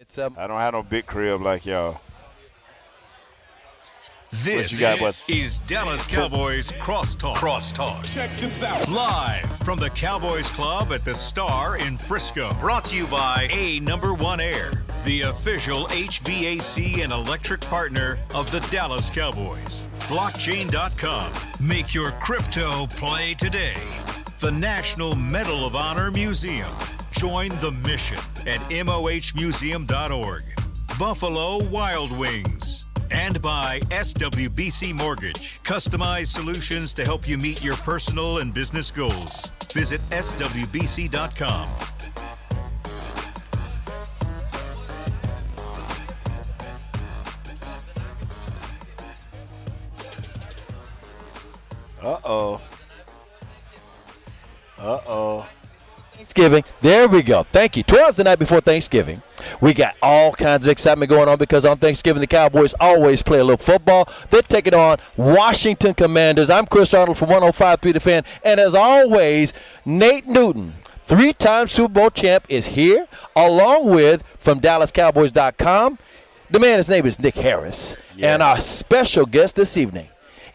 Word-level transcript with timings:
It's 0.00 0.18
um, 0.18 0.34
I 0.36 0.46
don't 0.48 0.58
have 0.58 0.74
no 0.74 0.82
big 0.82 1.06
crib 1.06 1.40
like 1.40 1.66
y'all. 1.66 2.00
This 4.32 4.80
got, 4.80 4.98
bud? 4.98 5.14
is 5.28 5.60
Dallas 5.60 6.12
Cowboys 6.12 6.72
Crosstalk. 6.72 7.36
Crosstalk. 7.36 8.04
Check 8.12 8.36
this 8.36 8.60
out. 8.64 8.88
Live 8.88 9.46
from 9.58 9.78
the 9.78 9.90
Cowboys 9.90 10.50
Club 10.50 10.92
at 10.92 11.04
the 11.04 11.14
Star 11.14 11.78
in 11.78 11.96
Frisco. 11.96 12.52
Brought 12.54 12.86
to 12.86 12.96
you 12.96 13.06
by 13.06 13.48
A 13.52 13.78
Number 13.78 14.12
One 14.12 14.40
Air, 14.40 14.82
the 15.04 15.22
official 15.22 15.86
HVAC 15.86 17.04
and 17.04 17.12
electric 17.12 17.60
partner 17.60 18.18
of 18.34 18.50
the 18.50 18.58
Dallas 18.72 19.08
Cowboys. 19.08 19.86
Blockchain.com. 20.08 21.32
Make 21.64 21.94
your 21.94 22.10
crypto 22.12 22.88
play 22.88 23.34
today. 23.34 23.76
The 24.40 24.50
National 24.50 25.14
Medal 25.14 25.64
of 25.64 25.76
Honor 25.76 26.10
Museum. 26.10 26.68
Join 27.14 27.48
the 27.60 27.70
mission 27.86 28.18
at 28.40 28.60
MOHmuseum.org. 28.70 30.42
Buffalo 30.98 31.64
Wild 31.68 32.16
Wings. 32.18 32.84
And 33.10 33.40
by 33.40 33.80
SWBC 33.90 34.92
Mortgage. 34.92 35.62
Customized 35.62 36.26
solutions 36.26 36.92
to 36.94 37.04
help 37.04 37.28
you 37.28 37.38
meet 37.38 37.62
your 37.62 37.76
personal 37.76 38.38
and 38.38 38.52
business 38.52 38.90
goals. 38.90 39.50
Visit 39.72 40.00
SWBC.com. 40.10 41.68
Uh 52.02 52.20
oh. 52.24 52.60
Uh 54.78 55.00
oh. 55.06 55.48
Thanksgiving. 56.14 56.64
There 56.80 57.08
we 57.08 57.22
go. 57.22 57.42
Thank 57.42 57.76
you. 57.76 57.82
Towards 57.82 58.16
the 58.16 58.24
night 58.24 58.38
before 58.38 58.60
Thanksgiving, 58.60 59.20
we 59.60 59.74
got 59.74 59.96
all 60.00 60.32
kinds 60.32 60.64
of 60.64 60.70
excitement 60.70 61.08
going 61.10 61.28
on 61.28 61.38
because 61.38 61.64
on 61.64 61.78
Thanksgiving, 61.78 62.20
the 62.20 62.26
Cowboys 62.26 62.72
always 62.78 63.20
play 63.22 63.40
a 63.40 63.44
little 63.44 63.64
football. 63.64 64.08
They're 64.30 64.42
taking 64.42 64.74
on 64.74 64.98
Washington 65.16 65.92
Commanders. 65.92 66.50
I'm 66.50 66.66
Chris 66.66 66.94
Arnold 66.94 67.18
from 67.18 67.30
105.3 67.30 67.92
The 67.92 68.00
Fan. 68.00 68.24
And 68.44 68.60
as 68.60 68.74
always, 68.74 69.52
Nate 69.84 70.26
Newton, 70.26 70.74
three 71.04 71.32
time 71.32 71.66
Super 71.66 71.92
Bowl 71.92 72.10
champ, 72.10 72.46
is 72.48 72.66
here, 72.66 73.06
along 73.34 73.90
with 73.90 74.22
from 74.38 74.60
DallasCowboys.com. 74.60 75.98
The 76.50 76.60
man, 76.60 76.78
his 76.78 76.88
name 76.88 77.06
is 77.06 77.18
Nick 77.18 77.34
Harris. 77.34 77.96
Yeah. 78.16 78.34
And 78.34 78.42
our 78.42 78.60
special 78.60 79.26
guest 79.26 79.56
this 79.56 79.76
evening 79.76 80.08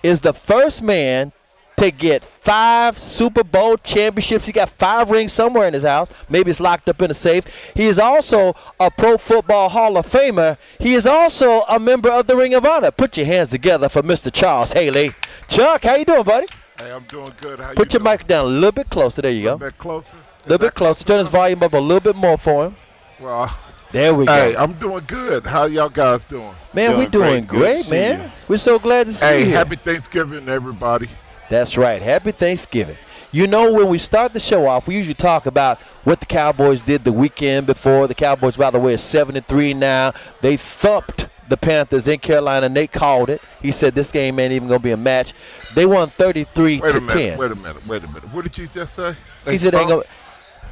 is 0.04 0.22
the 0.22 0.34
first 0.34 0.82
man 0.82 1.34
to 1.80 1.92
get 1.92 2.24
five 2.26 2.98
Super 2.98 3.44
Bowl 3.44 3.78
championships. 3.78 4.46
He 4.46 4.52
got 4.52 4.70
five 4.70 5.12
rings 5.12 5.34
somewhere 5.34 5.68
in 5.68 5.74
his 5.74 5.84
house. 5.84 6.10
Maybe 6.30 6.50
it's 6.50 6.60
locked 6.60 6.88
up 6.90 7.02
in 7.02 7.10
a 7.12 7.14
safe. 7.14 7.46
He 7.76 7.88
is 7.88 7.98
also 8.00 8.56
a 8.80 8.90
Pro 8.92 9.18
Football 9.18 9.70
Hall 9.70 9.98
of 9.98 10.06
Famer. 10.08 10.58
He 10.80 10.94
is 10.94 11.06
also 11.06 11.62
a 11.64 11.80
member 11.80 12.10
of 12.10 12.28
the 12.28 12.36
Ring 12.36 12.54
of 12.54 12.66
Honor. 12.66 12.92
Put 12.92 13.18
your 13.18 13.26
hands 13.26 13.50
together 13.50 13.90
for 13.90 14.02
Mr. 14.02 14.32
Charles 14.32 14.74
Haley. 14.74 15.12
Chuck, 15.48 15.84
how 15.84 15.96
you 15.96 16.06
doing, 16.06 16.24
buddy? 16.24 16.48
Hey, 16.78 16.92
I'm 16.92 17.04
doing 17.04 17.30
good. 17.42 17.60
How 17.60 17.74
Put 17.74 17.94
you 17.94 18.00
your 18.00 18.10
mic 18.12 18.26
down 18.28 18.46
a 18.46 18.48
little 18.48 18.72
bit 18.72 18.90
closer. 18.90 19.22
There 19.22 19.32
you 19.32 19.44
go. 19.44 19.56
A 19.56 19.58
go. 19.58 19.66
bit 19.66 19.78
closer. 19.78 20.08
A 20.14 20.50
little 20.50 20.68
bit 20.68 20.76
closer. 20.76 21.04
Turn 21.04 21.20
his 21.20 21.28
volume 21.28 21.62
up 21.64 21.74
a 21.74 21.78
little 21.78 22.00
bit 22.00 22.16
more 22.16 22.38
for 22.38 22.68
him. 22.68 22.76
Well, 23.20 23.58
There 23.92 24.14
we 24.14 24.26
go. 24.26 24.34
hey, 24.34 24.56
I'm 24.56 24.74
doing 24.74 25.04
good. 25.08 25.46
How 25.46 25.66
y'all 25.66 25.90
guys 25.90 26.24
doing? 26.26 26.54
man, 26.74 26.92
we're 26.98 27.08
doing 27.08 27.44
doing 27.44 27.46
great. 27.46 27.86
Great, 27.88 27.92
man. 27.92 28.22
you. 28.26 28.32
We're 28.48 28.58
so 28.58 28.80
glad 28.80 29.08
to 29.08 29.14
see 29.14 29.26
Hey, 29.26 29.40
you. 29.40 29.46
here. 29.48 29.58
happy 29.58 29.76
Thanksgiving, 29.76 30.48
everybody. 30.48 31.10
That's 31.50 31.78
right. 31.78 32.02
Happy 32.02 32.32
Thanksgiving. 32.32 32.98
You 33.32 33.46
know, 33.46 33.74
when 33.74 33.90
we 33.90 33.98
start 33.98 34.34
the 34.34 34.40
show 34.40 34.68
off, 34.68 34.88
we 34.88 34.96
usually 34.96 35.14
talk 35.14 35.46
about 35.46 35.80
what 36.04 36.20
the 36.20 36.26
Cowboys 36.26 36.82
did 36.82 37.04
the 37.04 37.12
weekend 37.12 37.68
before. 37.68 38.08
The 38.08 38.16
Cowboys, 38.16 38.58
by 38.58 38.72
the 38.72 38.80
way, 38.80 38.94
are 38.96 38.98
seven 38.98 39.36
and 39.36 39.46
three 39.46 39.74
now. 39.74 40.14
They 40.42 40.58
thumped 40.58 41.28
the 41.48 41.58
Panthers 41.58 42.08
in 42.08 42.20
Carolina. 42.20 42.70
Nate 42.70 42.92
called 42.92 43.30
it. 43.30 43.42
He 43.62 43.72
said 43.72 43.94
this 43.94 44.12
game 44.12 44.40
ain't 44.40 44.54
even 44.54 44.68
going 44.68 44.80
to 44.80 44.84
be 44.84 44.92
a 44.92 44.98
match. 44.98 45.34
They 45.76 45.86
won 45.86 46.10
33 46.12 46.80
Wait 46.80 46.92
to 46.92 47.02
minute. 47.02 47.12
10. 47.12 47.38
Wait 47.38 47.52
a 47.52 47.56
minute. 47.56 47.88
Wait 47.88 48.04
a 48.04 48.08
minute. 48.08 48.34
What 48.34 48.44
did 48.44 48.58
you 48.58 48.68
just 48.68 48.96
say? 48.96 49.16
he 49.46 49.58
said 49.58 49.76
ain't 49.76 49.90
gonna, 49.90 50.04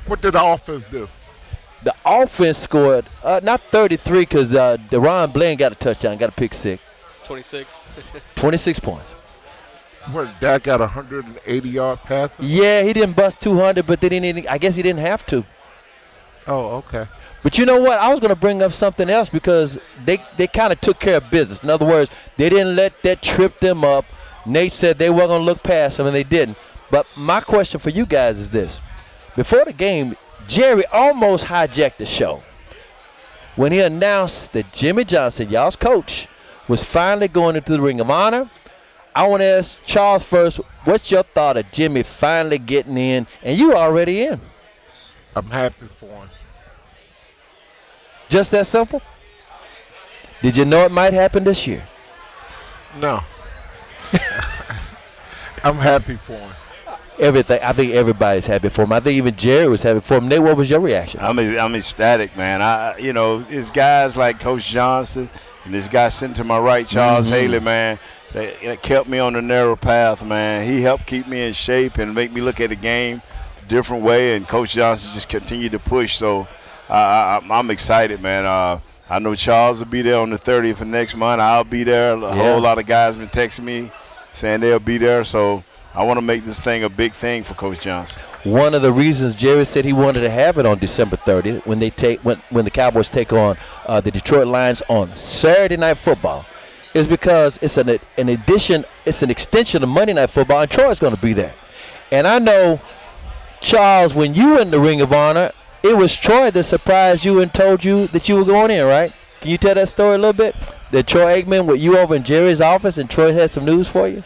What 0.07 0.21
did 0.21 0.33
the 0.33 0.43
offense 0.43 0.83
do? 0.89 1.07
the 1.83 1.93
offense 2.05 2.57
scored 2.57 3.05
uh, 3.23 3.39
not 3.43 3.61
33 3.71 4.21
because 4.21 4.55
uh, 4.55 4.77
DaRon 4.89 5.31
Bland 5.31 5.59
got 5.59 5.71
a 5.71 5.75
touchdown, 5.75 6.17
got 6.17 6.29
a 6.29 6.33
pick 6.33 6.53
six, 6.53 6.81
26. 7.23 7.79
26 8.35 8.79
points. 8.79 9.13
What? 10.11 10.29
Dak 10.39 10.63
got 10.63 10.79
a 10.79 10.85
180 10.85 11.69
yard 11.69 11.99
pass. 11.99 12.31
Yeah, 12.39 12.83
he 12.83 12.93
didn't 12.93 13.15
bust 13.15 13.41
200, 13.41 13.85
but 13.85 13.99
they 13.99 14.09
didn't. 14.09 14.47
I 14.47 14.57
guess 14.57 14.75
he 14.75 14.81
didn't 14.81 15.01
have 15.01 15.25
to. 15.27 15.43
Oh, 16.47 16.77
okay. 16.77 17.07
But 17.43 17.57
you 17.57 17.65
know 17.65 17.81
what? 17.81 17.99
I 17.99 18.09
was 18.09 18.19
going 18.19 18.33
to 18.33 18.39
bring 18.39 18.61
up 18.61 18.71
something 18.71 19.09
else 19.09 19.29
because 19.29 19.77
they, 20.05 20.23
they 20.37 20.47
kind 20.47 20.71
of 20.71 20.79
took 20.81 20.99
care 20.99 21.17
of 21.17 21.29
business. 21.29 21.63
In 21.63 21.69
other 21.69 21.85
words, 21.85 22.09
they 22.37 22.49
didn't 22.49 22.75
let 22.75 23.01
that 23.03 23.21
trip 23.21 23.59
them 23.59 23.83
up. 23.83 24.05
Nate 24.45 24.71
said 24.71 24.97
they 24.97 25.09
weren't 25.09 25.27
going 25.27 25.41
to 25.41 25.45
look 25.45 25.61
past 25.61 25.97
them, 25.97 26.07
and 26.07 26.15
they 26.15 26.23
didn't. 26.23 26.57
But 26.89 27.05
my 27.17 27.41
question 27.41 27.79
for 27.79 27.89
you 27.89 28.05
guys 28.05 28.39
is 28.39 28.51
this. 28.51 28.81
Before 29.35 29.65
the 29.65 29.73
game, 29.73 30.15
Jerry 30.47 30.85
almost 30.87 31.45
hijacked 31.45 31.97
the 31.97 32.05
show 32.05 32.43
when 33.57 33.71
he 33.71 33.81
announced 33.81 34.53
that 34.53 34.71
Jimmy 34.71 35.03
Johnson, 35.03 35.49
y'all's 35.49 35.75
coach, 35.75 36.27
was 36.67 36.83
finally 36.83 37.27
going 37.27 37.55
into 37.55 37.73
the 37.73 37.81
Ring 37.81 37.99
of 37.99 38.09
Honor. 38.09 38.49
I 39.17 39.25
want 39.25 39.41
to 39.41 39.45
ask 39.45 39.79
Charles 39.83 40.23
first, 40.23 40.57
what's 40.83 41.09
your 41.09 41.23
thought 41.23 41.57
of 41.57 41.71
Jimmy 41.71 42.03
finally 42.03 42.59
getting 42.59 42.99
in, 42.99 43.25
and 43.41 43.57
you 43.57 43.73
already 43.73 44.21
in? 44.21 44.39
I'm 45.35 45.47
happy 45.49 45.87
for 45.99 46.05
him. 46.05 46.29
Just 48.29 48.51
that 48.51 48.67
simple? 48.67 49.01
Did 50.43 50.55
you 50.55 50.65
know 50.65 50.85
it 50.85 50.91
might 50.91 51.13
happen 51.13 51.43
this 51.43 51.65
year? 51.65 51.83
No. 52.99 53.21
I'm 55.63 55.77
happy 55.77 56.15
for 56.15 56.33
him. 56.33 56.51
Everything. 57.17 57.59
I 57.63 57.73
think 57.73 57.93
everybody's 57.93 58.45
happy 58.45 58.69
for 58.69 58.83
him. 58.83 58.93
I 58.93 58.99
think 58.99 59.17
even 59.17 59.35
Jerry 59.35 59.67
was 59.67 59.81
happy 59.81 60.01
for 60.01 60.17
him. 60.17 60.27
Nate, 60.27 60.43
what 60.43 60.55
was 60.57 60.69
your 60.69 60.79
reaction? 60.79 61.21
I'm 61.21 61.39
I'm 61.39 61.73
ecstatic, 61.73 62.37
man. 62.37 62.61
I 62.61 62.95
you 62.99 63.13
know 63.13 63.43
it's 63.49 63.71
guys 63.71 64.15
like 64.15 64.39
Coach 64.39 64.67
Johnson 64.67 65.27
and 65.65 65.73
this 65.73 65.87
guy 65.87 66.09
sitting 66.09 66.35
to 66.35 66.43
my 66.43 66.59
right, 66.59 66.85
Charles 66.87 67.25
Mm-hmm. 67.25 67.35
Haley, 67.35 67.59
man. 67.59 67.99
That, 68.33 68.55
that 68.63 68.81
kept 68.81 69.07
me 69.07 69.19
on 69.19 69.33
the 69.33 69.41
narrow 69.41 69.75
path, 69.75 70.23
man. 70.23 70.65
He 70.65 70.81
helped 70.81 71.05
keep 71.05 71.27
me 71.27 71.47
in 71.47 71.53
shape 71.53 71.97
and 71.97 72.13
make 72.13 72.31
me 72.31 72.41
look 72.41 72.59
at 72.59 72.69
the 72.69 72.75
game 72.75 73.21
different 73.67 74.03
way. 74.03 74.35
And 74.35 74.47
Coach 74.47 74.71
Johnson 74.71 75.11
just 75.13 75.29
continued 75.29 75.73
to 75.73 75.79
push. 75.79 76.15
So 76.15 76.47
I, 76.89 77.41
I'm 77.49 77.69
excited, 77.71 78.21
man. 78.21 78.45
Uh, 78.45 78.79
I 79.09 79.19
know 79.19 79.35
Charles 79.35 79.79
will 79.79 79.87
be 79.87 80.01
there 80.01 80.19
on 80.19 80.29
the 80.29 80.37
30th 80.37 80.81
of 80.81 80.87
next 80.87 81.15
month. 81.15 81.41
I'll 81.41 81.63
be 81.63 81.83
there. 81.83 82.13
A 82.15 82.19
Yeah. 82.19 82.33
whole 82.35 82.59
lot 82.59 82.77
of 82.77 82.85
guys 82.85 83.15
been 83.15 83.29
texting 83.29 83.63
me 83.63 83.91
saying 84.31 84.59
they'll 84.59 84.79
be 84.79 84.97
there. 84.97 85.23
So 85.23 85.63
I 85.95 86.03
want 86.03 86.17
to 86.17 86.21
make 86.21 86.45
this 86.45 86.59
thing 86.59 86.83
a 86.83 86.89
big 86.89 87.13
thing 87.13 87.43
for 87.43 87.53
Coach 87.53 87.79
Johnson. 87.81 88.21
One 88.43 88.73
of 88.73 88.81
the 88.81 88.91
reasons 88.93 89.35
Jerry 89.35 89.65
said 89.65 89.83
he 89.85 89.93
wanted 89.93 90.21
to 90.21 90.29
have 90.29 90.57
it 90.57 90.65
on 90.65 90.77
December 90.79 91.17
30th 91.17 91.65
when 91.65 91.79
they 91.79 91.89
take 91.89 92.19
when, 92.21 92.37
when 92.49 92.65
the 92.65 92.71
Cowboys 92.71 93.09
take 93.09 93.33
on 93.33 93.57
uh, 93.85 93.99
the 94.01 94.11
Detroit 94.11 94.47
Lions 94.47 94.81
on 94.89 95.15
Saturday 95.17 95.77
Night 95.77 95.97
Football 95.97 96.45
is 96.93 97.07
because 97.07 97.59
it's 97.61 97.77
an 97.77 97.99
an 98.17 98.29
addition, 98.29 98.85
it's 99.05 99.21
an 99.21 99.29
extension 99.29 99.83
of 99.83 99.89
Monday 99.89 100.13
Night 100.13 100.29
Football, 100.29 100.61
and 100.61 100.71
Troy's 100.71 100.99
going 100.99 101.15
to 101.15 101.21
be 101.21 101.33
there. 101.33 101.53
And 102.11 102.25
I 102.25 102.39
know, 102.39 102.79
Charles, 103.61 104.13
when 104.13 104.33
you 104.33 104.51
were 104.51 104.61
in 104.61 104.71
the 104.71 104.79
Ring 104.79 105.01
of 105.01 105.11
Honor, 105.11 105.51
it 105.83 105.95
was 105.95 106.15
Troy 106.15 106.51
that 106.51 106.63
surprised 106.63 107.25
you 107.25 107.41
and 107.41 107.53
told 107.53 107.83
you 107.83 108.07
that 108.07 108.27
you 108.27 108.35
were 108.35 108.45
going 108.45 108.71
in, 108.71 108.85
right? 108.85 109.13
Can 109.41 109.51
you 109.51 109.57
tell 109.57 109.75
that 109.75 109.89
story 109.89 110.15
a 110.15 110.17
little 110.17 110.33
bit? 110.33 110.55
That 110.91 111.07
Troy 111.07 111.41
Aikman 111.41 111.65
with 111.65 111.81
you 111.81 111.97
over 111.97 112.15
in 112.15 112.23
Jerry's 112.23 112.61
office, 112.61 112.97
and 112.97 113.09
Troy 113.09 113.33
had 113.33 113.49
some 113.49 113.65
news 113.65 113.87
for 113.87 114.07
you. 114.07 114.23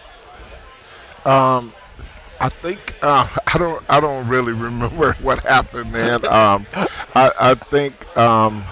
Um, 1.25 1.73
I 2.39 2.49
think 2.49 2.95
uh, 3.01 3.27
I 3.53 3.57
don't. 3.57 3.83
I 3.89 3.99
don't 3.99 4.27
really 4.27 4.53
remember 4.53 5.13
what 5.21 5.39
happened, 5.41 5.91
man. 5.91 6.25
Um, 6.25 6.65
I, 7.15 7.31
I 7.39 7.53
think. 7.55 8.17
Um, 8.17 8.63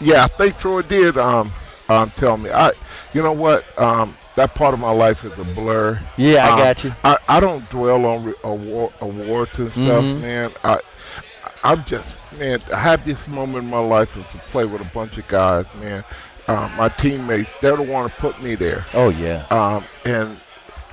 yeah, 0.00 0.24
I 0.24 0.28
think 0.28 0.58
Troy 0.58 0.82
did. 0.82 1.18
Um, 1.18 1.52
um, 1.88 2.10
tell 2.16 2.36
me. 2.36 2.50
I. 2.50 2.72
You 3.12 3.22
know 3.22 3.32
what? 3.32 3.64
Um, 3.78 4.16
that 4.36 4.54
part 4.54 4.72
of 4.74 4.80
my 4.80 4.92
life 4.92 5.24
is 5.24 5.36
a 5.38 5.44
blur. 5.44 6.00
Yeah, 6.16 6.46
I 6.46 6.50
Um, 6.52 6.58
got 6.58 6.84
you. 6.84 6.94
I, 7.04 7.16
I 7.28 7.40
don't 7.40 7.68
dwell 7.70 8.06
on 8.06 8.24
re- 8.24 8.34
award, 8.44 8.92
awards 9.00 9.58
and 9.58 9.72
stuff, 9.72 10.04
Mhm. 10.04 10.20
man. 10.20 10.52
I. 10.64 10.78
I'm 11.62 11.84
just 11.84 12.14
man. 12.38 12.60
The 12.68 12.76
happiest 12.76 13.28
moment 13.28 13.64
in 13.64 13.70
my 13.70 13.80
life 13.80 14.16
was 14.16 14.24
to 14.28 14.38
play 14.50 14.64
with 14.64 14.80
a 14.80 14.84
bunch 14.94 15.18
of 15.18 15.28
guys, 15.28 15.66
man. 15.80 16.02
Uh, 16.48 16.70
my 16.76 16.88
teammates. 16.88 17.50
They're 17.60 17.76
the 17.76 17.82
one 17.82 18.08
to 18.08 18.16
put 18.16 18.40
me 18.42 18.54
there. 18.54 18.86
Oh 18.94 19.10
yeah. 19.10 19.44
Um, 19.50 19.84
and 20.06 20.38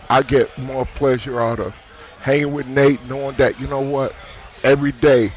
I 0.09 0.23
get 0.23 0.55
more 0.57 0.85
pleasure 0.85 1.39
out 1.39 1.59
of 1.59 1.73
hanging 2.19 2.51
with 2.51 2.67
Nate, 2.67 3.03
knowing 3.07 3.35
that 3.37 3.59
you 3.61 3.67
know 3.67 3.79
what, 3.79 4.13
every 4.63 4.91
day, 4.91 5.31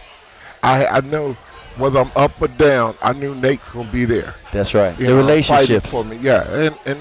I 0.64 0.86
I 0.86 1.00
know 1.00 1.36
whether 1.76 2.00
I'm 2.00 2.12
up 2.16 2.40
or 2.40 2.48
down, 2.48 2.96
I 3.00 3.12
knew 3.12 3.34
Nate's 3.34 3.68
gonna 3.70 3.90
be 3.90 4.04
there. 4.04 4.34
That's 4.52 4.74
right. 4.74 4.98
you 4.98 5.06
the 5.06 5.12
know, 5.12 5.18
relationships. 5.18 5.90
for 5.90 6.04
me, 6.04 6.16
yeah, 6.18 6.48
and 6.52 6.78
and 6.86 6.98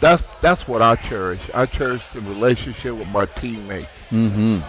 that's 0.00 0.24
that's 0.40 0.68
what 0.68 0.82
I 0.82 0.96
cherish. 0.96 1.40
I 1.54 1.66
cherish 1.66 2.02
the 2.12 2.20
relationship 2.20 2.94
with 2.94 3.08
my 3.08 3.26
teammates. 3.26 3.90
Mm-hmm. 4.10 4.60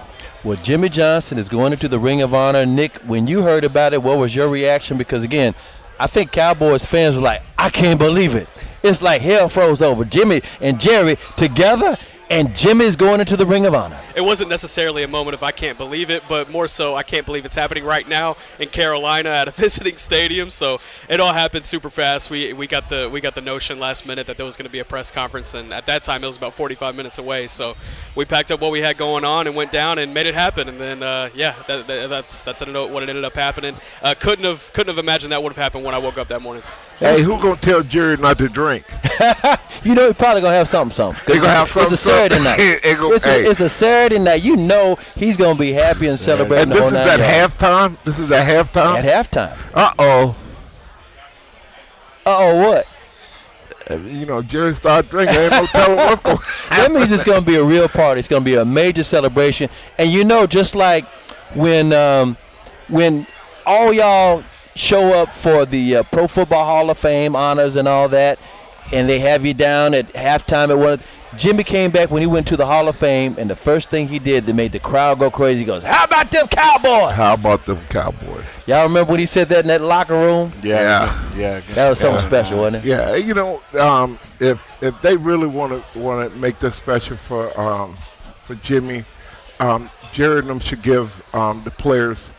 Well, 0.43 0.57
Jimmy 0.57 0.89
Johnson 0.89 1.37
is 1.37 1.49
going 1.49 1.73
into 1.73 1.87
the 1.87 1.99
Ring 1.99 2.21
of 2.21 2.33
Honor. 2.33 2.65
Nick, 2.65 2.95
when 2.99 3.27
you 3.27 3.43
heard 3.43 3.65
about 3.65 3.93
it, 3.93 4.01
what 4.01 4.17
was 4.17 4.33
your 4.33 4.47
reaction? 4.47 4.97
Because 4.97 5.23
again, 5.23 5.53
I 5.99 6.07
think 6.07 6.31
Cowboys 6.31 6.85
fans 6.85 7.17
are 7.17 7.21
like, 7.21 7.41
I 7.57 7.69
can't 7.69 7.99
believe 7.99 8.35
it. 8.35 8.47
It's 8.81 9.01
like 9.01 9.21
hell 9.21 9.49
froze 9.49 9.81
over. 9.81 10.05
Jimmy 10.05 10.41
and 10.61 10.79
Jerry 10.79 11.17
together, 11.35 11.97
and 12.29 12.55
Jimmy's 12.55 12.95
going 12.95 13.19
into 13.19 13.35
the 13.35 13.45
Ring 13.45 13.65
of 13.65 13.73
Honor. 13.73 13.99
It 14.15 14.21
wasn't 14.21 14.49
necessarily 14.49 15.01
a 15.03 15.07
moment 15.07 15.33
of 15.33 15.41
I 15.41 15.51
can't 15.51 15.77
believe 15.77 16.11
it, 16.11 16.23
but 16.29 16.49
more 16.49 16.67
so 16.67 16.95
I 16.95 17.01
can't 17.01 17.25
believe 17.25 17.43
it's 17.43 17.55
happening 17.55 17.83
right 17.83 18.07
now 18.07 18.37
in 18.59 18.69
Carolina 18.69 19.29
at 19.29 19.47
a 19.47 19.51
visiting 19.59 19.97
stadium. 19.97 20.49
So 20.49 20.79
it 21.09 21.19
all 21.19 21.33
happened 21.33 21.65
super 21.65 21.89
fast. 21.89 22.29
We 22.29 22.53
we 22.53 22.67
got 22.67 22.89
the 22.89 23.09
we 23.09 23.19
got 23.19 23.33
the 23.33 23.41
notion 23.41 23.79
last 23.79 24.05
minute 24.05 24.27
that 24.27 24.37
there 24.37 24.45
was 24.45 24.57
going 24.57 24.67
to 24.67 24.71
be 24.71 24.79
a 24.79 24.85
press 24.85 25.09
conference, 25.09 25.55
and 25.55 25.73
at 25.73 25.87
that 25.87 26.03
time 26.03 26.23
it 26.23 26.27
was 26.27 26.37
about 26.37 26.53
45 26.53 26.95
minutes 26.95 27.17
away. 27.17 27.47
So 27.47 27.75
we 28.15 28.25
packed 28.25 28.51
up 28.51 28.61
what 28.61 28.71
we 28.71 28.81
had 28.81 28.97
going 28.97 29.25
on 29.25 29.47
and 29.47 29.55
went 29.55 29.71
down 29.71 29.97
and 29.97 30.13
made 30.13 30.27
it 30.27 30.35
happen. 30.35 30.69
And 30.69 30.79
then 30.79 31.01
uh, 31.01 31.29
yeah, 31.33 31.55
that, 31.67 31.87
that, 31.87 32.09
that's 32.09 32.43
that's 32.43 32.61
what 32.61 33.03
it 33.03 33.09
ended 33.09 33.25
up 33.25 33.35
happening. 33.35 33.75
Uh, 34.03 34.13
couldn't 34.19 34.45
have 34.45 34.71
couldn't 34.73 34.93
have 34.93 35.03
imagined 35.03 35.31
that 35.31 35.41
would 35.41 35.53
have 35.53 35.63
happened 35.63 35.83
when 35.83 35.95
I 35.95 35.99
woke 35.99 36.17
up 36.17 36.27
that 36.27 36.41
morning. 36.41 36.63
Hey, 36.99 37.21
who 37.21 37.39
gonna 37.41 37.55
tell 37.55 37.81
Jerry 37.81 38.17
not 38.17 38.37
to 38.39 38.49
drink? 38.49 38.85
you 39.83 39.95
know, 39.95 40.07
he 40.07 40.13
probably 40.13 40.41
gonna 40.41 40.55
have 40.55 40.67
something, 40.67 40.93
something. 40.93 41.23
They 41.25 41.35
gonna 41.35 41.47
have 41.47 41.69
something. 41.69 41.93
It's 41.93 42.01
a 42.01 42.05
Saturday 42.05 42.43
night. 42.43 42.57
go, 42.97 43.13
it's, 43.13 43.23
hey. 43.23 43.45
a, 43.45 43.49
it's, 43.49 43.61
a, 43.61 43.69
Saturday 43.69 44.19
night. 44.19 44.43
You 44.43 44.57
know, 44.57 44.97
he's 45.15 45.37
gonna 45.37 45.57
be 45.57 45.71
happy 45.71 46.07
and 46.07 46.19
celebrating. 46.19 46.71
And 46.71 46.73
this 46.73 46.85
is 46.85 46.93
at 46.93 47.19
halftime. 47.21 47.97
This 48.03 48.19
is 48.19 48.29
at 48.33 48.45
halftime. 48.45 49.01
At 49.01 49.31
halftime. 49.31 49.57
Uh 49.73 49.93
oh. 49.97 50.35
Uh 52.25 52.37
oh, 52.37 52.69
what? 52.69 52.87
You 53.89 54.25
know, 54.25 54.41
Jerry 54.41 54.73
start 54.73 55.09
drinking. 55.09 55.37
Ain't 55.37 55.51
no 55.51 55.65
telling 55.67 55.95
what's 55.95 56.21
going. 56.21 56.37
That 56.69 56.91
means 56.91 57.11
it's 57.13 57.23
gonna 57.23 57.41
be 57.41 57.55
a 57.55 57.63
real 57.63 57.87
party. 57.87 58.19
It's 58.19 58.27
gonna 58.27 58.43
be 58.43 58.55
a 58.55 58.65
major 58.65 59.03
celebration. 59.03 59.69
And 59.97 60.11
you 60.11 60.25
know, 60.25 60.45
just 60.45 60.75
like 60.75 61.05
when 61.55 61.93
um, 61.93 62.35
when 62.89 63.25
all 63.65 63.93
y'all 63.93 64.43
show 64.75 65.21
up 65.21 65.33
for 65.33 65.65
the 65.65 65.97
uh, 65.97 66.03
Pro 66.03 66.27
Football 66.27 66.65
Hall 66.65 66.89
of 66.89 66.97
Fame 66.97 67.35
honors 67.35 67.75
and 67.75 67.87
all 67.87 68.09
that, 68.09 68.39
and 68.91 69.07
they 69.07 69.19
have 69.19 69.45
you 69.45 69.53
down 69.53 69.93
at 69.93 70.11
halftime 70.13 70.69
at 70.69 70.77
one. 70.77 70.99
Jimmy 71.37 71.63
came 71.63 71.91
back 71.91 72.09
when 72.09 72.21
he 72.21 72.27
went 72.27 72.47
to 72.47 72.57
the 72.57 72.65
Hall 72.65 72.87
of 72.87 72.95
Fame, 72.95 73.35
and 73.37 73.49
the 73.49 73.55
first 73.55 73.91
thing 73.91 74.07
he 74.07 74.17
did 74.17 74.45
that 74.45 74.53
made 74.55 74.71
the 74.71 74.79
crowd 74.79 75.19
go 75.19 75.29
crazy. 75.29 75.59
He 75.59 75.65
goes, 75.65 75.83
"How 75.83 76.05
about 76.05 76.31
them 76.31 76.47
Cowboys? 76.47 77.13
How 77.13 77.35
about 77.35 77.65
them 77.65 77.77
Cowboys?" 77.89 78.45
Y'all 78.65 78.83
remember 78.83 79.11
when 79.11 79.19
he 79.19 79.27
said 79.27 79.47
that 79.49 79.59
in 79.59 79.67
that 79.67 79.81
locker 79.81 80.15
room? 80.15 80.51
Yeah, 80.63 81.31
yeah. 81.35 81.37
yeah. 81.37 81.75
That 81.75 81.89
was 81.89 81.99
something 81.99 82.21
yeah. 82.23 82.27
special, 82.27 82.59
wasn't 82.59 82.83
it? 82.83 82.87
Yeah, 82.87 83.15
you 83.15 83.35
know, 83.35 83.61
um, 83.79 84.17
if 84.39 84.65
if 84.81 84.99
they 85.03 85.15
really 85.17 85.47
want 85.47 85.83
to 85.93 85.99
want 85.99 86.31
to 86.31 86.37
make 86.39 86.59
this 86.59 86.75
special 86.75 87.15
for 87.15 87.57
um, 87.59 87.95
for 88.45 88.55
Jimmy, 88.55 89.05
um, 89.59 89.89
Jerry 90.11 90.39
and 90.39 90.49
them 90.49 90.59
should 90.59 90.81
give 90.81 91.23
um, 91.35 91.61
the 91.63 91.71
players 91.71 92.31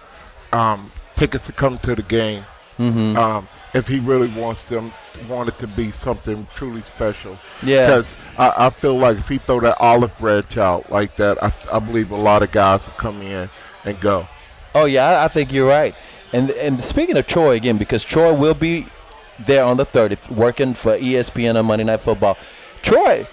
um, 0.53 0.90
tickets 1.21 1.45
to 1.45 1.53
come 1.53 1.77
to 1.79 1.95
the 1.95 2.03
game. 2.03 2.43
Mm-hmm. 2.79 3.17
Um, 3.17 3.47
if 3.75 3.87
he 3.87 4.01
really 4.01 4.29
wants 4.29 4.63
them, 4.63 4.91
want 5.29 5.51
it 5.51 5.59
to 5.59 5.67
be 5.67 5.91
something 5.91 6.47
truly 6.55 6.81
special. 6.81 7.37
Yeah. 7.63 7.87
Because 7.87 8.15
I, 8.39 8.55
I, 8.57 8.71
feel 8.71 8.97
like 8.97 9.19
if 9.19 9.29
he 9.29 9.37
throw 9.37 9.61
that 9.61 9.77
olive 9.79 10.17
branch 10.19 10.57
out 10.57 10.91
like 10.91 11.15
that, 11.17 11.41
I, 11.43 11.53
I 11.71 11.79
believe 11.79 12.11
a 12.11 12.17
lot 12.17 12.43
of 12.43 12.51
guys 12.53 12.87
will 12.87 12.95
come 12.95 13.21
in 13.21 13.51
and 13.85 14.01
go. 14.01 14.27
Oh 14.75 14.87
yeah, 14.87 15.09
I, 15.09 15.25
I 15.27 15.29
think 15.29 15.53
you're 15.53 15.69
right. 15.69 15.95
And 16.33 16.51
and 16.53 16.81
speaking 16.81 17.19
of 17.19 17.27
Troy 17.27 17.57
again, 17.57 17.77
because 17.77 18.03
Troy 18.03 18.33
will 18.33 18.55
be 18.55 18.87
there 19.39 19.65
on 19.65 19.77
the 19.77 19.85
30th, 19.85 20.31
working 20.31 20.73
for 20.73 20.97
ESPN 20.97 21.59
on 21.59 21.67
Monday 21.67 21.85
Night 21.85 22.01
Football. 22.01 22.39
Troy, 22.83 23.27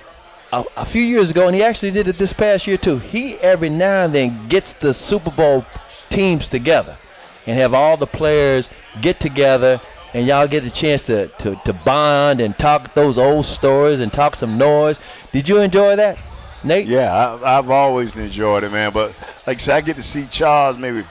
a, 0.51 0.65
a, 0.75 0.85
few 0.85 1.03
years 1.03 1.31
ago, 1.31 1.47
and 1.47 1.55
he 1.55 1.63
actually 1.63 1.91
did 1.91 2.07
it 2.07 2.17
this 2.17 2.33
past 2.33 2.67
year 2.67 2.77
too. 2.77 2.99
He 2.99 3.35
every 3.35 3.69
now 3.69 4.03
and 4.03 4.13
then 4.13 4.47
gets 4.49 4.73
the 4.73 4.93
Super 4.93 5.31
Bowl 5.31 5.65
teams 6.09 6.49
together 6.49 6.97
and 7.47 7.57
have 7.57 7.73
all 7.73 7.97
the 7.97 8.05
players 8.05 8.69
get 9.01 9.19
together 9.19 9.81
and 10.13 10.25
y'all 10.25 10.47
get 10.47 10.63
a 10.63 10.69
chance 10.69 11.05
to, 11.07 11.27
to, 11.39 11.55
to 11.65 11.73
bond 11.73 12.41
and 12.41 12.57
talk 12.57 12.93
those 12.93 13.17
old 13.17 13.45
stories 13.45 13.99
and 13.99 14.11
talk 14.11 14.35
some 14.35 14.57
noise. 14.57 14.99
Did 15.31 15.49
you 15.49 15.59
enjoy 15.59 15.95
that, 15.95 16.17
Nate? 16.63 16.87
Yeah, 16.87 17.39
I, 17.43 17.55
have 17.55 17.69
always 17.69 18.15
enjoyed 18.15 18.63
it, 18.63 18.71
man. 18.71 18.91
But 18.91 19.13
like 19.45 19.57
I 19.57 19.59
said, 19.59 19.75
I 19.75 19.81
get 19.81 19.95
to 19.95 20.03
see 20.03 20.25
Charles 20.25 20.77
maybe 20.77 21.03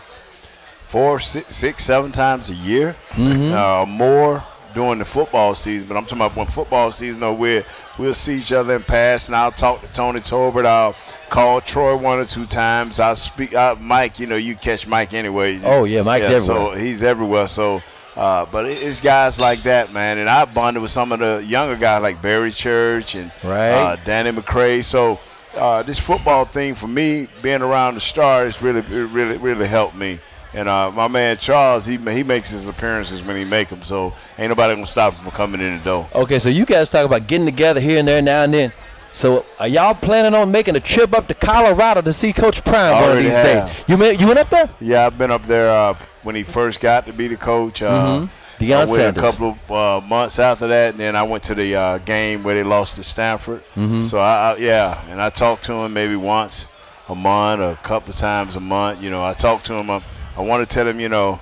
four, 0.86 1.20
six, 1.20 1.54
six 1.54 1.84
seven 1.84 2.12
times 2.12 2.50
a 2.50 2.54
year, 2.54 2.96
mm-hmm. 3.10 3.52
uh, 3.52 3.86
more 3.86 4.44
during 4.74 4.98
the 4.98 5.04
football 5.04 5.54
season. 5.54 5.88
But 5.88 5.96
I'm 5.96 6.04
talking 6.04 6.18
about 6.18 6.36
when 6.36 6.46
football 6.46 6.90
season, 6.90 7.20
though, 7.20 7.32
we'll, 7.32 7.62
we'll 7.98 8.14
see 8.14 8.38
each 8.38 8.52
other 8.52 8.76
in 8.76 8.82
pass, 8.82 9.28
and 9.28 9.36
I'll 9.36 9.52
talk 9.52 9.80
to 9.82 9.88
Tony 9.88 10.20
Tolbert. 10.20 10.66
I'll 10.66 10.94
call 11.30 11.60
Troy 11.60 11.96
one 11.96 12.18
or 12.18 12.24
two 12.24 12.46
times. 12.46 13.00
I'll 13.00 13.16
speak. 13.16 13.54
I, 13.54 13.74
Mike, 13.74 14.18
you 14.18 14.26
know, 14.26 14.36
you 14.36 14.56
catch 14.56 14.86
Mike 14.86 15.14
anyway. 15.14 15.60
Oh 15.62 15.84
yeah, 15.84 16.02
Mike's 16.02 16.28
yeah, 16.28 16.36
everywhere. 16.36 16.74
So 16.74 16.80
he's 16.80 17.02
everywhere. 17.02 17.48
So. 17.48 17.82
Uh, 18.16 18.46
but 18.50 18.64
it's 18.64 18.98
guys 18.98 19.38
like 19.38 19.62
that, 19.64 19.92
man. 19.92 20.16
And 20.16 20.26
I 20.26 20.46
bonded 20.46 20.80
with 20.80 20.90
some 20.90 21.12
of 21.12 21.18
the 21.18 21.44
younger 21.46 21.76
guys 21.76 22.00
like 22.00 22.22
Barry 22.22 22.50
Church 22.50 23.14
and 23.14 23.30
right. 23.44 23.72
uh, 23.72 23.96
Danny 24.04 24.30
McCray. 24.32 24.82
So 24.82 25.20
uh, 25.54 25.82
this 25.82 25.98
football 25.98 26.46
thing 26.46 26.74
for 26.74 26.86
me, 26.88 27.28
being 27.42 27.60
around 27.60 27.94
the 27.94 28.00
stars, 28.00 28.62
really, 28.62 28.80
really, 28.80 29.36
really 29.36 29.66
helped 29.66 29.96
me. 29.96 30.18
And 30.54 30.66
uh, 30.66 30.90
my 30.90 31.08
man 31.08 31.36
Charles, 31.36 31.84
he 31.84 31.98
he 31.98 32.22
makes 32.22 32.48
his 32.48 32.66
appearances 32.66 33.22
when 33.22 33.36
he 33.36 33.44
make 33.44 33.68
them, 33.68 33.82
so 33.82 34.14
ain't 34.38 34.48
nobody 34.48 34.74
gonna 34.74 34.86
stop 34.86 35.12
him 35.12 35.24
from 35.24 35.32
coming 35.32 35.60
in 35.60 35.76
the 35.76 35.84
door. 35.84 36.08
Okay, 36.14 36.38
so 36.38 36.48
you 36.48 36.64
guys 36.64 36.88
talk 36.88 37.04
about 37.04 37.26
getting 37.26 37.44
together 37.44 37.80
here 37.80 37.98
and 37.98 38.08
there 38.08 38.22
now 38.22 38.44
and 38.44 38.54
then. 38.54 38.72
So 39.10 39.44
are 39.58 39.68
y'all 39.68 39.94
planning 39.94 40.34
on 40.34 40.50
making 40.50 40.76
a 40.76 40.80
trip 40.80 41.14
up 41.14 41.26
to 41.28 41.34
Colorado 41.34 42.02
to 42.02 42.12
see 42.12 42.32
Coach 42.32 42.62
Prime 42.64 43.00
one 43.00 43.16
of 43.16 43.22
these 43.22 43.32
have. 43.32 43.66
days? 43.66 43.84
You 43.88 43.96
met, 43.96 44.20
you 44.20 44.26
went 44.26 44.38
up 44.38 44.50
there? 44.50 44.68
Yeah, 44.80 45.06
I've 45.06 45.16
been 45.16 45.30
up 45.30 45.44
there 45.46 45.70
uh, 45.70 45.96
when 46.22 46.34
he 46.34 46.42
first 46.42 46.80
got 46.80 47.06
to 47.06 47.12
be 47.12 47.28
the 47.28 47.36
coach. 47.36 47.82
Uh, 47.82 48.28
mm-hmm. 48.28 48.64
Deion 48.64 48.72
I 48.72 48.78
went 48.78 48.90
Sanders. 48.90 49.22
a 49.22 49.26
couple 49.26 49.58
of 49.68 49.70
uh, 50.04 50.06
months 50.06 50.38
after 50.38 50.66
that, 50.68 50.90
and 50.90 51.00
then 51.00 51.14
I 51.14 51.22
went 51.22 51.42
to 51.44 51.54
the 51.54 51.74
uh, 51.74 51.98
game 51.98 52.42
where 52.42 52.54
they 52.54 52.62
lost 52.62 52.96
to 52.96 53.04
Stanford. 53.04 53.62
Mm-hmm. 53.74 54.02
So 54.02 54.18
I, 54.18 54.52
I, 54.52 54.56
yeah, 54.56 55.04
and 55.10 55.20
I 55.20 55.30
talked 55.30 55.64
to 55.64 55.72
him 55.74 55.92
maybe 55.92 56.16
once 56.16 56.66
a 57.08 57.14
month, 57.14 57.60
or 57.60 57.72
a 57.72 57.76
couple 57.76 58.10
of 58.10 58.16
times 58.16 58.56
a 58.56 58.60
month. 58.60 59.02
You 59.02 59.10
know, 59.10 59.24
I 59.24 59.32
talked 59.32 59.66
to 59.66 59.74
him. 59.74 59.90
I, 59.90 60.02
I 60.36 60.42
want 60.42 60.66
to 60.66 60.74
tell 60.74 60.86
him, 60.86 61.00
you 61.00 61.08
know, 61.08 61.40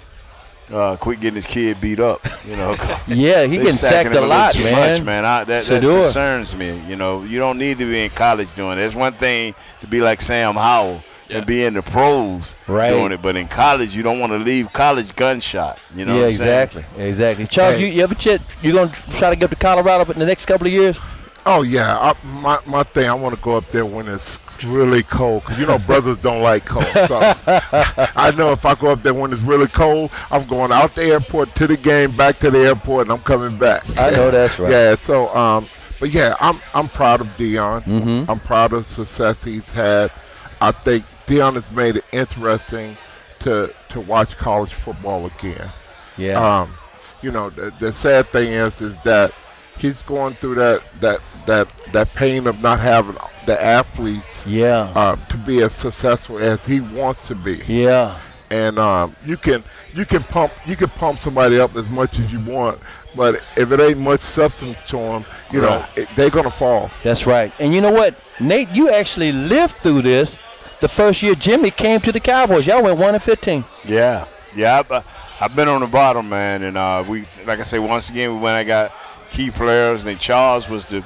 uh, 0.73 0.97
quit 0.97 1.21
getting 1.21 1.37
his 1.37 1.47
kid 1.47 1.81
beat 1.81 2.01
up. 2.01 2.27
You 2.47 2.57
know. 2.57 2.73
yeah, 3.07 3.47
he 3.47 3.57
getting 3.57 3.73
sacked 3.73 4.15
a 4.15 4.21
lot, 4.21 4.57
man. 4.59 4.99
Much, 4.99 5.03
man. 5.05 5.25
I, 5.25 5.45
that, 5.45 5.65
that 5.65 5.83
concerns 5.83 6.57
me. 6.57 6.81
You 6.89 6.97
know, 6.97 7.23
you 7.23 7.39
don't 7.39 7.59
need 7.59 7.79
to 7.79 7.85
be 7.85 8.05
in 8.05 8.11
college 8.11 8.55
doing 8.55 8.79
it. 8.79 8.83
It's 8.83 8.95
one 8.95 9.15
thing 9.15 9.55
to 9.81 9.87
be 9.87 10.01
like 10.01 10.21
Sam 10.21 10.55
Howell 10.55 11.03
yeah. 11.29 11.39
and 11.39 11.47
be 11.47 11.65
in 11.65 11.75
the 11.75 11.83
pros 11.83 12.57
right. 12.67 12.91
doing 12.91 13.13
it, 13.13 13.23
but 13.23 13.37
in 13.37 13.49
college, 13.49 13.95
you 13.95 14.03
don't 14.03 14.21
want 14.21 14.33
to 14.33 14.39
leave 14.39 14.73
college 14.73 15.15
gunshot. 15.15 15.79
You 15.95 16.05
know. 16.05 16.19
Yeah, 16.19 16.27
exactly, 16.27 16.85
exactly. 16.97 17.47
Charles, 17.47 17.77
hey. 17.77 17.87
you, 17.87 17.93
you 17.93 18.03
ever 18.03 18.15
ch- 18.15 18.41
you 18.63 18.73
gonna 18.73 18.93
try 19.11 19.31
to 19.31 19.37
get 19.37 19.51
to 19.51 19.57
Colorado 19.57 20.11
in 20.13 20.19
the 20.19 20.27
next 20.27 20.47
couple 20.47 20.67
of 20.67 20.73
years? 20.73 20.99
Oh 21.47 21.63
yeah, 21.63 21.99
I, 21.99 22.27
my 22.27 22.59
my 22.67 22.83
thing. 22.83 23.09
I 23.09 23.15
want 23.15 23.35
to 23.35 23.41
go 23.41 23.57
up 23.57 23.71
there 23.71 23.85
when 23.85 24.09
it's 24.09 24.39
really 24.63 25.03
cold 25.03 25.43
because 25.43 25.59
you 25.59 25.67
know 25.67 25.79
brothers 25.79 26.19
don't 26.19 26.43
like 26.43 26.65
cold. 26.65 26.87
So 26.87 27.35
I 27.47 28.33
know 28.37 28.53
if 28.53 28.65
I 28.65 28.75
go 28.75 28.93
up 28.93 29.03
there 29.03 29.15
when 29.15 29.33
it's 29.33 29.43
really 29.43 29.67
cold, 29.67 30.13
I'm 30.31 30.47
going 30.47 30.71
out 30.71 30.95
the 30.95 31.05
airport 31.07 31.55
to 31.57 31.67
the 31.67 31.77
game, 31.77 32.17
back 32.17 32.39
to 32.41 32.51
the 32.51 32.59
airport, 32.59 33.09
and 33.09 33.13
I'm 33.13 33.25
coming 33.25 33.59
back. 33.59 33.85
I 33.99 34.11
know 34.11 34.31
that's 34.31 34.59
right. 34.59 34.71
Yeah. 34.71 34.95
So, 34.97 35.35
um, 35.35 35.67
but 35.99 36.11
yeah, 36.11 36.37
I'm 36.41 36.61
I'm 36.75 36.89
proud 36.89 37.21
of 37.21 37.27
Deion. 37.39 37.83
Mm-hmm. 37.85 38.31
I'm 38.31 38.41
proud 38.41 38.73
of 38.73 38.87
the 38.87 38.95
success 38.95 39.43
he's 39.43 39.69
had. 39.71 40.13
I 40.61 40.71
think 40.71 41.05
Deion 41.27 41.55
has 41.55 41.71
made 41.73 41.97
it 41.97 42.05
interesting 42.13 42.97
to 43.41 43.75
to 43.89 44.01
watch 44.01 44.37
college 44.37 44.75
football 44.75 45.27
again. 45.27 45.69
Yeah. 46.17 46.63
Um, 46.63 46.75
you 47.23 47.31
know, 47.31 47.51
the, 47.51 47.73
the 47.81 47.93
sad 47.93 48.29
thing 48.29 48.53
is 48.53 48.81
is 48.81 48.99
that 48.99 49.33
he's 49.79 50.01
going 50.03 50.35
through 50.35 50.57
that 50.57 50.83
that 51.01 51.21
that 51.47 51.69
that 51.93 52.13
pain 52.15 52.47
of 52.47 52.61
not 52.61 52.81
having 52.81 53.17
the 53.47 53.63
athletes 53.63 54.47
yeah. 54.47 54.93
uh, 54.95 55.17
to 55.27 55.37
be 55.39 55.63
as 55.63 55.73
successful 55.75 56.39
as 56.39 56.65
he 56.65 56.81
wants 56.81 57.27
to 57.29 57.35
be. 57.35 57.63
Yeah. 57.67 58.19
And 58.51 58.79
um, 58.79 59.17
you 59.25 59.37
can 59.37 59.65
you 59.95 60.05
can 60.05 60.23
pump 60.23 60.53
you 60.67 60.77
can 60.77 60.89
pump 60.91 61.19
somebody 61.19 61.59
up 61.59 61.77
as 61.77 61.89
much 61.89 62.19
as 62.19 62.33
you 62.33 62.41
want 62.41 62.79
but 63.17 63.43
if 63.57 63.71
it 63.71 63.81
ain't 63.81 63.99
much 63.99 64.21
substance 64.21 64.77
to 64.89 64.97
them 64.97 65.25
you 65.53 65.63
right. 65.63 65.97
know 65.97 66.03
it, 66.03 66.09
they're 66.17 66.31
gonna 66.31 66.51
fall. 66.51 66.91
That's 67.03 67.27
right. 67.27 67.53
And 67.59 67.75
you 67.75 67.81
know 67.81 67.93
what? 67.93 68.15
Nate 68.41 68.69
you 68.71 68.91
actually 68.91 69.33
lived 69.33 69.77
through 69.83 70.03
this 70.03 70.41
the 70.81 70.89
first 70.89 71.23
year 71.23 71.35
Jimmy 71.35 71.71
came 71.71 72.01
to 72.01 72.13
the 72.13 72.21
Cowboys. 72.21 72.67
Y'all 72.67 72.83
went 72.83 72.99
1 72.99 73.15
and 73.15 73.23
15 73.23 73.65
yeah. 73.85 74.27
Yeah 74.55 74.81
I've, 74.81 75.05
I've 75.41 75.57
been 75.57 75.69
on 75.69 75.81
the 75.81 75.87
bottom 75.87 76.29
man 76.29 76.63
and 76.63 76.77
uh, 76.77 77.05
we 77.09 77.25
like 77.47 77.59
I 77.59 77.63
say 77.63 77.79
once 77.79 78.11
again 78.11 78.41
when 78.41 78.55
I 78.55 78.63
got 78.63 78.93
key 79.35 79.51
players 79.51 80.05
and 80.05 80.19
Charles 80.19 80.69
was 80.69 80.89
the 80.89 81.05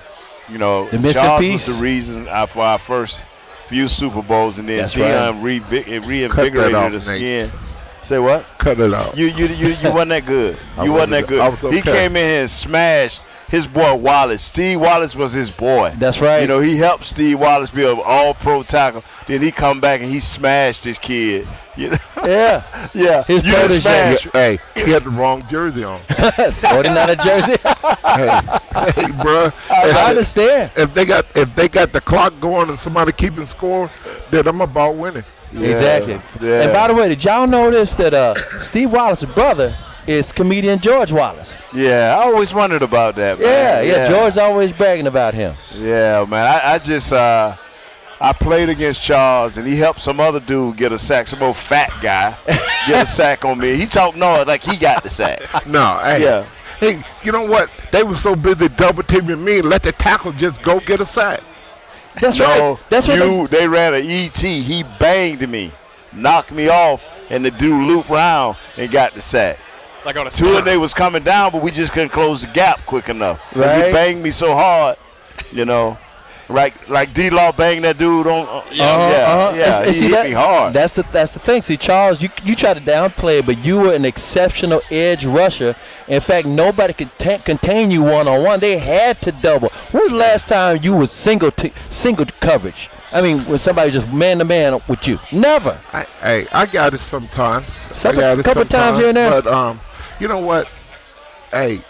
you 0.51 0.59
know, 0.59 0.89
the 0.91 1.13
Charles 1.13 1.41
piece. 1.41 1.67
was 1.69 1.77
the 1.79 1.83
reason 1.83 2.25
for 2.49 2.61
our 2.63 2.79
first 2.79 3.25
few 3.67 3.87
Super 3.87 4.23
Bowls, 4.23 4.59
and 4.59 4.67
then 4.69 4.79
That's 4.79 4.95
Deion 4.95 5.35
right. 5.43 5.43
re- 5.43 5.99
reinvigorated 5.99 6.75
off, 6.75 6.93
us 6.95 7.09
Nate. 7.09 7.17
again. 7.17 7.51
Say 8.01 8.19
what? 8.19 8.47
Cut 8.59 8.81
it 8.81 8.95
out. 8.95 9.17
You 9.19 9.27
you 9.27 9.47
you, 9.49 9.69
you 9.69 9.93
wasn't 9.93 10.11
that 10.11 10.25
good. 10.25 10.57
You 10.83 10.93
wasn't 10.93 11.11
that 11.11 11.27
good. 11.27 11.41
Okay. 11.65 11.77
He 11.77 11.83
came 11.83 12.17
in 12.17 12.25
here 12.25 12.41
and 12.43 12.51
smashed 12.51 13.25
his 13.49 13.67
boy 13.67 13.95
Wallace. 13.95 14.43
Steve 14.43 14.81
Wallace 14.81 15.15
was 15.17 15.33
his 15.33 15.51
boy. 15.51 15.93
That's 15.99 16.21
right. 16.21 16.41
You 16.43 16.49
know, 16.49 16.61
he 16.61 16.77
helped 16.77 17.05
Steve 17.05 17.39
Wallace 17.41 17.71
be 17.71 17.85
an 17.89 18.01
all-pro 18.05 18.63
tackle. 18.63 19.03
Then 19.27 19.41
he 19.43 19.51
come 19.51 19.81
back 19.81 20.01
and 20.01 20.11
he 20.11 20.21
smashed 20.21 20.85
his 20.85 20.99
kid. 20.99 21.47
You 21.77 21.91
know? 21.91 21.99
Yeah. 22.25 22.89
yeah. 22.95 23.25
His 23.25 23.45
you 23.47 23.53
done 23.53 23.61
protege. 23.67 23.81
smashed- 23.81 24.29
Hey, 24.33 24.59
he 24.75 24.91
had 24.91 25.05
the 25.05 25.11
wrong 25.11 25.47
jersey 25.49 25.85
on. 25.85 26.01
49 26.09 27.17
jersey. 27.25 27.57
hey, 28.05 28.41
hey, 28.95 29.23
bro. 29.23 29.51
I 29.71 30.07
understand. 30.11 30.71
If 30.77 30.93
they 30.95 31.05
got 31.05 31.25
if 31.35 31.55
they 31.55 31.69
got 31.69 31.93
the 31.93 32.01
clock 32.01 32.35
going 32.41 32.69
and 32.69 32.79
somebody 32.79 33.13
keeping 33.13 33.47
score, 33.47 33.91
then 34.31 34.47
I'm 34.47 34.61
about 34.61 34.97
winning. 34.97 35.25
Exactly. 35.53 36.21
Yeah. 36.43 36.63
And 36.65 36.73
by 36.73 36.89
the 36.89 36.95
way, 36.95 37.09
did 37.09 37.25
y'all 37.25 37.47
notice 37.47 37.97
that 37.97 38.13
uh, 38.13 38.35
Steve 38.61 38.93
Wallace's 38.93 39.29
brother 39.31 39.75
is 40.09 40.33
comedian 40.33 40.81
George 40.81 41.13
Wallace? 41.13 41.57
Yeah, 41.75 42.17
I 42.19 42.25
always 42.25 42.55
wondered 42.55 42.83
about 42.83 43.15
that. 43.17 43.39
Man. 43.39 43.47
Yeah, 43.47 43.81
yeah. 43.83 44.09
George 44.09 44.39
always 44.39 44.73
bragging 44.73 45.07
about 45.07 45.35
him. 45.35 45.55
Yeah, 45.75 46.25
man. 46.29 46.47
I, 46.47 46.75
I 46.75 46.79
just 46.79 47.13
uh, 47.13 47.57
I 48.21 48.33
played 48.33 48.71
against 48.71 49.03
Charles, 49.03 49.59
and 49.59 49.67
he 49.69 49.77
helped 49.77 50.01
some 50.01 50.19
other 50.19 50.41
dude 50.41 50.79
get 50.79 50.93
a 50.93 50.99
sack. 50.99 51.27
Some 51.27 51.43
old 51.43 51.57
fat 51.57 51.93
guy 52.01 52.37
get 52.87 53.03
a 53.03 53.07
sack 53.19 53.45
on 53.45 53.59
me. 53.59 53.77
He 53.77 53.85
talked 53.85 54.17
no 54.17 54.43
like 54.45 54.63
he 54.63 54.77
got 54.77 55.03
the 55.03 55.11
sack. 55.11 55.43
No, 55.67 55.99
hey, 56.03 56.23
Yeah. 56.23 56.47
hey, 56.81 57.05
you 57.23 57.31
know 57.31 57.45
what? 57.47 57.71
They 57.93 58.03
were 58.03 58.17
so 58.17 58.35
busy 58.35 58.69
double 58.71 59.03
teaming 59.03 59.45
me, 59.45 59.61
let 59.61 59.83
the 59.83 59.93
tackle 59.93 60.33
just 60.33 60.63
go 60.63 60.81
get 60.81 61.01
a 61.01 61.07
sack. 61.07 61.43
That's 62.21 62.39
no, 62.39 62.47
right. 62.73 62.79
That's 62.89 63.07
what 63.07 63.19
you. 63.19 63.47
They 63.49 63.69
ran 63.69 63.93
an 63.95 64.03
ET. 64.07 64.39
He 64.41 64.83
banged 64.99 65.47
me, 65.49 65.71
knocked 66.13 66.51
me 66.51 66.69
off, 66.69 67.07
and 67.29 67.45
the 67.45 67.51
dude 67.51 67.87
looped 67.87 68.09
round 68.09 68.57
and 68.77 68.91
got 68.91 69.15
the 69.15 69.21
sack. 69.21 69.59
Like 70.09 70.17
on 70.17 70.27
a 70.27 70.31
Two 70.31 70.57
and 70.57 70.67
they 70.67 70.79
was 70.79 70.95
coming 70.95 71.23
down, 71.23 71.53
but 71.53 71.61
we 71.61 71.71
just 71.71 71.93
couldn't 71.93 72.09
close 72.09 72.41
the 72.41 72.47
gap 72.47 72.81
quick 72.87 73.11
enough. 73.11 73.41
'Cause 73.53 73.67
Right. 73.67 73.87
he 73.89 73.93
banged 73.93 74.23
me 74.23 74.31
so 74.31 74.55
hard, 74.55 74.97
you 75.53 75.67
know. 75.67 75.99
Like 76.49 76.89
like 76.89 77.13
D 77.13 77.29
Law 77.29 77.53
banged 77.53 77.85
that 77.85 77.99
dude 77.99 78.27
on. 78.27 78.49
Uh, 78.49 78.63
yeah, 78.73 78.85
Uh-huh, 78.87 78.99
yeah, 79.11 79.17
uh-huh. 79.27 79.53
yeah. 79.55 79.65
And- 79.67 79.75
and 79.75 79.85
he 79.85 79.93
see, 79.93 80.07
hit 80.07 80.13
that- 80.13 80.25
me 80.25 80.33
hard. 80.33 80.73
That's 80.73 80.95
the 80.95 81.05
that's 81.13 81.33
the 81.33 81.41
thing. 81.41 81.61
See, 81.61 81.77
Charles, 81.77 82.23
you 82.23 82.31
you 82.43 82.55
try 82.57 82.73
to 82.73 82.81
downplay 82.81 83.41
it, 83.41 83.45
but 83.45 83.63
you 83.63 83.77
were 83.77 83.93
an 83.93 84.07
exceptional 84.07 84.81
edge 84.91 85.27
rusher. 85.27 85.77
In 86.09 86.23
fact, 86.23 86.47
nobody 86.47 86.95
could 86.95 87.11
ta- 87.19 87.43
contain 87.45 87.91
you 87.91 88.01
one 88.03 88.27
on 88.27 88.43
one. 88.43 88.61
They 88.61 88.79
had 88.79 89.21
to 89.21 89.31
double. 89.31 89.71
When 89.91 90.05
was 90.05 90.13
the 90.13 90.17
last 90.17 90.49
time 90.49 90.79
you 90.83 90.95
was 90.95 91.11
single 91.11 91.51
t- 91.51 91.75
single 91.91 92.25
coverage? 92.41 92.89
I 93.13 93.21
mean, 93.21 93.41
when 93.41 93.59
somebody 93.59 93.91
just 93.91 94.09
man 94.09 94.39
to 94.39 94.47
man 94.47 94.81
with 94.89 95.07
you? 95.07 95.19
Never. 95.33 95.77
I, 95.93 96.07
hey, 96.23 96.47
I 96.51 96.65
got 96.65 96.95
it 96.95 97.01
sometimes. 97.03 97.67
Some- 97.93 98.17
I 98.17 98.21
got 98.21 98.39
it 98.39 98.45
couple 98.47 98.65
times 98.65 98.97
here 98.97 99.09
and 99.09 99.17
there. 99.19 99.31
But 99.43 99.47
um, 99.53 99.81
you 100.21 100.29
know 100.29 100.39
what? 100.39 100.69
Hey, 101.53 101.81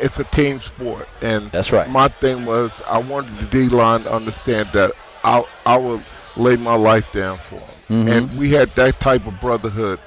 it's 0.00 0.18
a 0.18 0.24
team 0.24 0.60
sport, 0.60 1.08
and 1.22 1.50
That's 1.52 1.70
right. 1.72 1.88
My 1.88 2.08
thing 2.08 2.44
was 2.46 2.72
I 2.88 2.98
wanted 2.98 3.36
the 3.38 3.46
D 3.46 3.68
line 3.68 4.02
to 4.04 4.12
understand 4.12 4.68
that 4.72 4.92
I 5.22 5.44
I 5.66 5.76
would 5.76 6.04
lay 6.36 6.56
my 6.56 6.74
life 6.74 7.10
down 7.12 7.38
for 7.38 7.56
them, 7.56 7.68
Mm-hmm. 7.90 8.08
and 8.08 8.38
we 8.38 8.50
had 8.50 8.74
that 8.76 8.98
type 8.98 9.26
of 9.26 9.38
brotherhood. 9.40 10.00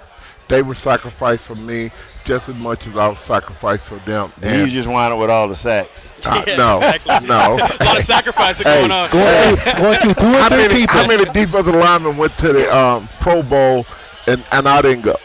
They 0.50 0.62
were 0.64 0.76
sacrificed 0.76 1.44
for 1.44 1.56
me 1.56 1.92
just 2.26 2.48
as 2.50 2.56
much 2.56 2.88
as 2.88 2.98
I 2.98 3.08
was 3.10 3.20
sacrificed 3.20 3.84
for 3.84 3.98
them. 4.00 4.32
he 4.42 4.48
And 4.48 4.64
was 4.64 4.74
just 4.74 4.88
winding 4.88 5.20
with 5.20 5.30
all 5.30 5.48
the 5.48 5.56
sacks. 5.56 6.10
uh, 6.26 6.44
Yeah, 6.48 6.56
no, 6.58 6.76
exactly. 6.78 7.28
no. 7.28 7.58
a 7.80 7.84
lot 7.84 8.00
of 8.00 8.04
sacrificing 8.06 8.66
Hey, 8.66 8.80
going 8.80 8.92
on. 8.92 9.10
Going 9.12 9.58
through, 9.58 9.74
going 9.82 10.00
through 10.00 10.14
two 10.16 10.28
or 10.28 10.40
how 10.40 10.48
three 10.50 10.58
many, 10.58 10.74
people. 10.82 10.96
how 10.96 11.08
many 11.08 11.26
defensive 11.26 11.76
linemen 11.76 12.18
went 12.18 12.38
to 12.40 12.54
the 12.54 12.76
um, 12.76 13.08
Pro 13.20 13.44
Bowl 13.44 13.86
and, 14.26 14.44
and 14.52 14.68
I 14.68 14.82
didn't 14.82 15.04
go? 15.04 15.18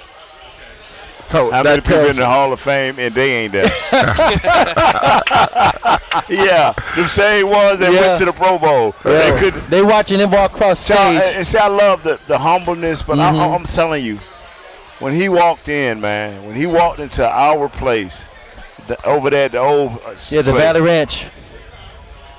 So 1.32 1.50
How 1.50 1.62
many 1.62 1.80
people 1.80 2.04
in 2.08 2.16
the 2.16 2.26
Hall 2.26 2.52
of 2.52 2.60
Fame 2.60 2.98
and 2.98 3.14
they 3.14 3.44
ain't 3.44 3.52
there? 3.54 3.64
yeah, 6.28 6.74
the 6.94 7.08
same 7.08 7.48
ones 7.48 7.78
that 7.80 7.90
Yeah. 7.90 8.00
went 8.00 8.18
to 8.18 8.26
the 8.26 8.32
Pro 8.34 8.58
Bowl. 8.58 8.94
They 9.02 9.34
could. 9.38 9.54
They 9.70 9.82
watching 9.82 10.18
him 10.18 10.30
walk 10.30 10.52
across 10.52 10.78
stage. 10.78 10.96
and 10.98 11.46
see, 11.46 11.56
I 11.56 11.68
love 11.68 12.02
the, 12.02 12.20
the 12.26 12.36
humbleness, 12.38 13.00
but 13.02 13.16
Mm-hmm. 13.16 13.40
I, 13.40 13.46
I'm 13.54 13.64
telling 13.64 14.04
you, 14.04 14.18
when 14.98 15.14
he 15.14 15.30
walked 15.30 15.70
in, 15.70 16.02
man, 16.02 16.44
when 16.46 16.54
he 16.54 16.66
walked 16.66 17.00
into 17.00 17.26
our 17.26 17.68
place, 17.70 18.26
the, 18.86 19.02
over 19.06 19.30
there, 19.30 19.46
at 19.46 19.52
the 19.52 19.58
old 19.58 19.92
uh, 20.04 20.14
Yeah, 20.30 20.42
the 20.42 20.50
place, 20.52 20.62
Valley 20.62 20.80
Ranch. 20.82 21.26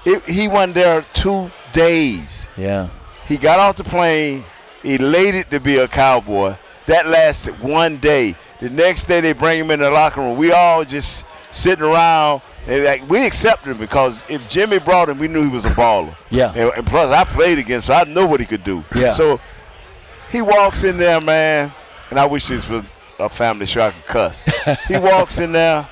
it, 0.06 0.30
he 0.30 0.48
wasn't 0.48 0.76
there 0.76 1.04
two 1.14 1.50
days. 1.72 2.48
Yeah. 2.58 2.90
He 3.28 3.38
got 3.38 3.58
off 3.60 3.76
the 3.78 3.84
plane, 3.86 4.44
elated 4.84 5.50
to 5.50 5.60
be 5.60 5.78
a 5.78 5.88
cowboy. 5.88 6.58
That 6.88 7.08
lasted 7.08 7.60
one 7.60 7.98
day. 7.98 8.36
The 8.60 8.70
next 8.70 9.06
day, 9.06 9.22
they 9.22 9.34
bring 9.34 9.60
him 9.60 9.72
in 9.72 9.80
the 9.80 9.90
locker 9.90 10.22
room. 10.22 10.38
We 10.38 10.52
all 10.52 10.84
just 10.84 11.26
sitting 11.52 11.84
around. 11.84 12.42
And 12.68 12.84
like, 12.84 13.10
we 13.10 13.26
accepted 13.26 13.72
him 13.72 13.78
because 13.78 14.24
if 14.30 14.48
Jimmy 14.50 14.80
brought 14.80 15.10
him, 15.10 15.20
we 15.20 15.28
knew 15.28 15.44
he 15.44 15.50
was 15.50 15.66
a 15.66 15.70
baller. 15.70 16.16
Yeah. 16.30 16.54
And, 16.56 16.72
and 16.78 16.88
plus, 16.88 17.12
I 17.12 17.24
played 17.26 17.60
against, 17.60 17.88
so 17.88 17.94
I 17.94 18.04
knew 18.06 18.26
what 18.26 18.40
he 18.40 18.46
could 18.46 18.64
do. 18.64 18.84
Yeah. 18.96 19.12
So 19.12 19.40
he 20.32 20.42
walks 20.42 20.84
in 20.84 20.98
there, 20.98 21.22
man, 21.22 21.74
and 22.10 22.20
I 22.20 22.26
wish 22.26 22.48
this 22.48 22.68
was 22.68 22.84
a 23.20 23.30
family 23.30 23.66
show 23.66 23.86
I 23.86 23.92
could 23.92 24.06
cuss. 24.06 24.44
he 24.88 24.98
walks 24.98 25.40
in 25.40 25.52
there, 25.52 25.88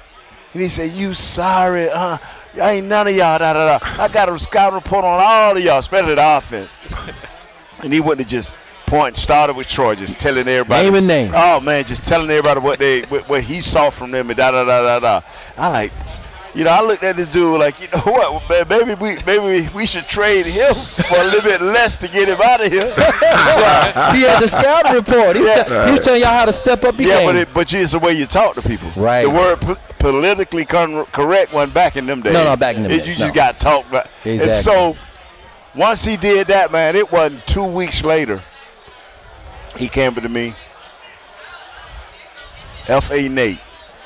and 0.53 0.61
he 0.61 0.67
said, 0.69 0.91
"You 0.91 1.13
sorry? 1.13 1.89
Uh, 1.89 2.17
I 2.61 2.71
ain't 2.71 2.87
none 2.87 3.07
of 3.07 3.15
y'all. 3.15 3.37
Da, 3.37 3.53
da, 3.53 3.77
da. 3.77 4.01
I 4.01 4.07
got 4.07 4.29
a 4.29 4.39
scout 4.39 4.73
report 4.73 5.05
on 5.05 5.19
all 5.21 5.57
of 5.57 5.63
y'all, 5.63 5.79
especially 5.79 6.15
the 6.15 6.37
offense." 6.37 6.71
and 7.83 7.93
he 7.93 7.99
wouldn't 7.99 8.19
have 8.21 8.27
just 8.27 8.55
point 8.91 9.15
started 9.15 9.55
with 9.55 9.69
Troy, 9.69 9.95
just 9.95 10.19
telling 10.19 10.47
everybody. 10.49 10.83
Name 10.83 10.95
and 10.95 11.07
name. 11.07 11.31
Oh 11.33 11.61
man, 11.61 11.85
just 11.85 12.03
telling 12.03 12.29
everybody 12.29 12.59
what 12.59 12.77
they 12.77 13.03
what, 13.03 13.27
what 13.29 13.41
he 13.41 13.61
saw 13.61 13.89
from 13.89 14.11
them 14.11 14.29
and 14.29 14.37
da 14.37 14.51
da 14.51 14.65
da 14.65 14.81
da 14.83 14.99
da. 14.99 15.21
I 15.57 15.69
like. 15.69 15.91
You 16.53 16.65
know, 16.65 16.71
I 16.71 16.81
looked 16.81 17.01
at 17.03 17.15
this 17.15 17.29
dude 17.29 17.57
like, 17.61 17.79
you 17.79 17.87
know 17.93 18.01
what, 18.03 18.49
man, 18.49 18.67
maybe 18.67 18.93
we 18.95 19.17
maybe 19.25 19.69
we 19.73 19.85
should 19.85 20.05
trade 20.09 20.45
him 20.45 20.75
for 20.75 21.15
a 21.15 21.23
little 21.23 21.41
bit 21.41 21.61
less 21.61 21.95
to 21.99 22.09
get 22.09 22.27
him 22.27 22.41
out 22.43 22.59
of 22.59 22.69
here. 22.69 22.87
he 24.13 24.23
had 24.23 24.41
the 24.43 24.47
scouting 24.49 24.91
report. 25.01 25.37
He, 25.37 25.41
was 25.43 25.47
Yeah. 25.49 25.63
tell- 25.63 25.85
he 25.85 25.91
was 25.93 25.99
telling 26.01 26.19
y'all 26.21 26.31
how 26.37 26.43
to 26.43 26.51
step 26.51 26.83
up 26.83 26.99
your 26.99 27.07
Yeah, 27.09 27.17
game. 27.19 27.27
but 27.27 27.35
it, 27.37 27.53
but 27.53 27.73
it's 27.73 27.93
the 27.93 27.99
way 27.99 28.11
you 28.11 28.25
talk 28.25 28.55
to 28.55 28.61
people. 28.61 28.91
Right. 28.97 29.21
The 29.21 29.29
word 29.29 29.61
po- 29.61 29.77
politically 29.99 30.65
con- 30.65 31.05
correct 31.13 31.53
wasn't 31.53 31.73
back 31.73 31.95
in 31.95 32.05
them 32.05 32.21
days. 32.21 32.33
No, 32.33 32.43
no, 32.43 32.57
back 32.57 32.75
in 32.75 32.83
them 32.83 32.91
days, 32.91 33.07
You 33.07 33.13
just 33.15 33.33
no. 33.33 33.39
got 33.39 33.57
talked 33.61 33.87
about. 33.87 34.07
And 34.25 34.53
so 34.53 34.97
once 35.73 36.03
he 36.03 36.17
did 36.17 36.47
that, 36.47 36.69
man, 36.73 36.97
it 36.97 37.09
wasn't 37.13 37.47
two 37.47 37.63
weeks 37.63 38.03
later. 38.03 38.43
He 39.77 39.87
came 39.87 40.13
to 40.15 40.29
me. 40.29 40.53
F.A. 42.87 43.29
Nate. 43.29 43.59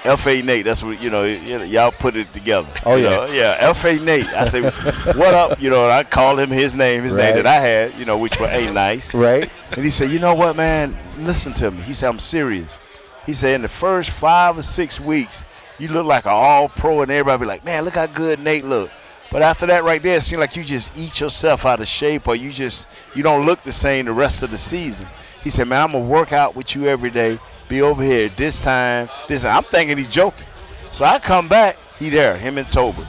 F.A. 0.03 0.41
Nate. 0.41 0.65
That's 0.65 0.83
what 0.83 1.01
you 1.01 1.09
know. 1.09 1.23
Y'all 1.23 1.91
put 1.91 2.15
it 2.15 2.31
together. 2.33 2.67
Oh, 2.85 2.95
yeah. 2.95 3.09
know? 3.09 3.25
yeah. 3.27 3.55
F.A. 3.59 3.97
Nate. 3.99 4.27
I 4.27 4.45
say, 4.45 4.61
what 4.61 5.33
up? 5.33 5.59
You 5.59 5.69
know, 5.69 5.83
and 5.85 5.91
I 5.93 6.03
called 6.03 6.39
him 6.39 6.49
his 6.51 6.75
name, 6.75 7.03
his 7.03 7.13
Right. 7.13 7.33
name 7.33 7.35
that 7.43 7.47
I 7.47 7.55
had. 7.55 7.95
You 7.95 8.05
know, 8.05 8.17
which 8.17 8.39
was 8.39 8.49
A 8.51 8.71
nice. 8.71 9.13
right? 9.13 9.49
And 9.71 9.83
he 9.83 9.89
said, 9.89 10.11
You 10.11 10.19
know 10.19 10.35
what, 10.35 10.55
man? 10.55 10.97
Listen 11.19 11.53
to 11.53 11.71
me. 11.71 11.81
He 11.83 11.93
said, 11.93 12.09
I'm 12.09 12.19
serious. 12.19 12.77
He 13.25 13.33
said, 13.33 13.55
In 13.55 13.61
the 13.63 13.69
first 13.69 14.11
five 14.11 14.57
or 14.57 14.61
six 14.61 14.99
weeks, 14.99 15.43
you 15.79 15.87
look 15.87 16.05
like 16.05 16.25
an 16.25 16.31
all 16.33 16.69
pro, 16.69 17.01
and 17.01 17.11
everybody 17.11 17.39
be 17.41 17.45
like, 17.47 17.65
Man, 17.65 17.83
look 17.85 17.95
how 17.95 18.05
good 18.05 18.39
Nate 18.39 18.65
look. 18.65 18.91
But 19.31 19.41
after 19.41 19.65
that, 19.65 19.83
right 19.83 20.01
there, 20.03 20.17
it 20.17 20.21
seemed 20.21 20.39
like 20.39 20.55
you 20.55 20.63
just 20.63 20.95
eat 20.97 21.19
yourself 21.19 21.65
out 21.65 21.81
of 21.81 21.87
shape, 21.87 22.27
or 22.27 22.35
you 22.35 22.51
just 22.51 22.87
you 23.15 23.23
don't 23.23 23.45
look 23.45 23.63
the 23.63 23.71
same 23.71 24.05
the 24.05 24.13
rest 24.13 24.43
of 24.43 24.51
the 24.51 24.57
season. 24.57 25.07
He 25.45 25.49
said, 25.51 25.67
"Man, 25.69 25.79
I'm 25.81 25.91
gonna 25.93 26.03
work 26.03 26.33
out 26.33 26.55
with 26.55 26.75
you 26.75 26.87
every 26.87 27.11
day. 27.11 27.39
Be 27.69 27.81
over 27.81 28.03
here 28.03 28.29
this 28.35 28.59
time. 28.61 29.09
This 29.29 29.45
I'm 29.45 29.63
thinking 29.63 29.97
he's 29.97 30.07
joking. 30.09 30.45
So 30.91 31.05
I 31.05 31.19
come 31.19 31.47
back, 31.47 31.77
he 31.99 32.09
there, 32.09 32.35
him 32.35 32.57
and 32.57 32.69
Tobin, 32.71 33.05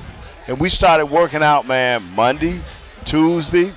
and 0.46 0.60
we 0.60 0.68
started 0.68 1.06
working 1.06 1.42
out, 1.42 1.66
man. 1.66 2.02
Monday, 2.14 2.60
Tuesday, 3.04 3.72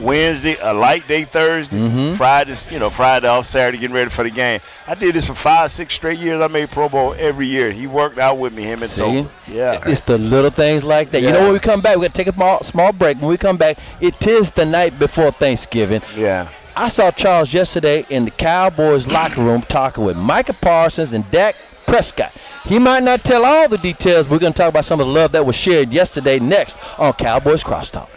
Wednesday, 0.00 0.56
a 0.60 0.72
light 0.72 1.06
day 1.06 1.24
Thursday, 1.24 1.76
Mm-hmm. 1.76 2.14
Friday, 2.14 2.54
you 2.70 2.78
know, 2.78 2.88
Friday 2.90 3.28
off, 3.28 3.44
Saturday, 3.44 3.76
getting 3.78 3.94
ready 3.94 4.08
for 4.10 4.24
the 4.24 4.30
game. 4.30 4.60
I 4.86 4.94
did 4.94 5.14
this 5.14 5.26
for 5.26 5.34
five, 5.34 5.70
six 5.70 5.92
straight 5.94 6.18
years. 6.18 6.40
I 6.40 6.46
made 6.46 6.70
Pro 6.70 6.88
Bowl 6.88 7.14
every 7.18 7.46
year. 7.46 7.70
He 7.70 7.86
worked 7.86 8.18
out 8.18 8.38
with 8.38 8.52
me, 8.54 8.62
him 8.62 8.82
and? 8.82 8.90
Tobin. 8.90 9.28
Yeah. 9.46 9.82
It's 9.86 10.00
the 10.00 10.16
little 10.16 10.50
things 10.50 10.84
like 10.84 11.10
that. 11.10 11.20
You 11.20 11.32
know, 11.32 11.42
when 11.44 11.52
we 11.52 11.58
come 11.58 11.80
back, 11.82 11.96
we're 11.96 12.02
going 12.02 12.12
to 12.12 12.16
take 12.24 12.28
a 12.28 12.32
small, 12.32 12.62
small 12.62 12.92
break. 12.92 13.20
When 13.20 13.28
we 13.28 13.36
come 13.36 13.58
back, 13.58 13.78
it 14.00 14.26
is 14.26 14.50
the 14.52 14.64
night 14.64 14.98
before 14.98 15.30
Thanksgiving. 15.30 16.00
Yeah. 16.16 16.48
I 16.74 16.88
saw 16.88 17.10
Charles 17.10 17.52
yesterday 17.52 18.06
in 18.08 18.24
the 18.24 18.30
Cowboys 18.30 19.06
locker 19.06 19.42
room 19.42 19.62
talking 19.62 20.04
with 20.04 20.16
Micah 20.16 20.54
Parsons 20.54 21.12
and 21.12 21.28
Dak 21.30 21.54
Prescott. 21.86 22.32
He 22.64 22.78
might 22.78 23.02
not 23.02 23.24
tell 23.24 23.44
all 23.44 23.68
the 23.68 23.76
details, 23.78 24.26
but 24.26 24.32
we're 24.32 24.38
going 24.38 24.52
to 24.54 24.56
talk 24.56 24.70
about 24.70 24.84
some 24.84 25.00
of 25.00 25.06
the 25.06 25.12
love 25.12 25.32
that 25.32 25.44
was 25.44 25.54
shared 25.54 25.92
yesterday 25.92 26.38
next 26.38 26.78
on 26.98 27.12
Cowboys 27.12 27.62
Crosstalk. 27.62 28.08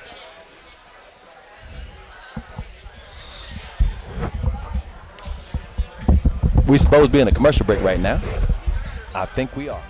We 6.66 6.78
supposed 6.78 7.08
to 7.08 7.12
be 7.12 7.20
in 7.20 7.28
a 7.28 7.32
commercial 7.32 7.66
break 7.66 7.82
right 7.82 8.00
now. 8.00 8.22
I 9.14 9.26
think 9.26 9.56
we 9.56 9.70
are. 9.70 9.82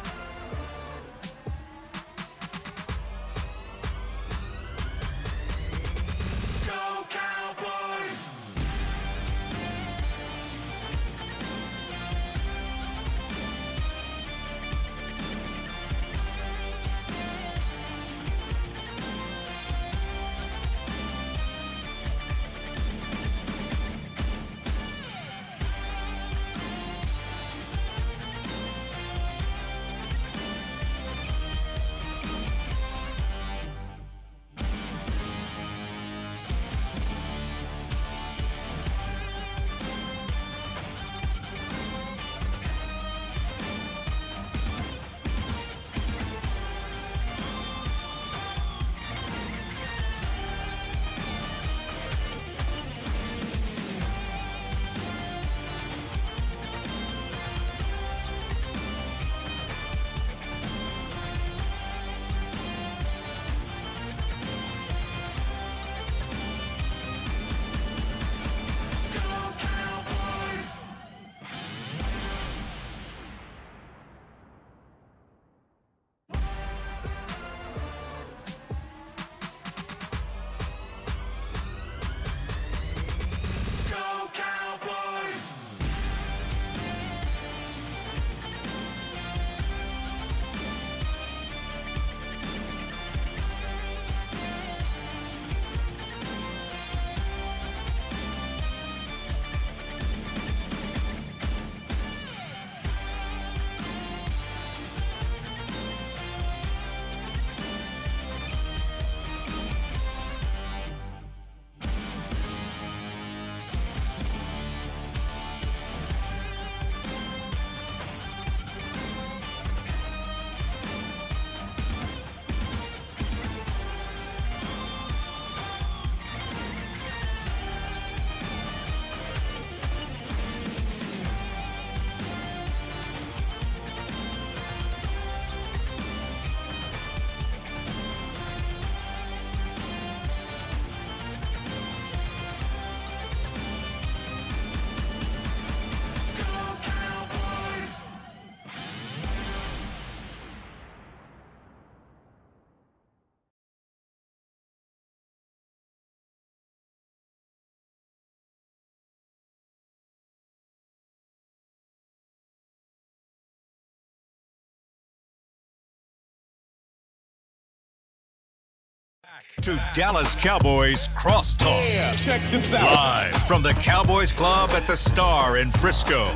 To 169.61 169.81
Dallas 169.93 170.35
Cowboys 170.35 171.07
Crosstalk. 171.09 172.13
Check 172.23 172.41
this 172.51 172.73
out. 172.73 172.83
Live 172.83 173.47
from 173.47 173.63
the 173.63 173.73
Cowboys 173.73 174.31
Club 174.31 174.69
at 174.71 174.83
the 174.83 174.95
Star 174.95 175.57
in 175.57 175.71
Frisco. 175.71 176.29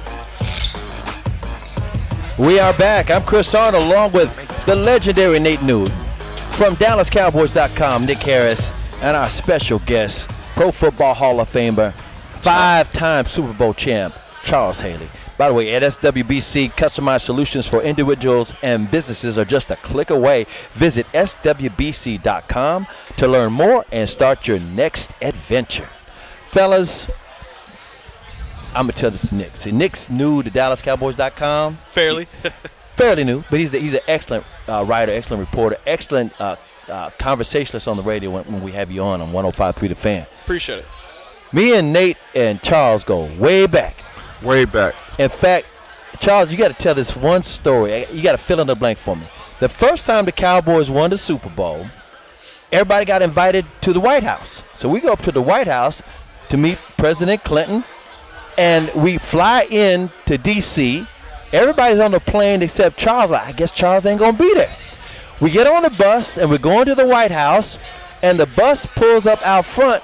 We 2.38 2.60
are 2.60 2.74
back. 2.74 3.12
I'm 3.12 3.24
Chris 3.24 3.54
Arnold 3.54 3.84
along 3.84 4.14
with 4.14 4.34
the 4.66 4.76
legendary 4.76 5.40
Nate 5.40 5.62
Newton 5.62 5.94
from 6.56 6.76
DallasCowboys.com, 6.78 8.06
Nick 8.06 8.20
Harris, 8.20 8.72
and 9.02 9.16
our 9.16 9.30
special 9.30 9.80
guest, 9.80 10.30
Pro 10.56 10.72
Football 10.72 11.14
Hall 11.14 11.40
of 11.40 11.50
Famer, 11.50 11.94
five-time 12.42 13.26
Super 13.26 13.54
Bowl 13.54 13.74
champ, 13.74 14.16
Charles 14.44 14.80
Haley. 14.80 15.10
By 15.40 15.48
the 15.48 15.54
way, 15.54 15.74
at 15.74 15.84
SWBC, 15.84 16.74
customized 16.74 17.22
solutions 17.22 17.66
for 17.66 17.82
individuals 17.82 18.54
and 18.62 18.92
businesses 18.92 19.38
are 19.38 19.46
just 19.46 19.72
a 19.72 19.78
click 19.78 20.10
away. 20.10 20.46
Visit 20.74 21.08
SWBC.com 21.14 22.86
to 23.16 23.26
learn 23.26 23.54
more 23.54 23.86
and 23.94 24.10
start 24.10 24.50
your 24.50 24.60
next 24.60 25.14
adventure. 25.22 25.88
Fellas, 26.48 27.08
I'm 28.76 28.88
going 28.88 28.92
to 28.92 29.00
tell 29.00 29.12
this 29.12 29.30
to 29.30 29.36
Nick. 29.36 29.56
See, 29.56 29.72
Nick's 29.72 30.10
new 30.10 30.44
to 30.44 30.52
DallasCowboys.com 30.52 31.78
Fairly. 31.88 32.28
fairly 32.98 33.24
new, 33.24 33.46
but 33.50 33.62
he's 33.62 33.74
a, 33.74 33.80
he's 33.80 33.94
an 33.94 34.02
excellent 34.10 34.44
uh, 34.68 34.84
writer, 34.86 35.14
excellent 35.14 35.40
reporter, 35.40 35.78
excellent 35.88 36.34
uh, 36.42 36.58
uh, 36.90 37.12
conversationalist 37.18 37.88
on 37.88 37.96
the 37.96 38.04
radio 38.04 38.30
when, 38.30 38.44
when 38.44 38.62
we 38.62 38.74
have 38.74 38.92
you 38.92 39.02
on 39.02 39.22
on 39.22 39.32
105.3 39.32 39.88
The 39.88 39.96
Fan. 39.96 40.28
Appreciate 40.44 40.80
it. 40.80 40.86
Me 41.54 41.78
and 41.78 41.94
Nate 41.94 42.18
and 42.36 42.62
Charles 42.62 43.06
go 43.06 43.24
way 43.38 43.68
back. 43.68 43.96
Way 44.44 44.66
back. 44.66 44.96
In 45.20 45.30
fact, 45.30 45.68
Charles, 46.22 46.50
you 46.50 46.58
got 46.58 46.70
to 46.70 46.74
tell 46.74 46.96
this 46.96 47.16
one 47.16 47.44
story. 47.44 48.08
You 48.12 48.24
got 48.24 48.32
to 48.32 48.38
fill 48.38 48.62
in 48.62 48.68
the 48.68 48.76
blank 48.76 48.98
for 48.98 49.18
me. 49.18 49.28
The 49.60 49.68
first 49.68 50.06
time 50.06 50.24
the 50.24 50.32
Cowboys 50.32 50.90
won 50.90 51.10
the 51.10 51.18
Super 51.18 51.50
Bowl, 51.50 51.86
everybody 52.72 53.04
got 53.04 53.22
invited 53.22 53.66
to 53.82 53.92
the 53.92 54.00
White 54.00 54.24
House. 54.24 54.64
So 54.74 54.88
we 54.88 55.02
go 55.02 55.12
up 55.12 55.22
to 55.24 55.34
the 55.34 55.42
White 55.42 55.68
House 55.68 56.02
to 56.48 56.56
meet 56.56 56.80
President 56.98 57.44
Clinton, 57.44 57.84
and 58.58 58.90
we 58.96 59.18
fly 59.18 59.68
in 59.70 60.10
to 60.26 60.38
D.C. 60.38 61.06
Everybody's 61.52 62.00
on 62.00 62.12
the 62.12 62.22
plane 62.22 62.62
except 62.62 62.98
Charles. 62.98 63.34
I 63.34 63.52
guess 63.52 63.74
Charles 63.74 64.06
ain't 64.06 64.20
gonna 64.20 64.38
be 64.38 64.54
there. 64.54 64.76
We 65.42 65.52
get 65.52 65.68
on 65.68 65.84
the 65.84 65.90
bus 65.90 66.38
and 66.38 66.50
we're 66.50 66.60
going 66.60 66.86
to 66.86 66.96
the 66.96 67.06
White 67.06 67.32
House, 67.32 67.78
and 68.24 68.40
the 68.40 68.46
bus 68.46 68.86
pulls 68.86 69.28
up 69.28 69.46
out 69.46 69.66
front, 69.66 70.02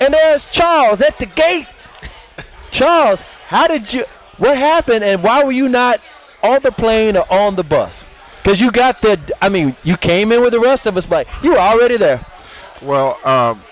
and 0.00 0.12
there's 0.12 0.44
Charles 0.46 1.00
at 1.00 1.18
the 1.18 1.26
gate. 1.26 1.66
Charles, 2.70 3.22
how 3.46 3.66
did 3.66 3.90
you? 3.92 4.04
What 4.38 4.56
happened, 4.56 5.04
and 5.04 5.22
why 5.22 5.42
were 5.44 5.52
you 5.52 5.68
not 5.68 6.00
on 6.42 6.62
the 6.62 6.72
plane 6.72 7.16
or 7.16 7.30
on 7.32 7.56
the 7.56 7.64
bus? 7.64 8.04
Because 8.42 8.60
you 8.60 8.70
got 8.70 9.00
there. 9.00 9.16
I 9.40 9.48
mean, 9.48 9.76
you 9.84 9.96
came 9.96 10.32
in 10.32 10.42
with 10.42 10.52
the 10.52 10.60
rest 10.60 10.86
of 10.86 10.96
us, 10.96 11.06
but 11.06 11.26
you 11.42 11.52
were 11.52 11.58
already 11.58 11.96
there. 11.96 12.24
Well, 12.82 13.18
um, 13.24 13.62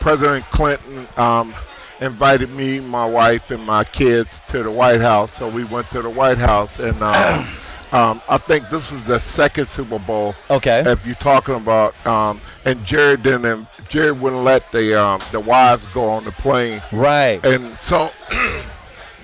President 0.00 0.44
Clinton 0.50 1.08
um, 1.16 1.54
invited 2.00 2.50
me, 2.50 2.80
my 2.80 3.06
wife, 3.06 3.50
and 3.50 3.64
my 3.64 3.84
kids 3.84 4.42
to 4.48 4.62
the 4.62 4.70
White 4.70 5.00
House. 5.00 5.32
So 5.32 5.48
we 5.48 5.64
went 5.64 5.90
to 5.92 6.02
the 6.02 6.10
White 6.10 6.38
House, 6.38 6.78
and 6.78 7.00
um, 7.02 7.48
um, 7.92 8.22
I 8.28 8.36
think 8.38 8.68
this 8.68 8.90
was 8.90 9.04
the 9.06 9.18
second 9.20 9.68
Super 9.68 9.98
Bowl. 9.98 10.34
Okay. 10.50 10.82
If 10.84 11.06
you're 11.06 11.14
talking 11.16 11.54
about, 11.54 11.94
um, 12.06 12.40
and 12.66 12.84
Jerry 12.84 13.16
didn't, 13.16 13.66
Jerry 13.88 14.12
wouldn't 14.12 14.42
let 14.44 14.70
the 14.70 15.00
um, 15.00 15.20
the 15.32 15.40
wives 15.40 15.86
go 15.94 16.04
on 16.04 16.24
the 16.24 16.32
plane, 16.32 16.82
Right. 16.92 17.44
and 17.46 17.74
so 17.78 18.10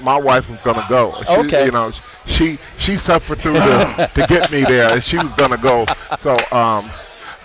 my 0.05 0.17
wife 0.19 0.49
was 0.51 0.61
gonna 0.61 0.85
go. 0.89 1.15
She, 1.23 1.29
Okay. 1.47 1.65
You 1.67 1.73
know, 1.73 1.93
she 2.27 2.59
she 2.79 2.97
suffered 2.97 3.41
through 3.41 3.55
the, 3.55 4.11
to 4.15 4.27
get 4.27 4.51
me 4.51 4.63
there, 4.65 4.93
and 4.93 5.03
she 5.03 5.17
was 5.17 5.31
gonna 5.33 5.57
go. 5.59 5.85
So, 6.19 6.37
um, 6.53 6.91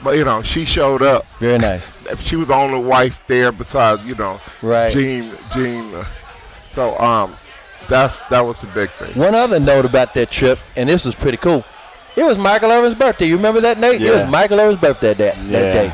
but 0.04 0.18
you 0.18 0.24
know, 0.26 0.42
she 0.44 0.66
showed 0.66 1.02
up 1.02 1.26
Very 1.40 1.58
nice. 1.58 1.90
she 2.20 2.36
was 2.36 2.48
the 2.48 2.54
only 2.56 2.80
wife 2.80 3.22
there 3.28 3.52
besides 3.52 4.04
you 4.06 4.16
know 4.16 4.40
Right. 4.62 4.94
Jean 4.94 5.32
Jean. 5.54 5.94
uh, 5.96 6.06
So 6.72 6.98
um, 7.00 7.36
that's 7.88 8.20
that 8.30 8.42
was 8.42 8.60
the 8.62 8.68
big 8.68 8.90
thing. 8.92 9.14
One 9.16 9.36
other 9.36 9.60
note 9.60 9.86
about 9.86 10.14
that 10.14 10.30
trip, 10.32 10.60
and 10.76 10.88
this 10.90 11.06
was 11.06 11.16
pretty 11.16 11.38
cool. 11.38 11.64
It 12.16 12.24
was 12.24 12.38
Michael 12.38 12.72
Irvin's 12.72 12.96
birthday. 12.96 13.26
You 13.28 13.38
remember 13.38 13.62
that, 13.62 13.80
Nate? 13.80 14.02
Yeah. 14.02 14.12
It 14.12 14.16
was 14.16 14.24
Yeah. 14.26 14.30
Michael 14.30 14.60
Irvin's 14.60 14.82
birthday 14.82 15.14
that, 15.14 15.36
that 15.36 15.46
Yeah. 15.48 15.74
day. 15.74 15.94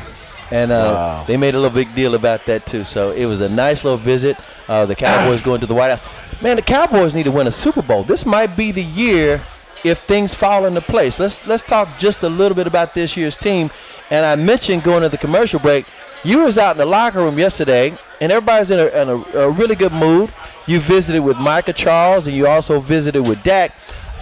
And 0.50 0.70
uh, 0.70 0.74
Wow. 0.94 1.24
they 1.26 1.36
made 1.36 1.54
a 1.54 1.58
little 1.58 1.74
big 1.74 1.94
deal 1.94 2.14
about 2.14 2.46
that, 2.46 2.66
too. 2.66 2.84
So 2.84 3.10
it 3.10 3.26
was 3.26 3.40
a 3.40 3.48
nice 3.48 3.82
little 3.84 3.98
visit. 3.98 4.36
Uh, 4.68 4.86
the 4.86 4.94
Cowboys 4.94 5.42
going 5.42 5.60
to 5.60 5.66
the 5.66 5.74
White 5.74 5.90
House. 5.90 6.02
Man, 6.40 6.56
the 6.56 6.62
Cowboys 6.62 7.14
need 7.16 7.24
to 7.24 7.30
win 7.32 7.46
a 7.46 7.52
Super 7.52 7.82
Bowl. 7.82 8.04
This 8.04 8.24
might 8.26 8.56
be 8.56 8.70
the 8.70 8.82
year 8.82 9.42
if 9.84 9.98
things 10.00 10.34
fall 10.34 10.66
into 10.66 10.80
place. 10.80 11.18
Let's 11.18 11.44
let's 11.46 11.62
talk 11.62 11.88
just 11.98 12.22
a 12.22 12.28
little 12.28 12.54
bit 12.54 12.66
about 12.66 12.94
this 12.94 13.16
year's 13.16 13.36
team. 13.38 13.70
And 14.10 14.24
I 14.24 14.36
mentioned 14.36 14.82
going 14.82 15.02
to 15.02 15.08
the 15.08 15.18
commercial 15.18 15.58
break. 15.60 15.86
You 16.24 16.40
was 16.40 16.58
out 16.58 16.72
in 16.72 16.78
the 16.78 16.86
locker 16.86 17.18
room 17.20 17.38
yesterday, 17.38 17.96
and 18.20 18.32
everybody's 18.32 18.70
in 18.70 18.78
a, 18.80 18.86
in 18.86 19.08
a, 19.08 19.14
a 19.38 19.50
really 19.50 19.74
good 19.74 19.92
mood. 19.92 20.32
You 20.66 20.80
visited 20.80 21.20
with 21.22 21.36
Micah 21.38 21.72
Charles, 21.72 22.26
and 22.26 22.36
you 22.36 22.46
also 22.46 22.80
visited 22.80 23.26
with 23.26 23.42
Dak. 23.42 23.72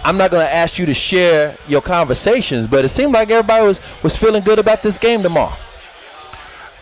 I'm 0.03 0.17
not 0.17 0.29
going 0.29 0.45
to 0.45 0.53
ask 0.53 0.77
you 0.77 0.85
to 0.85 0.93
share 0.93 1.57
your 1.67 1.81
conversations, 1.81 2.67
but 2.67 2.85
it 2.85 2.89
seemed 2.89 3.11
like 3.13 3.31
everybody 3.31 3.65
was, 3.65 3.81
was 4.03 4.15
feeling 4.15 4.43
good 4.43 4.59
about 4.59 4.83
this 4.83 4.99
game 4.99 5.23
tomorrow. 5.23 5.55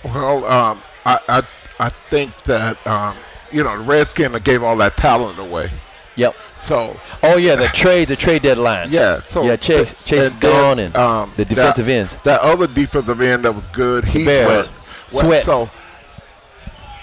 Well, 0.04 0.46
um, 0.46 0.82
I, 1.06 1.20
I 1.28 1.44
I 1.80 1.90
think 2.10 2.32
that 2.44 2.86
um, 2.88 3.16
you 3.52 3.64
know 3.64 3.78
the 3.78 3.84
Redskins 3.84 4.38
gave 4.40 4.64
all 4.64 4.78
that 4.78 4.98
talent 4.98 5.40
away. 5.40 5.72
Yep. 6.16 6.36
So 6.62 6.96
Oh 7.24 7.38
yeah, 7.38 7.56
the 7.56 7.68
trade, 7.68 8.08
the 8.08 8.16
trade 8.16 8.42
deadline. 8.44 8.90
yeah, 8.92 9.20
so 9.22 9.44
yeah, 9.44 9.56
Chase, 9.58 9.94
Chase 10.06 10.28
is 10.28 10.36
gone, 10.36 10.80
and 10.80 10.96
um, 10.96 11.34
the 11.36 11.44
defensive 11.46 11.88
that, 11.88 11.92
ends. 11.92 12.18
That 12.24 12.42
other 12.42 12.68
defensive 12.68 13.20
end 13.20 13.44
that 13.46 13.54
was 13.54 13.68
good, 13.68 14.06
he 14.06 14.24
Bears. 14.26 14.66
sweat. 15.08 15.26
Sweat. 15.26 15.46
So 15.46 15.70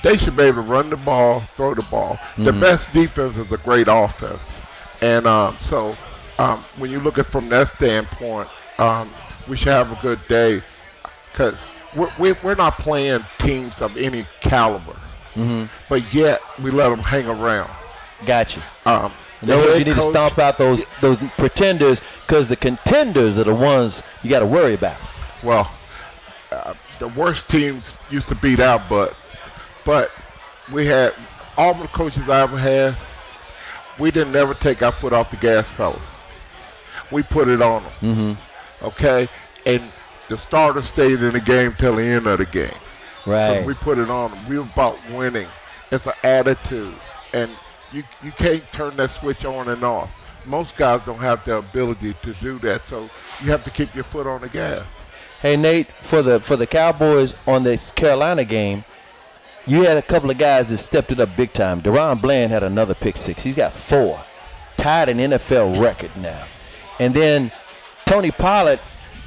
they 0.03 0.17
should 0.17 0.37
be 0.37 0.45
able 0.45 0.63
to 0.63 0.69
run 0.69 0.89
the 0.89 0.97
ball, 0.97 1.43
throw 1.57 1.75
the 1.75 1.83
ball. 1.91 2.19
The 2.39 2.45
Mm-hmm. 2.53 2.61
best 2.61 2.91
defense 2.93 3.37
is 3.37 3.53
a 3.53 3.59
great 3.59 3.87
offense, 3.89 4.41
and 5.03 5.27
um, 5.27 5.57
so 5.61 5.95
um, 6.39 6.61
when 6.79 6.91
you 6.91 7.01
look 7.01 7.19
at 7.19 7.27
from 7.27 7.49
that 7.51 7.69
standpoint, 7.69 8.49
um, 8.79 9.11
we 9.47 9.57
should 9.59 9.69
have 9.69 9.93
a 9.93 10.01
good 10.01 10.21
day 10.29 10.63
because 11.33 11.57
we're, 11.97 12.11
we're, 12.19 12.37
we're 12.43 12.55
not 12.55 12.79
playing 12.79 13.25
teams 13.39 13.81
of 13.81 13.97
any 13.97 14.27
caliber, 14.41 14.97
Mm-hmm. 15.35 15.67
but 15.89 16.13
yet 16.13 16.41
we 16.61 16.71
let 16.73 16.89
them 16.89 16.99
hang 16.99 17.27
around. 17.27 17.71
Gotcha. 18.27 18.63
Um, 18.85 19.13
know, 19.43 19.63
you 19.75 19.85
need 19.85 19.95
to 19.95 20.03
stomp 20.03 20.39
out 20.39 20.59
those 20.59 20.83
those 21.01 21.17
pretenders 21.39 22.03
because 22.27 22.49
the 22.49 22.57
contenders 22.57 23.39
are 23.39 23.45
the 23.45 23.55
ones 23.55 24.03
you 24.23 24.29
got 24.29 24.41
to 24.41 24.47
worry 24.47 24.75
about. 24.75 25.01
well, 25.43 25.71
uh, 26.51 26.75
the 26.99 27.09
worst 27.09 27.49
teams 27.49 27.97
used 28.11 28.29
to 28.29 28.35
beat 28.35 28.59
out, 28.61 28.89
but 28.89 29.15
but 29.85 30.11
we 30.73 30.85
had 30.85 31.15
all 31.57 31.75
the 31.75 31.87
coaches 31.89 32.29
I 32.29 32.43
ever 32.43 32.59
had. 32.59 32.97
We 33.99 34.11
didn't 34.11 34.33
never 34.33 34.55
take 34.55 34.83
our 34.83 34.93
foot 34.93 35.13
off 35.13 35.31
the 35.31 35.37
gas 35.37 35.69
pedal. 35.77 36.01
We 37.11 37.23
put 37.23 37.49
it 37.49 37.63
on 37.63 37.83
them. 37.85 37.93
Mm-hmm. 38.01 38.85
Okay, 38.87 39.29
and 39.65 39.91
the 40.31 40.39
starter 40.39 40.81
stayed 40.81 41.21
in 41.23 41.33
the 41.35 41.41
game 41.41 41.75
till 41.77 41.97
the 41.97 42.05
end 42.05 42.27
of 42.27 42.39
the 42.39 42.47
game. 42.47 42.73
Right. 43.27 43.67
We 43.67 43.75
put 43.75 43.99
it 43.99 44.09
on 44.09 44.31
them. 44.31 44.49
We 44.49 44.59
were 44.59 44.65
about 44.65 44.97
winning. 45.11 45.49
It's 45.91 46.07
an 46.07 46.13
attitude, 46.23 46.95
and 47.35 47.51
you 47.93 48.05
you 48.23 48.31
can't 48.33 48.63
turn 48.73 48.97
that 48.97 49.11
switch 49.11 49.45
on 49.45 49.69
and 49.69 49.83
off. 49.83 50.09
Most 50.47 50.77
guys 50.77 51.03
don't 51.05 51.19
have 51.19 51.45
the 51.45 51.59
ability 51.59 52.15
to 52.23 52.33
do 52.35 52.59
that, 52.61 52.87
so 52.87 53.11
you 53.43 53.51
have 53.51 53.65
to 53.65 53.71
keep 53.71 53.95
your 53.95 54.05
foot 54.05 54.27
on 54.27 54.41
the 54.41 54.49
gas. 54.49 54.87
Hey 55.43 55.57
Nate, 55.57 55.89
for 56.01 56.23
the 56.23 56.39
for 56.41 56.57
the 56.57 56.67
Cowboys 56.67 57.35
on 57.47 57.65
this 57.65 57.91
Carolina 57.91 58.45
game, 58.45 58.85
you 59.67 59.83
had 59.83 59.97
a 59.99 60.03
couple 60.03 60.31
of 60.31 60.39
guys 60.39 60.69
that 60.71 60.79
stepped 60.79 61.11
it 61.11 61.19
up 61.19 61.37
big 61.37 61.53
time. 61.53 61.83
DaRon 61.83 62.23
Bland 62.23 62.53
had 62.53 62.63
another 62.63 62.95
pick 62.95 63.17
six. 63.17 63.43
He's 63.43 63.57
got 63.57 63.73
four, 63.73 64.23
tied 64.77 65.09
an 65.09 65.19
NFL 65.19 65.81
record 65.81 66.17
now. 66.17 66.47
And 67.01 67.13
then 67.13 67.51
Tony 68.07 68.31
Pollard 68.31 68.79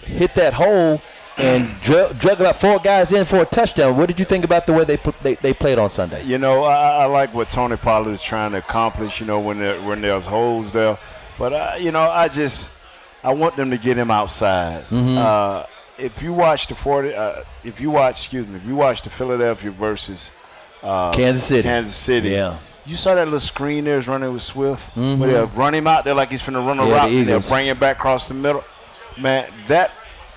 hit 0.05 0.33
that 0.35 0.53
hole 0.53 1.01
and 1.37 1.69
dr- 1.81 2.17
drug 2.19 2.39
about 2.39 2.59
four 2.61 2.77
guys 2.79 3.11
in 3.11 3.25
for 3.25 3.37
a 3.37 3.45
touchdown. 3.45 3.97
What 3.97 4.07
did 4.07 4.19
you 4.19 4.25
think 4.25 4.45
about 4.45 4.67
the 4.67 4.73
way 4.73 4.83
they 4.83 4.97
put, 4.97 5.19
they, 5.21 5.35
they 5.35 5.53
played 5.53 5.79
on 5.79 5.89
Sunday? 5.89 6.23
You 6.23 6.37
know, 6.37 6.63
I, 6.63 7.03
I 7.03 7.05
like 7.05 7.33
what 7.33 7.49
Tony 7.49 7.75
Pollard 7.77 8.11
is 8.11 8.21
trying 8.21 8.51
to 8.51 8.59
accomplish. 8.59 9.19
You 9.19 9.25
know, 9.25 9.39
when 9.39 9.59
there 9.59 9.81
when 9.81 10.01
there's 10.01 10.25
holes 10.25 10.71
there, 10.71 10.97
but 11.37 11.53
uh, 11.53 11.75
you 11.79 11.91
know, 11.91 12.01
I 12.09 12.27
just 12.27 12.69
I 13.23 13.33
want 13.33 13.55
them 13.55 13.71
to 13.71 13.77
get 13.77 13.97
him 13.97 14.11
outside. 14.11 14.85
Uh, 14.91 15.65
if 15.97 16.21
you 16.21 16.33
watch 16.33 16.67
the 16.67 16.75
forty, 16.75 17.13
uh, 17.13 17.43
if 17.63 17.79
you 17.81 17.89
watch, 17.91 18.19
excuse 18.21 18.47
me, 18.47 18.57
if 18.57 18.65
you 18.65 18.75
watch 18.75 19.01
the 19.01 19.09
Philadelphia 19.09 19.71
versus 19.71 20.31
uh, 20.83 21.11
Kansas 21.13 21.43
City. 21.43 21.63
Kansas 21.63 21.95
City, 21.95 22.29
Yeah. 22.29 22.57
You 22.85 22.97
saw 22.97 23.15
that 23.15 23.23
little 23.23 23.39
screen 23.39 23.85
there's 23.85 24.09
running 24.09 24.33
with 24.33 24.41
Swift, 24.43 24.93
where 24.97 25.15
they'll 25.15 25.47
run 25.47 25.73
him 25.73 25.87
out 25.87 26.03
there 26.03 26.13
like 26.13 26.29
he's 26.31 26.41
finna 26.41 26.55
run 26.67 26.79
a 26.79 26.83
Yeah, 26.85 26.89
the 26.89 26.95
route, 26.95 27.11
and 27.11 27.27
they'll 27.29 27.39
bring 27.39 27.67
him 27.67 27.79
back 27.79 27.95
across 27.95 28.27
the 28.27 28.33
middle. 28.33 28.61
Man, 29.17 29.51
that 29.67 29.91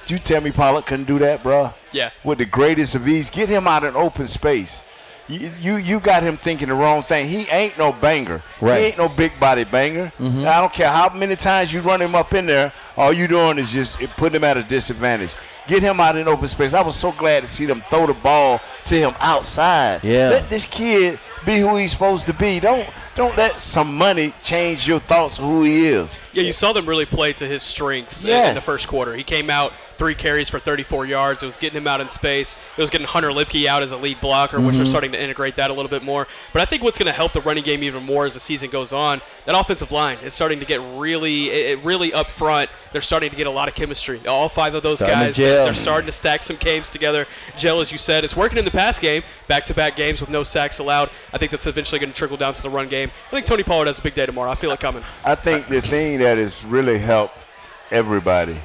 you 0.07 0.19
tell 0.19 0.41
me 0.41 0.51
Pollard 0.53 0.87
couldn't 0.87 1.07
do 1.07 1.19
that, 1.21 1.43
bro? 1.43 1.73
Yeah. 1.93 2.11
with 2.25 2.39
the 2.39 2.45
greatest 2.45 2.95
of 2.95 3.09
ease. 3.09 3.31
Get 3.31 3.49
him 3.49 3.67
out 3.67 3.85
in 3.85 3.97
open 3.97 4.27
space. 4.29 4.83
you, 5.29 5.51
you 5.61 5.77
you 5.77 5.99
got 5.99 6.23
him 6.23 6.37
thinking 6.37 6.69
the 6.69 6.75
wrong 6.75 7.03
thing. 7.03 7.27
He 7.29 7.49
ain't 7.51 7.77
no 7.79 7.91
banger. 7.93 8.43
Right. 8.61 8.79
He 8.81 8.87
ain't 8.89 8.99
no 8.99 9.09
big 9.09 9.33
body 9.41 9.65
banger. 9.65 10.13
Mm-hmm. 10.19 10.47
I 10.47 10.61
don't 10.61 10.73
care 10.73 10.91
how 10.91 11.09
many 11.09 11.35
times 11.37 11.73
you 11.73 11.81
run 11.81 12.01
him 12.01 12.15
up 12.15 12.33
in 12.35 12.47
there. 12.47 12.73
All 12.97 13.13
you 13.13 13.27
doing 13.27 13.59
is 13.59 13.73
just 13.73 13.99
putting 14.17 14.37
him 14.37 14.45
at 14.45 14.57
a 14.57 14.63
disadvantage. 14.63 15.35
Get 15.67 15.83
him 15.83 15.99
out 15.99 16.17
in 16.17 16.29
open 16.29 16.47
space. 16.47 16.75
I 16.75 16.83
was 16.83 16.95
so 16.95 17.11
glad 17.11 17.41
to 17.41 17.49
see 17.49 17.67
them 17.67 17.83
throw 17.91 18.07
the 18.07 18.13
ball 18.15 18.61
to 18.85 18.95
him 18.95 19.15
outside. 19.19 20.05
Yeah. 20.05 20.29
Let 20.29 20.49
this 20.49 20.65
kid 20.65 21.19
be 21.45 21.59
who 21.59 21.77
he's 21.77 21.91
supposed 21.91 22.27
to 22.27 22.33
be. 22.33 22.61
Don't 22.61 22.89
don't 23.17 23.37
let 23.37 23.59
some 23.61 23.97
money 23.97 24.33
change 24.43 24.87
your 24.87 25.01
thoughts 25.01 25.39
of 25.39 25.45
who 25.45 25.63
he 25.65 25.87
is. 25.87 26.21
Yeah, 26.33 26.43
you 26.43 26.53
saw 26.53 26.73
them 26.73 26.87
really 26.87 27.07
play 27.07 27.33
to 27.33 27.47
his 27.49 27.63
strengths 27.63 28.25
in- 28.25 28.31
in 28.31 28.55
the 28.55 28.61
first 28.61 28.87
quarter. 28.87 29.15
He 29.17 29.25
came 29.25 29.51
out 29.51 29.73
three 29.97 30.15
carries 30.15 30.49
for 30.49 30.59
34 30.59 31.07
yards. 31.07 31.43
It 31.43 31.47
was 31.47 31.57
getting 31.57 31.77
him 31.77 31.87
out 31.87 32.01
in 32.01 32.09
space. 32.11 32.57
It 32.77 32.81
was 32.81 32.91
getting 32.91 33.07
Hunter 33.07 33.31
Luepke 33.31 33.67
out 33.67 33.83
as 33.83 33.93
a 33.93 33.97
lead 33.97 34.21
blocker, 34.21 34.61
which 34.61 34.75
they're 34.75 34.85
mm-hmm. 34.85 34.91
starting 34.91 35.13
to 35.13 35.23
integrate 35.23 35.57
that 35.57 35.71
a 35.71 35.75
little 35.75 35.91
bit 35.91 36.03
more. 36.03 36.27
But 36.53 36.63
I 36.63 36.65
think 36.65 36.83
what's 36.83 36.99
going 36.99 37.07
to 37.07 37.13
help 37.13 37.33
the 37.33 37.41
running 37.41 37.65
game 37.65 37.83
even 37.83 38.05
more 38.05 38.27
as 38.27 38.35
the 38.35 38.41
season 38.41 38.71
goes 38.71 38.93
on, 38.93 39.21
that 39.45 39.59
offensive 39.59 39.93
line 39.93 40.19
is 40.23 40.35
starting 40.35 40.61
to 40.61 40.67
get 40.67 40.81
really, 40.97 41.51
it, 41.51 41.79
it 41.79 41.85
really 41.85 42.13
up 42.13 42.31
front. 42.31 42.71
They're 42.93 43.01
starting 43.01 43.31
to 43.31 43.37
get 43.37 43.47
a 43.47 43.51
lot 43.51 43.69
of 43.69 43.75
chemistry. 43.75 44.25
All 44.27 44.49
five 44.49 44.75
of 44.75 44.83
those 44.83 44.99
Starting 44.99 45.19
guys, 45.19 45.37
they're, 45.37 45.65
they're 45.65 45.75
starting 45.75 46.07
to 46.07 46.13
stack 46.13 46.43
some 46.43 46.57
games 46.57 46.91
together. 46.91 47.27
Gel, 47.57 47.81
as 47.81 47.91
you 47.91 47.99
said, 47.99 48.25
it's 48.25 48.37
working 48.37 48.59
in 48.59 48.65
the 48.65 48.71
pass 48.71 48.99
game, 48.99 49.23
back-to-back 49.49 49.97
games 49.97 50.21
with 50.21 50.31
no 50.31 50.43
sacks 50.43 50.79
allowed. 50.79 51.11
I 51.33 51.39
think 51.39 51.51
that's 51.51 51.67
eventually 51.67 51.99
going 51.99 52.13
to 52.13 52.17
trickle 52.17 52.37
down 52.37 52.55
to 52.55 52.63
the 52.63 52.71
run 52.71 52.89
game. 52.89 53.11
I 53.27 53.31
think 53.31 53.47
Tony 53.47 53.63
Pollard 53.63 53.87
has 53.87 53.99
a 53.99 54.03
big 54.03 54.15
day 54.15 54.27
tomorrow. 54.27 54.51
I 54.51 54.55
feel 54.55 54.71
it 54.71 54.81
coming. 54.81 55.05
I 55.25 55.35
think 55.35 55.69
the 55.69 55.81
thing 55.81 56.19
that 56.21 56.39
has 56.39 56.65
really 56.65 56.99
helped 56.99 57.35
everybody 57.91 58.57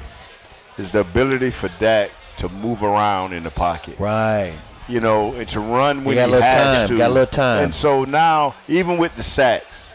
is 0.78 0.92
the 0.92 1.00
ability 1.00 1.50
for 1.50 1.70
Dak 1.78 2.10
to 2.38 2.48
move 2.48 2.82
around 2.82 3.32
in 3.32 3.42
the 3.42 3.50
pocket. 3.50 3.98
Right. 3.98 4.54
You 4.88 5.00
know, 5.00 5.32
and 5.34 5.48
to 5.50 5.60
run 5.60 6.04
when 6.04 6.16
got 6.16 6.30
a 6.30 6.36
he 6.36 6.42
has 6.42 6.78
time, 6.78 6.88
to. 6.88 6.98
got 6.98 7.10
a 7.10 7.14
little 7.14 7.26
time. 7.26 7.64
And 7.64 7.74
so 7.74 8.04
now, 8.04 8.54
even 8.68 8.98
with 8.98 9.14
the 9.14 9.22
sacks, 9.22 9.94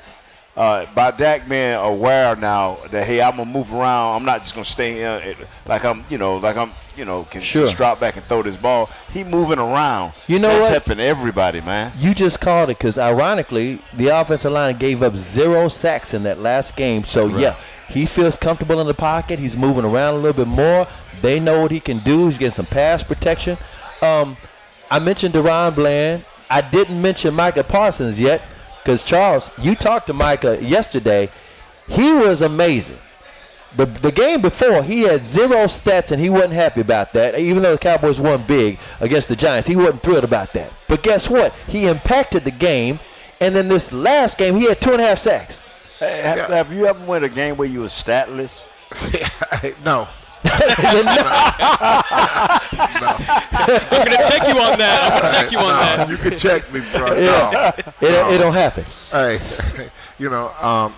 uh, 0.56 0.88
by 0.96 1.12
Dak 1.12 1.48
being 1.48 1.74
aware 1.76 2.36
now 2.36 2.80
that 2.90 3.06
hey, 3.06 3.22
I'm 3.22 3.38
gonna 3.38 3.46
move 3.46 3.72
around. 3.72 4.16
I'm 4.16 4.26
not 4.26 4.42
just 4.42 4.56
gonna 4.56 4.66
stay 4.66 4.94
here 4.94 5.36
like 5.68 5.86
I'm, 5.86 6.04
you 6.10 6.18
know, 6.18 6.38
like 6.38 6.58
I'm, 6.58 6.72
you 6.96 7.06
know, 7.06 7.26
can 7.26 7.42
Sure. 7.42 7.66
just 7.66 7.78
drop 7.78 8.00
back 8.00 8.16
and 8.16 8.26
throw 8.26 8.42
this 8.42 8.58
ball. 8.58 8.90
He 9.12 9.24
moving 9.24 9.60
around. 9.60 10.14
You 10.26 10.40
know 10.40 10.48
That's 10.48 10.64
what? 10.64 10.72
helping 10.72 11.00
everybody, 11.00 11.62
man. 11.62 11.92
You 12.00 12.16
just 12.16 12.42
called 12.42 12.72
it 12.72 12.80
because, 12.80 12.98
ironically, 12.98 13.80
the 13.94 14.08
offensive 14.08 14.52
line 14.52 14.78
gave 14.78 15.04
up 15.04 15.16
zero 15.16 15.68
sacks 15.68 16.16
in 16.16 16.24
that 16.24 16.40
last 16.40 16.76
game. 16.76 17.04
So, 17.04 17.28
yeah, 17.28 17.56
he 17.88 18.06
feels 18.06 18.38
comfortable 18.38 18.80
in 18.82 18.88
the 18.88 18.94
pocket. 18.94 19.40
He's 19.40 19.58
moving 19.58 19.86
around 19.86 20.16
a 20.16 20.18
little 20.18 20.46
bit 20.46 20.48
more. 20.48 20.88
They 21.22 21.40
know 21.40 21.62
what 21.62 21.72
he 21.72 21.80
can 21.80 22.00
do. 22.00 22.26
He's 22.26 22.38
getting 22.38 22.52
some 22.52 22.66
pass 22.66 23.04
protection. 23.04 23.58
Um, 24.02 24.38
I 24.90 25.00
mentioned 25.00 25.34
DaRon 25.34 25.76
Bland. 25.76 26.26
I 26.50 26.62
didn't 26.62 27.02
mention 27.02 27.34
Micah 27.34 27.64
Parsons 27.64 28.20
yet 28.20 28.42
because, 28.84 29.04
Charles, 29.04 29.52
you 29.58 29.76
talked 29.76 30.08
to 30.08 30.14
Micah 30.14 30.64
yesterday. 30.64 31.30
He 31.88 32.14
was 32.14 32.42
amazing. 32.42 33.00
The, 33.76 33.86
the 33.86 34.12
game 34.12 34.42
before, 34.42 34.82
he 34.82 35.02
had 35.02 35.26
zero 35.26 35.66
stats 35.66 36.12
and 36.12 36.22
he 36.22 36.30
wasn't 36.30 36.54
happy 36.54 36.82
about 36.82 37.14
that. 37.14 37.38
Even 37.38 37.64
though 37.64 37.74
the 37.74 37.78
Cowboys 37.78 38.20
won 38.20 38.46
big 38.48 38.80
against 39.02 39.28
the 39.28 39.36
Giants, 39.36 39.68
he 39.68 39.76
wasn't 39.76 40.04
thrilled 40.04 40.24
about 40.24 40.54
that. 40.54 40.72
But 40.88 41.04
guess 41.04 41.30
what? 41.30 41.54
He 41.68 41.88
impacted 41.88 42.46
the 42.46 42.52
game. 42.52 43.00
And 43.40 43.56
then 43.56 43.68
this 43.68 43.92
last 43.94 44.38
game, 44.38 44.56
he 44.56 44.68
had 44.68 44.82
two 44.82 44.94
and 44.94 45.02
a 45.02 45.06
half 45.06 45.20
sacks. 45.20 45.62
Hey, 46.00 46.22
have, 46.22 46.50
have 46.50 46.74
you 46.74 46.86
ever 46.86 47.04
went 47.06 47.26
a 47.26 47.30
game 47.30 47.58
where 47.58 47.68
you 47.68 47.82
were 47.82 47.90
statless? 47.90 48.70
no. 49.86 50.08
I'm 50.44 50.60
going 54.06 54.18
to 54.18 54.28
check 54.30 54.48
you 54.48 54.60
on 54.60 54.78
that. 54.78 55.00
I'm 55.04 55.20
going 55.20 55.32
to 55.32 55.38
check 55.38 55.52
you 55.52 55.58
on 55.58 55.74
that. 55.74 56.10
You 56.10 56.18
can 56.18 56.38
check 56.38 56.72
me, 56.72 56.82
bro. 56.92 57.08
No. 57.18 57.50
Yeah. 57.52 57.72
It, 58.02 58.36
it 58.36 58.38
don't 58.38 58.54
happen. 58.54 58.86
hey, 59.12 59.40
you 60.20 60.30
know, 60.30 60.50
um, 60.62 60.94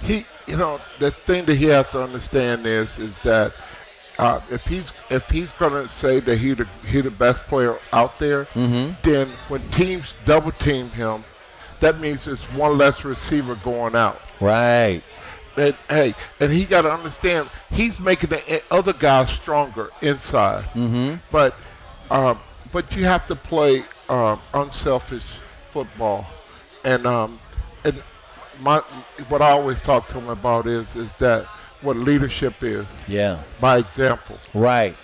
he, 0.00 0.24
you 0.46 0.56
know, 0.56 0.80
the 1.00 1.10
thing 1.10 1.44
that 1.46 1.56
he 1.56 1.66
has 1.66 1.88
to 1.90 2.02
understand 2.02 2.66
is, 2.66 2.96
is 2.98 3.16
that 3.18 3.52
uh, 4.18 4.40
if 4.50 4.64
he's 4.66 4.92
if 5.10 5.28
he's 5.28 5.50
gonna 5.54 5.88
say 5.88 6.20
that 6.20 6.38
he 6.38 6.54
the 6.54 6.68
he 6.86 7.00
the 7.00 7.10
best 7.10 7.42
player 7.46 7.78
out 7.92 8.18
there, 8.20 8.46
then 9.02 9.28
when 9.48 9.68
teams 9.72 10.14
double 10.24 10.52
team 10.52 10.88
him, 10.90 11.24
that 11.80 11.98
means 11.98 12.28
it's 12.28 12.44
one 12.52 12.78
less 12.78 13.04
receiver 13.04 13.56
going 13.56 13.96
out. 13.96 14.23
Right. 14.44 15.02
And 15.56 15.74
hey, 15.88 16.14
and 16.40 16.52
he 16.52 16.64
got 16.64 16.82
to 16.82 16.92
understand 16.92 17.48
he's 17.70 18.00
making 18.00 18.30
the 18.30 18.62
other 18.70 18.92
guys 18.92 19.30
stronger 19.30 19.90
inside. 20.02 20.64
Mm-hmm. 20.74 21.16
But 21.30 21.54
um, 22.10 22.38
but 22.72 22.94
you 22.96 23.04
have 23.04 23.26
to 23.28 23.36
play 23.36 23.84
um, 24.08 24.40
unselfish 24.52 25.38
football, 25.70 26.26
and 26.84 27.06
um, 27.06 27.38
and 27.84 28.02
my 28.60 28.78
what 29.28 29.42
I 29.42 29.50
always 29.50 29.80
talk 29.80 30.08
to 30.08 30.14
him 30.14 30.28
about 30.28 30.66
is 30.66 30.94
is 30.96 31.10
that 31.18 31.46
what 31.82 31.96
leadership 31.96 32.62
is 32.62 32.86
Yeah. 33.06 33.42
by 33.60 33.78
example. 33.78 34.38
Right. 34.54 34.96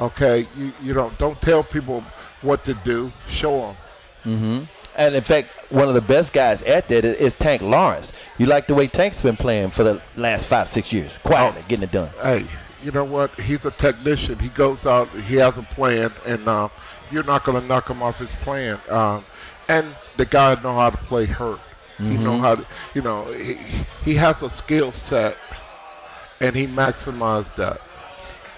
Okay, 0.00 0.48
you 0.56 0.72
you 0.82 0.94
don't 0.94 1.16
don't 1.18 1.40
tell 1.42 1.62
people 1.62 2.02
what 2.40 2.64
to 2.64 2.74
do. 2.74 3.12
Show 3.28 3.74
them. 4.24 4.68
And 4.96 5.14
in 5.14 5.22
fact, 5.22 5.48
one 5.70 5.88
of 5.88 5.94
the 5.94 6.00
best 6.02 6.32
guys 6.32 6.62
at 6.62 6.88
that 6.88 7.04
is, 7.04 7.34
Tank 7.34 7.62
Lawrence. 7.62 8.12
You 8.38 8.46
like 8.46 8.66
the 8.66 8.74
way 8.74 8.86
Tank's 8.86 9.22
been 9.22 9.36
playing 9.36 9.70
for 9.70 9.84
the 9.84 10.02
last 10.16 10.46
five, 10.46 10.68
six 10.68 10.92
years, 10.92 11.18
quietly 11.18 11.62
getting 11.68 11.84
it 11.84 11.92
done. 11.92 12.10
hey, 12.22 12.46
you 12.84 12.90
know 12.90 13.04
what? 13.04 13.38
He's 13.40 13.64
a 13.64 13.70
technician. 13.70 14.38
He 14.38 14.48
goes 14.48 14.86
out, 14.86 15.08
he 15.10 15.36
has 15.36 15.56
a 15.56 15.62
plan, 15.62 16.12
and 16.26 16.46
um, 16.48 16.70
you're 17.10 17.22
not 17.24 17.44
going 17.44 17.60
to 17.60 17.66
knock 17.66 17.88
him 17.88 18.02
off 18.02 18.18
his 18.18 18.32
plan. 18.42 18.78
Um, 18.88 19.24
and 19.68 19.94
the 20.16 20.26
guy 20.26 20.60
know 20.62 20.72
how 20.74 20.90
to 20.90 20.96
play 20.96 21.24
hurt. 21.26 21.60
He 21.98 22.16
know 22.16 22.36
how 22.38 22.56
to, 22.56 22.66
you 22.94 23.02
know, 23.02 23.30
he, 23.32 23.56
he 24.02 24.14
has 24.14 24.42
a 24.42 24.50
skill 24.50 24.90
set, 24.90 25.36
and 26.40 26.56
he 26.56 26.66
maximized 26.66 27.54
that. 27.54 27.80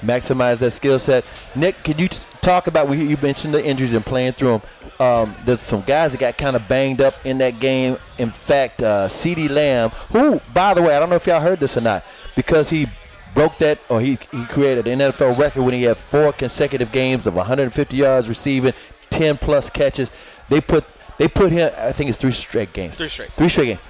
Maximize 0.02 0.59
that 0.59 0.70
skill 0.72 0.98
set. 0.98 1.24
Nick, 1.54 1.83
can 1.83 1.98
you 1.98 2.09
t- 2.09 2.24
talk 2.40 2.66
about? 2.66 2.88
We 2.88 3.02
you 3.04 3.16
mentioned 3.22 3.54
the 3.54 3.64
injuries 3.64 3.92
and 3.92 4.04
playing 4.04 4.33
through 4.33 4.59
them. 4.59 4.62
Um, 5.00 5.37
there's 5.44 5.61
some 5.61 5.83
guys 5.83 6.12
that 6.12 6.18
got 6.18 6.38
kind 6.38 6.54
of 6.57 6.68
banged 6.68 7.00
up 7.00 7.14
in 7.24 7.38
that 7.38 7.59
game. 7.61 7.98
In 8.18 8.30
fact, 8.30 8.83
uh, 8.83 9.09
CeeDee 9.09 9.50
Lamb, 9.50 9.90
who, 10.11 10.40
by 10.52 10.74
the 10.74 10.83
way, 10.83 10.94
I 10.94 11.00
don't 11.00 11.11
know 11.11 11.16
if 11.16 11.26
y'all 11.26 11.40
heard 11.40 11.59
this 11.61 11.76
or 11.76 11.80
not, 11.80 12.04
because 12.37 12.70
he 12.70 12.87
broke 13.35 13.59
that 13.59 13.80
or 13.88 14.00
he 14.00 14.18
he 14.30 14.44
created 14.46 14.87
an 14.87 14.98
NFL 15.00 15.38
record 15.38 15.62
when 15.62 15.74
he 15.74 15.83
had 15.83 15.96
four 15.96 16.33
consecutive 16.33 16.92
games 16.92 17.26
of 17.26 17.35
150 17.35 17.96
yards 17.96 18.28
receiving, 18.28 18.72
10 19.11 19.38
plus 19.38 19.70
catches. 19.70 20.11
They 20.48 20.61
put 20.61 20.85
they 21.18 21.28
put 21.28 21.52
him. 21.52 21.70
I 21.76 21.92
think 21.92 22.09
it's 22.09 22.18
three 22.18 22.33
straight 22.33 22.72
games. 22.72 22.96
Three 22.96 23.09
straight. 23.09 23.33
Three 23.33 23.48
straight 23.48 23.66
games. 23.66 23.80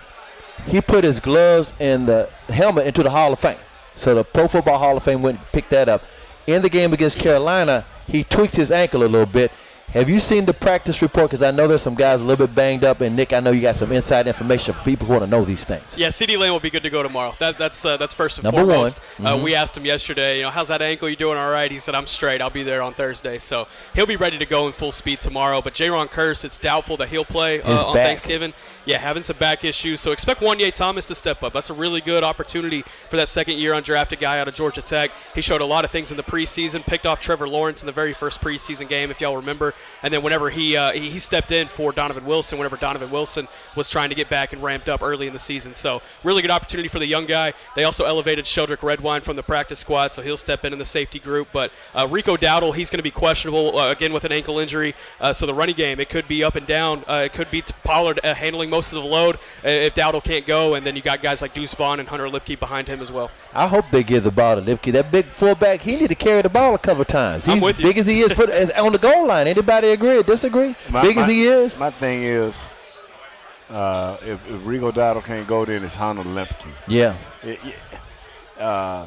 He 0.66 0.80
put 0.80 1.04
his 1.04 1.20
gloves 1.20 1.72
and 1.80 2.06
the 2.08 2.30
helmet 2.48 2.86
into 2.86 3.02
the 3.02 3.10
Hall 3.10 3.32
of 3.32 3.40
Fame. 3.40 3.56
So 3.94 4.14
the 4.14 4.24
Pro 4.24 4.48
Football 4.48 4.78
Hall 4.78 4.96
of 4.96 5.02
Fame 5.02 5.22
went 5.22 5.38
and 5.38 5.46
picked 5.52 5.70
that 5.70 5.88
up. 5.88 6.02
In 6.46 6.62
the 6.62 6.68
game 6.68 6.92
against 6.92 7.18
Carolina, 7.18 7.86
he 8.06 8.24
tweaked 8.24 8.56
his 8.56 8.70
ankle 8.70 9.02
a 9.02 9.06
little 9.06 9.26
bit. 9.26 9.50
Have 9.88 10.10
you 10.10 10.18
seen 10.18 10.44
the 10.44 10.52
practice 10.52 11.00
report? 11.02 11.28
Because 11.28 11.42
I 11.42 11.52
know 11.52 11.68
there's 11.68 11.82
some 11.82 11.94
guys 11.94 12.20
a 12.20 12.24
little 12.24 12.46
bit 12.46 12.54
banged 12.54 12.82
up, 12.82 13.00
and 13.00 13.14
Nick, 13.14 13.32
I 13.32 13.38
know 13.38 13.52
you 13.52 13.60
got 13.60 13.76
some 13.76 13.92
inside 13.92 14.26
information 14.26 14.74
for 14.74 14.82
people 14.82 15.06
who 15.06 15.12
want 15.12 15.24
to 15.24 15.30
know 15.30 15.44
these 15.44 15.64
things. 15.64 15.96
Yeah, 15.96 16.08
CeeDee 16.08 16.36
Lamb 16.36 16.50
will 16.50 16.58
be 16.58 16.70
good 16.70 16.82
to 16.82 16.90
go 16.90 17.02
tomorrow. 17.02 17.34
That, 17.38 17.58
that's 17.58 17.84
uh, 17.84 17.96
that's 17.96 18.12
first 18.12 18.38
and 18.38 18.44
Number 18.44 18.64
one. 18.64 18.88
Mm-hmm. 18.88 19.22
foremost. 19.24 19.40
Uh, 19.40 19.44
we 19.44 19.54
asked 19.54 19.76
him 19.76 19.84
yesterday, 19.84 20.38
you 20.38 20.42
know, 20.42 20.50
how's 20.50 20.68
that 20.68 20.82
ankle? 20.82 21.08
You 21.08 21.14
doing 21.14 21.38
all 21.38 21.50
right? 21.50 21.70
He 21.70 21.78
said, 21.78 21.94
I'm 21.94 22.08
straight. 22.08 22.42
I'll 22.42 22.50
be 22.50 22.64
there 22.64 22.82
on 22.82 22.92
Thursday. 22.94 23.38
So 23.38 23.68
he'll 23.94 24.06
be 24.06 24.16
ready 24.16 24.36
to 24.38 24.46
go 24.46 24.66
in 24.66 24.72
full 24.72 24.90
speed 24.90 25.20
tomorrow. 25.20 25.62
But 25.62 25.74
Jayron 25.74 26.08
Kearse, 26.08 26.44
it's 26.44 26.58
doubtful 26.58 26.96
that 26.96 27.08
he'll 27.08 27.24
play 27.24 27.62
uh, 27.62 27.84
on 27.84 27.94
back. 27.94 28.06
Thanksgiving. 28.06 28.52
Yeah, 28.86 28.98
having 28.98 29.22
some 29.22 29.38
back 29.38 29.64
issues. 29.64 30.00
So 30.00 30.12
expect 30.12 30.42
Juanyeh 30.42 30.74
Thomas 30.74 31.08
to 31.08 31.14
step 31.14 31.42
up. 31.42 31.54
That's 31.54 31.70
a 31.70 31.74
really 31.74 32.02
good 32.02 32.22
opportunity 32.22 32.84
for 33.08 33.16
that 33.16 33.30
second 33.30 33.58
year 33.58 33.72
undrafted 33.72 34.20
guy 34.20 34.38
out 34.38 34.46
of 34.46 34.54
Georgia 34.54 34.82
Tech. 34.82 35.10
He 35.34 35.40
showed 35.40 35.62
a 35.62 35.64
lot 35.64 35.86
of 35.86 35.90
things 35.90 36.10
in 36.10 36.18
the 36.18 36.22
preseason, 36.22 36.84
picked 36.84 37.06
off 37.06 37.18
Trevor 37.18 37.48
Lawrence 37.48 37.82
in 37.82 37.86
the 37.86 37.92
very 37.92 38.12
first 38.12 38.42
preseason 38.42 38.86
game, 38.86 39.10
if 39.10 39.22
y'all 39.22 39.36
remember. 39.36 39.72
And 40.02 40.12
then 40.12 40.22
whenever 40.22 40.50
he 40.50 40.76
uh, 40.76 40.92
he, 40.92 41.18
stepped 41.18 41.52
in 41.52 41.66
for 41.66 41.92
Donovan 41.92 42.26
Wilson, 42.26 42.58
whenever 42.58 42.76
Donovan 42.76 43.10
Wilson 43.10 43.48
was 43.74 43.88
trying 43.88 44.10
to 44.10 44.14
get 44.14 44.28
back 44.28 44.52
and 44.52 44.62
ramped 44.62 44.90
up 44.90 45.00
early 45.02 45.26
in 45.26 45.32
the 45.32 45.38
season. 45.38 45.72
So 45.72 46.02
really 46.22 46.42
good 46.42 46.50
opportunity 46.50 46.88
for 46.88 46.98
the 46.98 47.06
young 47.06 47.24
guy. 47.24 47.54
They 47.74 47.84
also 47.84 48.04
elevated 48.04 48.44
Sheldrick 48.44 48.82
Redwine 48.82 49.22
from 49.22 49.36
the 49.36 49.42
practice 49.42 49.78
squad, 49.78 50.12
so 50.12 50.20
he'll 50.20 50.36
step 50.36 50.64
in 50.66 50.74
in 50.74 50.78
the 50.78 50.84
safety 50.84 51.18
group. 51.18 51.48
But 51.52 51.72
uh, 51.94 52.06
Rico 52.10 52.36
Dowdle, 52.36 52.74
he's 52.74 52.90
going 52.90 52.98
to 52.98 53.04
be 53.04 53.10
questionable 53.10 53.78
uh, 53.78 53.90
again 53.90 54.12
with 54.12 54.24
an 54.24 54.32
ankle 54.32 54.58
injury. 54.58 54.94
Uh, 55.20 55.32
so 55.32 55.46
the 55.46 55.54
running 55.54 55.76
game, 55.76 56.00
it 56.00 56.10
could 56.10 56.28
be 56.28 56.44
up 56.44 56.56
and 56.56 56.66
down. 56.66 57.02
Uh, 57.08 57.22
it 57.24 57.32
could 57.32 57.50
be 57.50 57.62
Pollard 57.82 58.20
uh, 58.22 58.34
handling 58.34 58.73
most 58.74 58.92
of 58.92 59.02
the 59.02 59.08
load 59.08 59.36
uh, 59.36 59.68
if 59.88 59.94
Dowdle 59.94 60.22
can't 60.24 60.46
go, 60.46 60.74
and 60.74 60.84
then 60.86 60.96
you 60.96 61.02
got 61.02 61.22
guys 61.22 61.40
like 61.42 61.54
Deuce 61.54 61.74
Vaughn 61.74 62.00
and 62.00 62.08
Hunter 62.08 62.26
Luepke 62.28 62.58
behind 62.58 62.88
him 62.88 63.00
as 63.00 63.10
well. 63.12 63.30
I 63.52 63.66
hope 63.68 63.84
they 63.90 64.02
give 64.02 64.24
the 64.24 64.30
ball 64.32 64.56
to 64.56 64.62
Luepke. 64.62 64.92
That 64.92 65.10
big 65.12 65.26
fullback, 65.26 65.80
he 65.80 65.96
need 65.96 66.08
to 66.08 66.14
carry 66.14 66.42
the 66.42 66.48
ball 66.48 66.74
a 66.74 66.78
couple 66.78 67.04
times. 67.04 67.46
I'm 67.46 67.54
He's 67.54 67.62
with 67.62 67.78
you. 67.78 67.84
big 67.86 67.98
as 67.98 68.06
he 68.06 68.20
is, 68.20 68.32
put 68.32 68.50
as 68.50 68.70
on 68.70 68.92
the 68.92 68.98
goal 68.98 69.26
line. 69.26 69.46
Anybody 69.46 69.88
agree 69.88 70.16
or 70.18 70.22
disagree? 70.24 70.74
My- 70.90 71.02
big 71.02 71.16
as 71.18 71.28
he 71.28 71.44
is. 71.46 71.78
My 71.78 71.90
thing 71.90 72.22
is, 72.24 72.64
uh, 73.70 74.16
if, 74.22 74.38
if 74.48 74.66
Rico 74.66 74.90
Dowdle 74.90 75.24
can't 75.24 75.46
go, 75.46 75.64
then 75.64 75.84
it's 75.84 75.94
Hunter 75.94 76.22
Luepke. 76.24 76.66
Yeah. 76.88 77.16
It- 77.42 77.60
yeah. 77.64 78.64
uh, 78.64 79.06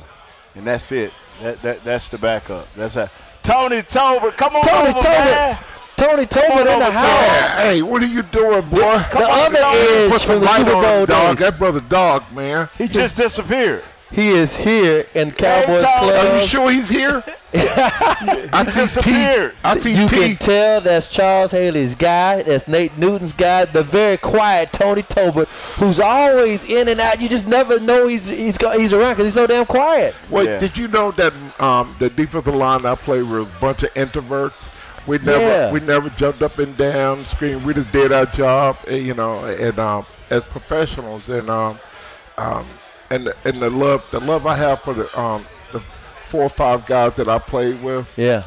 and 0.55 0.65
that's 0.65 0.91
it. 0.91 1.11
That, 1.41 1.61
that 1.61 1.83
that's 1.83 2.09
the 2.09 2.17
backup. 2.17 2.67
That's 2.75 2.95
a 2.95 3.11
Tony 3.43 3.77
Tolbert. 3.83 4.35
Come 4.37 4.55
on 4.55 4.63
Tony 4.63 4.89
over, 4.89 4.99
Tolbert. 4.99 5.25
man. 5.25 5.57
Tony 5.97 6.25
Tolbert 6.25 6.71
in 6.71 6.79
the 6.79 6.91
house. 6.91 7.49
Hey, 7.61 7.81
what 7.81 8.01
are 8.03 8.07
you 8.07 8.21
doing, 8.23 8.61
boy? 8.69 8.77
The 8.79 9.27
other 9.27 9.57
Put 9.57 9.63
edge 9.65 10.11
some 10.21 10.27
from 10.37 10.39
the 10.41 10.47
Super 10.57 10.71
Bowl 10.71 11.05
dog. 11.05 11.37
That 11.37 11.57
brother 11.57 11.81
dog, 11.81 12.23
man. 12.31 12.69
He 12.77 12.87
just 12.87 13.17
disappeared. 13.17 13.83
He 14.09 14.29
is 14.29 14.55
here 14.55 15.05
in 15.15 15.31
Cowboys 15.31 15.81
Tom, 15.81 16.09
Are 16.09 16.39
you 16.39 16.47
sure 16.47 16.71
he's 16.71 16.87
here? 16.87 17.21
I 17.53 18.63
see 18.65 18.71
T. 18.71 18.79
disappeared. 18.81 19.55
I 19.65 19.77
see 19.79 19.93
You 19.95 20.07
T. 20.07 20.15
can 20.15 20.35
tell 20.37 20.79
that's 20.81 21.07
Charles 21.07 21.51
Haley's 21.51 21.93
guy. 21.95 22.41
That's 22.43 22.69
Nate 22.69 22.97
Newton's 22.97 23.33
guy. 23.33 23.65
The 23.65 23.83
very 23.83 24.15
quiet 24.15 24.71
Tony 24.71 25.03
Tolbert, 25.03 25.47
who's 25.77 25.99
always 25.99 26.63
in 26.63 26.87
and 26.87 27.01
out. 27.01 27.21
You 27.21 27.27
just 27.27 27.47
never 27.47 27.81
know 27.81 28.07
he's 28.07 28.27
he's 28.27 28.57
go, 28.57 28.71
he's 28.79 28.93
around 28.93 29.13
because 29.13 29.25
he's 29.25 29.33
so 29.33 29.45
damn 29.47 29.65
quiet. 29.65 30.15
Well, 30.29 30.45
Yeah. 30.45 30.59
did 30.59 30.77
you 30.77 30.87
know 30.87 31.11
that 31.11 31.33
um, 31.59 31.93
the 31.99 32.09
defensive 32.09 32.55
line 32.55 32.85
I 32.85 32.95
play 32.95 33.21
with 33.23 33.41
a 33.41 33.59
bunch 33.59 33.83
of 33.83 33.93
introverts? 33.95 34.69
We 35.07 35.17
never 35.19 35.39
Yeah. 35.39 35.71
we 35.71 35.79
never 35.79 36.09
jumped 36.11 36.41
up 36.41 36.59
and 36.59 36.75
down, 36.77 37.25
screamed. 37.25 37.63
We 37.63 37.73
just 37.73 37.91
did 37.91 38.11
our 38.11 38.25
job, 38.25 38.77
eh, 38.87 38.97
you 38.97 39.13
know, 39.13 39.45
and 39.45 39.79
um, 39.79 40.05
as 40.29 40.41
professionals, 40.43 41.29
and 41.29 41.49
um, 41.49 41.79
um, 42.37 42.65
and 43.09 43.25
the, 43.27 43.35
and 43.45 43.57
the 43.57 43.69
love 43.69 44.03
the 44.11 44.19
love 44.19 44.45
I 44.45 44.55
have 44.55 44.81
for 44.81 44.93
the 44.93 45.19
um, 45.19 45.45
the 45.71 45.81
four 46.27 46.43
or 46.43 46.49
five 46.49 46.85
guys 46.85 47.13
that 47.15 47.27
I 47.29 47.39
played 47.39 47.81
with, 47.81 48.05
Yeah. 48.17 48.43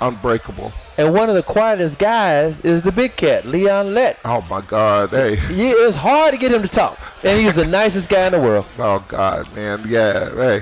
unbreakable. 0.00 0.72
And 0.98 1.14
one 1.14 1.28
of 1.30 1.34
the 1.34 1.42
quietest 1.42 1.98
guys 1.98 2.60
is 2.60 2.82
the 2.82 2.92
big 2.92 3.16
cat, 3.16 3.46
Leon 3.46 3.94
Lett. 3.94 4.18
Oh 4.24 4.44
my 4.50 4.60
God, 4.60 5.10
hey, 5.10 5.34
Yeah, 5.50 5.72
it's 5.76 5.96
hard 5.96 6.32
to 6.32 6.38
get 6.38 6.52
him 6.52 6.62
to 6.62 6.68
talk, 6.68 6.98
and 7.22 7.40
he's 7.40 7.54
the 7.54 7.64
nicest 7.66 8.10
guy 8.10 8.26
in 8.26 8.32
the 8.32 8.40
world. 8.40 8.66
oh 8.78 9.04
God, 9.08 9.50
man, 9.54 9.84
yeah, 9.86 10.28
hey. 10.34 10.60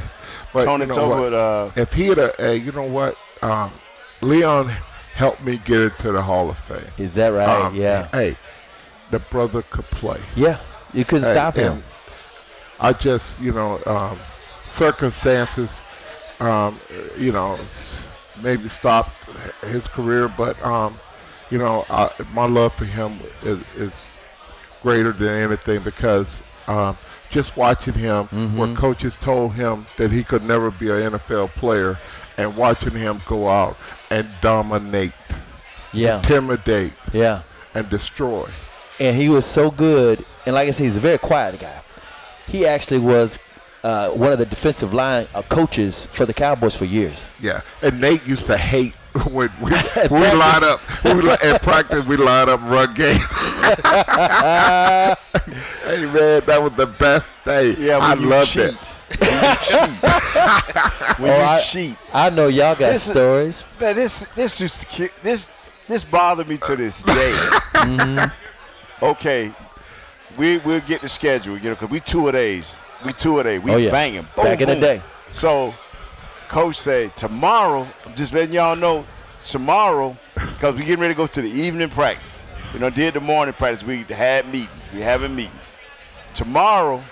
But 0.53 0.65
Tony 0.65 0.87
you 0.87 0.93
know 0.93 1.09
what? 1.09 1.19
Tolbert, 1.33 1.69
uh, 1.77 1.81
if 1.81 1.93
he 1.93 2.07
had 2.09 2.19
a, 2.19 2.33
hey, 2.39 2.57
you 2.57 2.73
know 2.73 2.85
what, 2.89 3.17
um, 3.43 3.71
Leon 4.21 4.71
helped 5.19 5.43
me 5.43 5.61
get 5.65 5.81
into 5.81 6.13
the 6.13 6.23
Hall 6.23 6.49
of 6.49 6.57
Fame. 6.57 6.87
Is 6.97 7.17
that 7.17 7.31
right? 7.31 7.49
Um, 7.49 7.75
yeah. 7.75 8.07
Hey, 8.13 8.37
the 9.11 9.19
brother 9.19 9.63
could 9.63 9.87
play. 9.87 10.21
Yeah. 10.37 10.61
You 10.95 11.05
couldn't 11.05 11.27
Hey, 11.27 11.35
stop 11.35 11.57
him. 11.57 11.83
I 12.79 12.93
just, 12.93 13.41
you 13.41 13.53
know, 13.53 13.81
um, 13.85 14.17
circumstances, 14.69 15.83
um, 16.39 16.79
you 17.19 17.33
know, 17.33 17.59
maybe 18.41 18.69
stopped 18.69 19.11
his 19.65 19.89
career, 19.89 20.29
but, 20.29 20.61
um, 20.65 20.97
you 21.51 21.59
know, 21.59 21.85
I, 21.91 22.11
my 22.33 22.47
love 22.47 22.75
for 22.75 22.85
him 22.85 23.19
is, 23.43 23.59
is 23.77 24.25
greater 24.85 25.11
than 25.11 25.31
anything 25.31 25.83
because 25.83 26.43
um, 26.69 26.97
just 27.31 27.57
watching 27.57 27.95
him, 27.95 28.25
Mm-hmm. 28.29 28.57
where 28.59 28.75
coaches 28.75 29.17
told 29.21 29.55
him 29.55 29.87
that 29.97 30.11
he 30.11 30.23
could 30.23 30.45
never 30.45 30.71
be 30.71 30.91
an 30.91 31.13
NFL 31.13 31.51
player, 31.51 31.99
and 32.37 32.57
watching 32.57 32.93
him 32.93 33.21
go 33.27 33.49
out 33.49 33.77
and 34.11 34.29
dominate, 34.41 35.13
Yeah. 35.93 36.17
intimidate, 36.19 36.93
Yeah. 37.13 37.43
and 37.75 37.89
destroy. 37.91 38.49
and 39.01 39.17
he 39.17 39.29
was 39.29 39.47
so 39.47 39.71
good. 39.71 40.25
And 40.45 40.55
like 40.57 40.67
I 40.67 40.71
said, 40.73 40.85
he's 40.85 40.97
a 40.97 41.01
very 41.01 41.19
quiet 41.19 41.61
guy. 41.61 41.81
He 42.49 42.67
actually 42.67 42.99
was 42.99 43.39
uh, 43.85 44.09
one 44.11 44.33
of 44.33 44.39
the 44.41 44.47
defensive 44.47 44.93
line 44.93 45.29
uh, 45.37 45.43
coaches 45.43 46.07
for 46.11 46.27
the 46.27 46.35
Cowboys 46.35 46.75
for 46.75 46.85
years. 46.85 47.17
Yeah, 47.39 47.61
and 47.81 48.01
Nate 48.01 48.27
used 48.27 48.47
to 48.47 48.57
hate 48.59 48.95
when 49.31 49.51
we, 49.61 49.73
At 49.97 50.11
we 50.11 50.19
line 50.19 50.65
up. 50.65 50.81
We 51.05 51.13
li- 51.15 51.37
at 51.43 51.63
practice, 51.63 52.05
we 52.07 52.17
line 52.17 52.49
up 52.49 52.61
run 52.63 52.95
game. 52.95 53.19
hey 55.85 56.07
man, 56.07 56.43
that 56.47 56.61
was 56.63 56.73
the 56.75 56.87
best 56.87 57.27
day. 57.45 57.75
yeah, 57.79 57.99
when 57.99 58.11
I 58.11 58.15
you 58.15 58.27
loved 58.29 58.51
cheat. 58.51 58.65
it. 58.65 58.95
When 61.19 61.31
Oh, 61.33 61.37
you 61.37 61.43
I- 61.43 61.59
cheat. 61.61 61.97
I 62.15 62.31
know 62.31 62.47
y'all 62.47 62.75
got 62.77 62.91
This 62.93 63.07
is- 63.07 63.11
stories. 63.13 63.65
Man, 63.81 63.95
this 63.97 64.21
this 64.35 64.61
used 64.61 64.81
to 64.81 64.87
ki- 64.87 65.11
this 65.23 65.51
this 65.89 66.05
bothered 66.05 66.47
me 66.49 66.57
to 66.59 66.77
this 66.77 67.03
day. 67.03 67.33
Mm-hmm. 67.75 69.05
Okay, 69.05 69.53
we 70.37 70.59
we'll 70.59 70.81
get 70.81 71.01
the 71.01 71.09
schedule, 71.09 71.57
you 71.57 71.65
know, 71.71 71.75
because 71.75 71.91
we 71.91 71.99
two 72.01 72.29
a 72.29 72.33
days. 72.33 72.77
We 73.05 73.13
two 73.13 73.39
a 73.41 73.43
day. 73.45 73.59
We 73.59 73.73
Oh, 73.73 73.77
yeah. 73.79 73.91
banging. 73.91 74.27
Boom, 74.37 74.45
Back 74.45 74.61
in 74.61 74.69
the 74.69 74.77
day. 74.77 75.03
So, 75.33 75.75
coach 76.49 76.77
said 76.77 77.17
tomorrow. 77.17 77.87
I'm 78.05 78.15
just 78.15 78.35
letting 78.35 78.55
y'all 78.55 78.77
know 78.77 79.05
tomorrow, 79.45 80.17
because 80.35 80.75
we're 80.75 80.81
getting 80.81 81.01
ready 81.01 81.15
to 81.15 81.19
go 81.19 81.27
to 81.27 81.43
the 81.43 81.51
evening 81.51 81.91
practice. 81.91 82.45
We 82.73 82.81
done 82.81 82.93
did 82.93 83.15
the 83.15 83.21
morning 83.21 83.55
practice. 83.55 83.85
We 83.85 84.03
had 84.03 84.51
meetings. 84.51 84.91
We 84.93 85.01
having 85.01 85.35
meetings. 85.35 85.77
Tomorrow, 86.35 87.03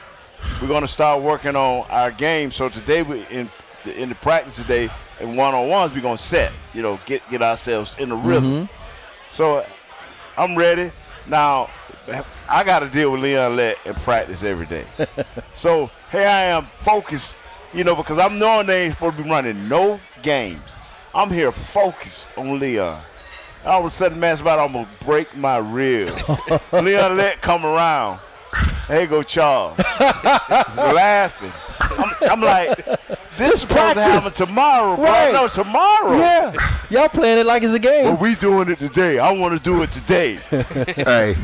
we're 0.60 0.68
gonna 0.68 0.86
start 0.86 1.22
working 1.22 1.56
on 1.56 1.86
our 1.88 2.10
game. 2.10 2.50
So 2.50 2.68
today 2.68 3.02
we 3.02 3.26
in 3.28 3.50
the, 3.84 4.00
in 4.00 4.08
the 4.08 4.14
practice 4.16 4.56
today 4.56 4.90
and 5.20 5.36
one 5.36 5.54
on 5.54 5.68
ones 5.68 5.92
we're 5.92 6.00
gonna 6.00 6.18
set. 6.18 6.52
You 6.74 6.82
know, 6.82 7.00
get 7.06 7.28
get 7.30 7.42
ourselves 7.42 7.96
in 7.98 8.10
the 8.10 8.16
rhythm. 8.16 8.66
Mm-hmm. 8.66 8.72
So 9.30 9.64
I'm 10.36 10.56
ready. 10.56 10.92
Now 11.26 11.70
I 12.48 12.62
gotta 12.64 12.88
deal 12.88 13.10
with 13.12 13.22
Leon 13.22 13.56
Lett 13.56 13.78
and 13.84 13.96
practice 13.96 14.42
every 14.42 14.66
day. 14.66 14.84
so 15.54 15.90
here 16.12 16.28
I 16.28 16.42
am 16.42 16.68
focused, 16.78 17.38
you 17.76 17.84
know, 17.84 17.94
because 17.94 18.18
I'm 18.18 18.38
knowing 18.38 18.66
they 18.66 18.84
ain't 18.84 18.94
supposed 18.94 19.18
to 19.18 19.22
be 19.22 19.28
running 19.28 19.68
no 19.68 20.00
games. 20.22 20.80
I'm 21.14 21.30
here 21.30 21.52
focused 21.52 22.30
on 22.36 22.58
Leon. 22.58 23.00
All 23.64 23.80
of 23.80 23.84
a 23.84 23.90
sudden, 23.90 24.18
man, 24.18 24.32
it's 24.32 24.40
about 24.40 24.56
to 24.56 24.62
almost 24.62 24.88
break 25.00 25.36
my 25.36 25.58
ribs. 25.58 26.14
Leon 26.72 27.16
Lett 27.16 27.42
come 27.42 27.66
around. 27.66 28.20
There 28.88 29.06
go 29.06 29.22
Charles. 29.22 29.76
He's 29.76 30.76
laughing. 30.76 31.52
I'm, 31.80 32.30
I'm 32.30 32.40
like, 32.40 32.76
this 33.36 33.54
is 33.54 33.60
supposed 33.62 33.68
to 33.68 33.74
practice. 33.74 34.04
happen 34.04 34.32
tomorrow, 34.32 34.94
bro. 34.96 35.04
Right. 35.04 35.32
No, 35.32 35.48
tomorrow. 35.48 36.16
Yeah. 36.16 36.52
Y'all 36.88 37.08
playing 37.08 37.38
it 37.38 37.46
like 37.46 37.62
it's 37.64 37.74
a 37.74 37.78
game. 37.78 38.04
But 38.12 38.20
we 38.20 38.36
doing 38.36 38.70
it 38.70 38.78
today. 38.78 39.18
I 39.18 39.32
want 39.32 39.54
to 39.56 39.60
do 39.62 39.82
it 39.82 39.90
today. 39.90 40.36
hey, 40.94 41.36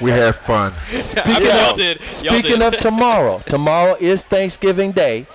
we 0.00 0.10
had 0.10 0.34
fun. 0.34 0.72
I 0.90 1.28
mean, 1.38 1.42
y'all 1.46 1.70
of- 1.72 1.76
did. 1.76 2.00
Y'all 2.00 2.08
Speaking 2.08 2.60
did. 2.60 2.74
of 2.74 2.78
tomorrow, 2.78 3.42
tomorrow 3.46 3.96
is 4.00 4.22
Thanksgiving 4.22 4.92
Day. 4.92 5.26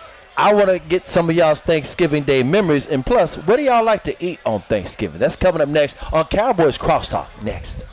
I 0.41 0.55
want 0.55 0.69
to 0.69 0.79
get 0.79 1.07
some 1.07 1.29
of 1.29 1.35
y'all's 1.35 1.61
Thanksgiving 1.61 2.23
Day 2.23 2.41
memories. 2.41 2.87
And 2.87 3.05
plus, 3.05 3.35
what 3.35 3.57
do 3.57 3.61
y'all 3.61 3.83
like 3.83 4.03
to 4.05 4.25
eat 4.25 4.39
on 4.43 4.61
Thanksgiving? 4.61 5.19
That's 5.19 5.35
coming 5.35 5.61
up 5.61 5.69
next 5.69 5.95
on 6.11 6.25
Cowboys 6.25 6.79
Crosstalk. 6.79 7.27
Next. 7.43 7.85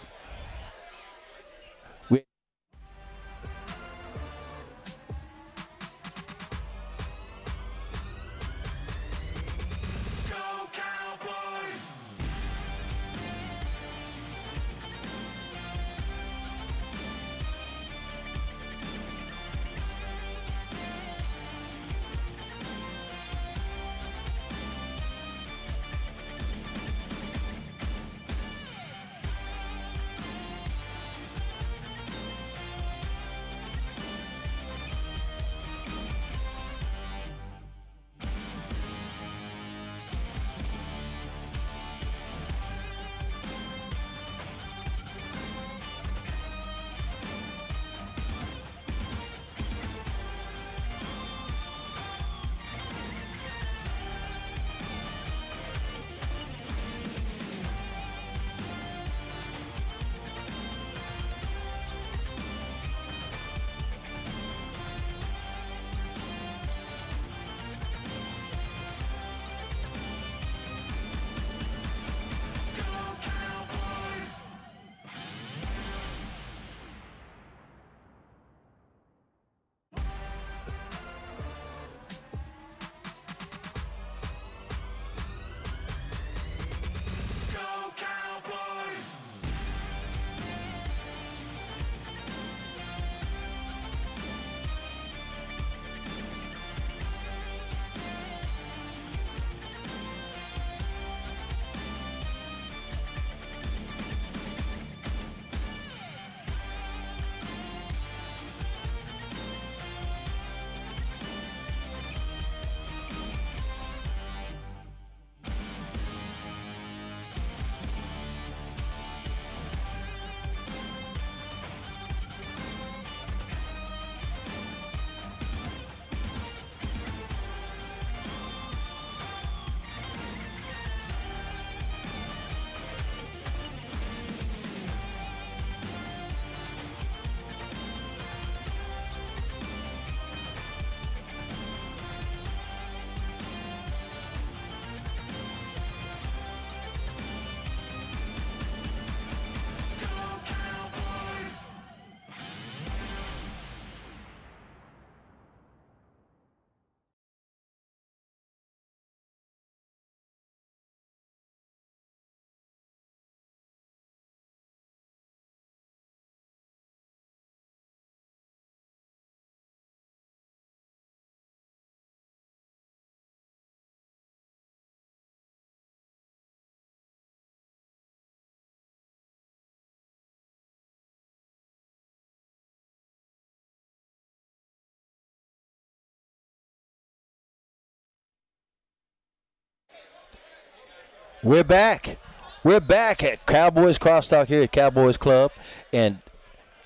We're 191.45 191.63
back. 191.63 192.19
We're 192.65 192.81
back 192.81 193.23
at 193.23 193.47
Cowboys 193.47 193.97
Crosstalk 193.97 194.49
here 194.49 194.65
at 194.65 194.73
Cowboys 194.73 195.17
Club 195.17 195.53
and 195.93 196.19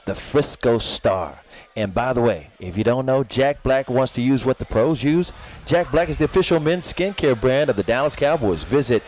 the 0.05 0.15
Frisco 0.15 0.77
Star. 0.77 1.41
And 1.75 1.95
by 1.95 2.13
the 2.13 2.21
way, 2.21 2.51
if 2.61 2.77
you 2.77 2.85
don't 2.85 3.07
know, 3.07 3.25
Jack 3.25 3.63
Black 3.63 3.89
wants 3.89 4.13
to 4.13 4.21
use 4.21 4.45
what 4.45 4.59
the 4.59 4.67
pros 4.67 5.03
use. 5.03 5.33
Jack 5.65 5.91
Black 5.91 6.11
is 6.11 6.19
the 6.19 6.27
official 6.27 6.61
men's 6.61 6.93
skincare 6.93 7.41
brand 7.41 7.71
of 7.71 7.77
the 7.77 7.83
Dallas 7.83 8.15
Cowboys. 8.15 8.63
Visit 8.63 9.03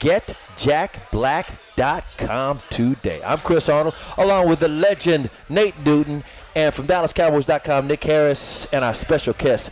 getjackblack.com 0.00 2.62
today. 2.68 3.22
I'm 3.24 3.38
Chris 3.38 3.68
Arnold, 3.68 3.94
along 4.16 4.48
with 4.48 4.58
the 4.58 4.68
legend 4.68 5.30
Nate 5.48 5.78
Newton, 5.84 6.24
and 6.56 6.74
from 6.74 6.88
DallasCowboys.com, 6.88 7.86
Nick 7.86 8.02
Harris, 8.02 8.66
and 8.72 8.84
our 8.84 8.96
special 8.96 9.34
guest, 9.34 9.70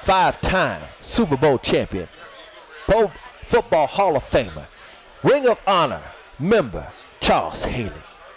five-time 0.00 0.82
Super 1.00 1.36
Bowl 1.36 1.58
champion, 1.58 2.08
Pro 2.86 3.10
Football 3.46 3.86
Hall 3.86 4.16
of 4.16 4.24
Famer, 4.24 4.64
Ring 5.22 5.46
of 5.48 5.58
Honor 5.66 6.02
member 6.38 6.86
Charles 7.20 7.64
Haley, 7.64 7.90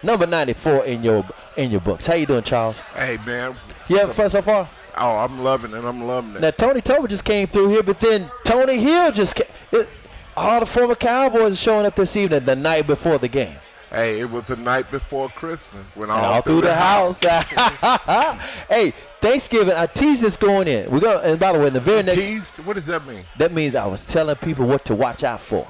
number 0.03 0.25
94 0.27 0.85
in 0.85 1.03
your 1.03 1.25
in 1.57 1.71
your 1.71 1.81
books. 1.81 2.07
How 2.07 2.15
you 2.15 2.25
doing, 2.25 2.43
Charles? 2.43 2.79
Hey 2.95 3.17
man, 3.25 3.55
You 3.87 3.97
having 3.97 4.13
fun 4.15 4.29
so 4.29 4.41
far? 4.41 4.69
oh 4.97 5.17
I'm 5.17 5.43
loving 5.43 5.73
it. 5.73 5.83
I'm 5.83 6.03
loving 6.03 6.35
it. 6.35 6.41
Now 6.41 6.51
Tony 6.51 6.81
Tolbert 6.81 7.09
just 7.09 7.23
came 7.25 7.47
through 7.47 7.69
here, 7.69 7.83
but 7.83 7.99
then 7.99 8.29
Tony 8.43 8.77
Hill 8.77 9.11
just 9.11 9.35
came. 9.35 9.47
It, 9.71 9.87
all 10.35 10.59
the 10.59 10.65
former 10.65 10.95
Cowboys 10.95 11.53
are 11.53 11.55
showing 11.55 11.85
up 11.85 11.95
this 11.95 12.15
evening, 12.15 12.43
the 12.45 12.55
night 12.55 12.85
before 12.87 13.17
the 13.17 13.27
game. 13.27 13.55
Hey, 13.89 14.19
it 14.19 14.29
was 14.29 14.47
the 14.47 14.57
night 14.57 14.91
before 14.91 15.29
Christmas 15.29 15.85
when 15.95 16.09
all, 16.09 16.23
all 16.25 16.41
through 16.41 16.61
the 16.61 16.75
house. 16.75 17.19
hey, 18.69 18.93
Thanksgiving, 19.21 19.75
I 19.75 19.85
teased 19.85 20.21
this 20.21 20.35
going 20.35 20.67
in. 20.67 20.91
We're 20.91 20.99
gonna, 20.99 21.19
and 21.19 21.39
by 21.39 21.53
the 21.53 21.59
way, 21.59 21.67
in 21.67 21.73
the 21.73 21.79
very 21.79 22.03
next, 22.03 22.19
Teased? 22.19 22.59
What 22.59 22.75
does 22.75 22.85
that 22.87 23.07
mean? 23.07 23.23
that 23.37 23.53
means 23.53 23.75
I 23.75 23.85
was 23.85 24.05
telling 24.05 24.35
people 24.35 24.65
what 24.65 24.83
to 24.85 24.95
watch 24.95 25.23
out 25.23 25.39
for. 25.39 25.65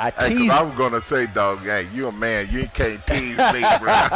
I 0.00 0.10
Hey, 0.10 0.34
teased. 0.34 0.50
I 0.50 0.62
was 0.62 0.74
gonna 0.74 1.00
say, 1.00 1.26
dog, 1.26 1.60
hey, 1.60 1.86
you 1.94 2.08
a 2.08 2.12
man, 2.12 2.48
you 2.50 2.66
can't 2.74 3.06
tease 3.06 3.38
me, 3.38 3.60
bro. 3.80 3.94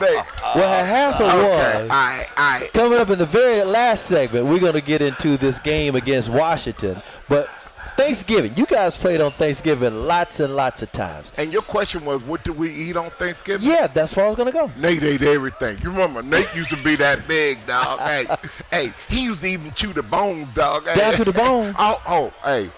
Hey, 0.00 0.16
what 0.16 0.66
had 0.68 0.86
happened 0.86 1.28
okay, 1.28 1.82
was. 1.82 1.88
I, 1.90 2.26
I, 2.36 2.70
Coming 2.72 2.98
up 2.98 3.10
in 3.10 3.18
the 3.18 3.26
very 3.26 3.62
last 3.62 4.06
segment, 4.06 4.46
we're 4.46 4.58
going 4.58 4.72
to 4.72 4.80
get 4.80 5.02
into 5.02 5.36
this 5.36 5.60
game 5.60 5.94
against 5.94 6.30
Washington. 6.30 7.00
But 7.28 7.48
Thanksgiving, 7.96 8.52
you 8.56 8.66
guys 8.66 8.98
played 8.98 9.20
on 9.20 9.32
Thanksgiving 9.32 10.06
lots 10.06 10.40
and 10.40 10.56
lots 10.56 10.82
of 10.82 10.90
times. 10.92 11.32
and 11.38 11.52
your 11.52 11.62
question 11.62 12.04
was, 12.04 12.22
what 12.24 12.42
do 12.42 12.52
we 12.52 12.70
eat 12.70 12.96
on 12.96 13.10
Thanksgiving? 13.10 13.66
Yeah, 13.68 13.86
that's 13.86 14.16
where 14.16 14.26
I 14.26 14.28
was 14.28 14.36
going 14.36 14.52
to 14.52 14.58
go. 14.58 14.70
Nate 14.78 15.02
ate 15.02 15.22
everything. 15.22 15.78
You 15.82 15.90
remember 15.90 16.22
Nate 16.22 16.52
used 16.54 16.70
to 16.70 16.82
be 16.82 16.96
that 16.96 17.26
big, 17.28 17.64
dog. 17.66 18.00
hey, 18.00 18.26
hey, 18.70 18.92
he 19.08 19.24
used 19.24 19.40
to 19.42 19.46
even 19.48 19.72
chew 19.72 19.92
the 19.92 20.02
bones, 20.02 20.48
dog. 20.48 20.86
Hey, 20.88 20.96
Down 20.96 21.14
to 21.14 21.24
the 21.24 21.32
bone. 21.32 21.74
Oh, 21.86 22.00
oh, 22.06 22.32
hey, 22.44 22.70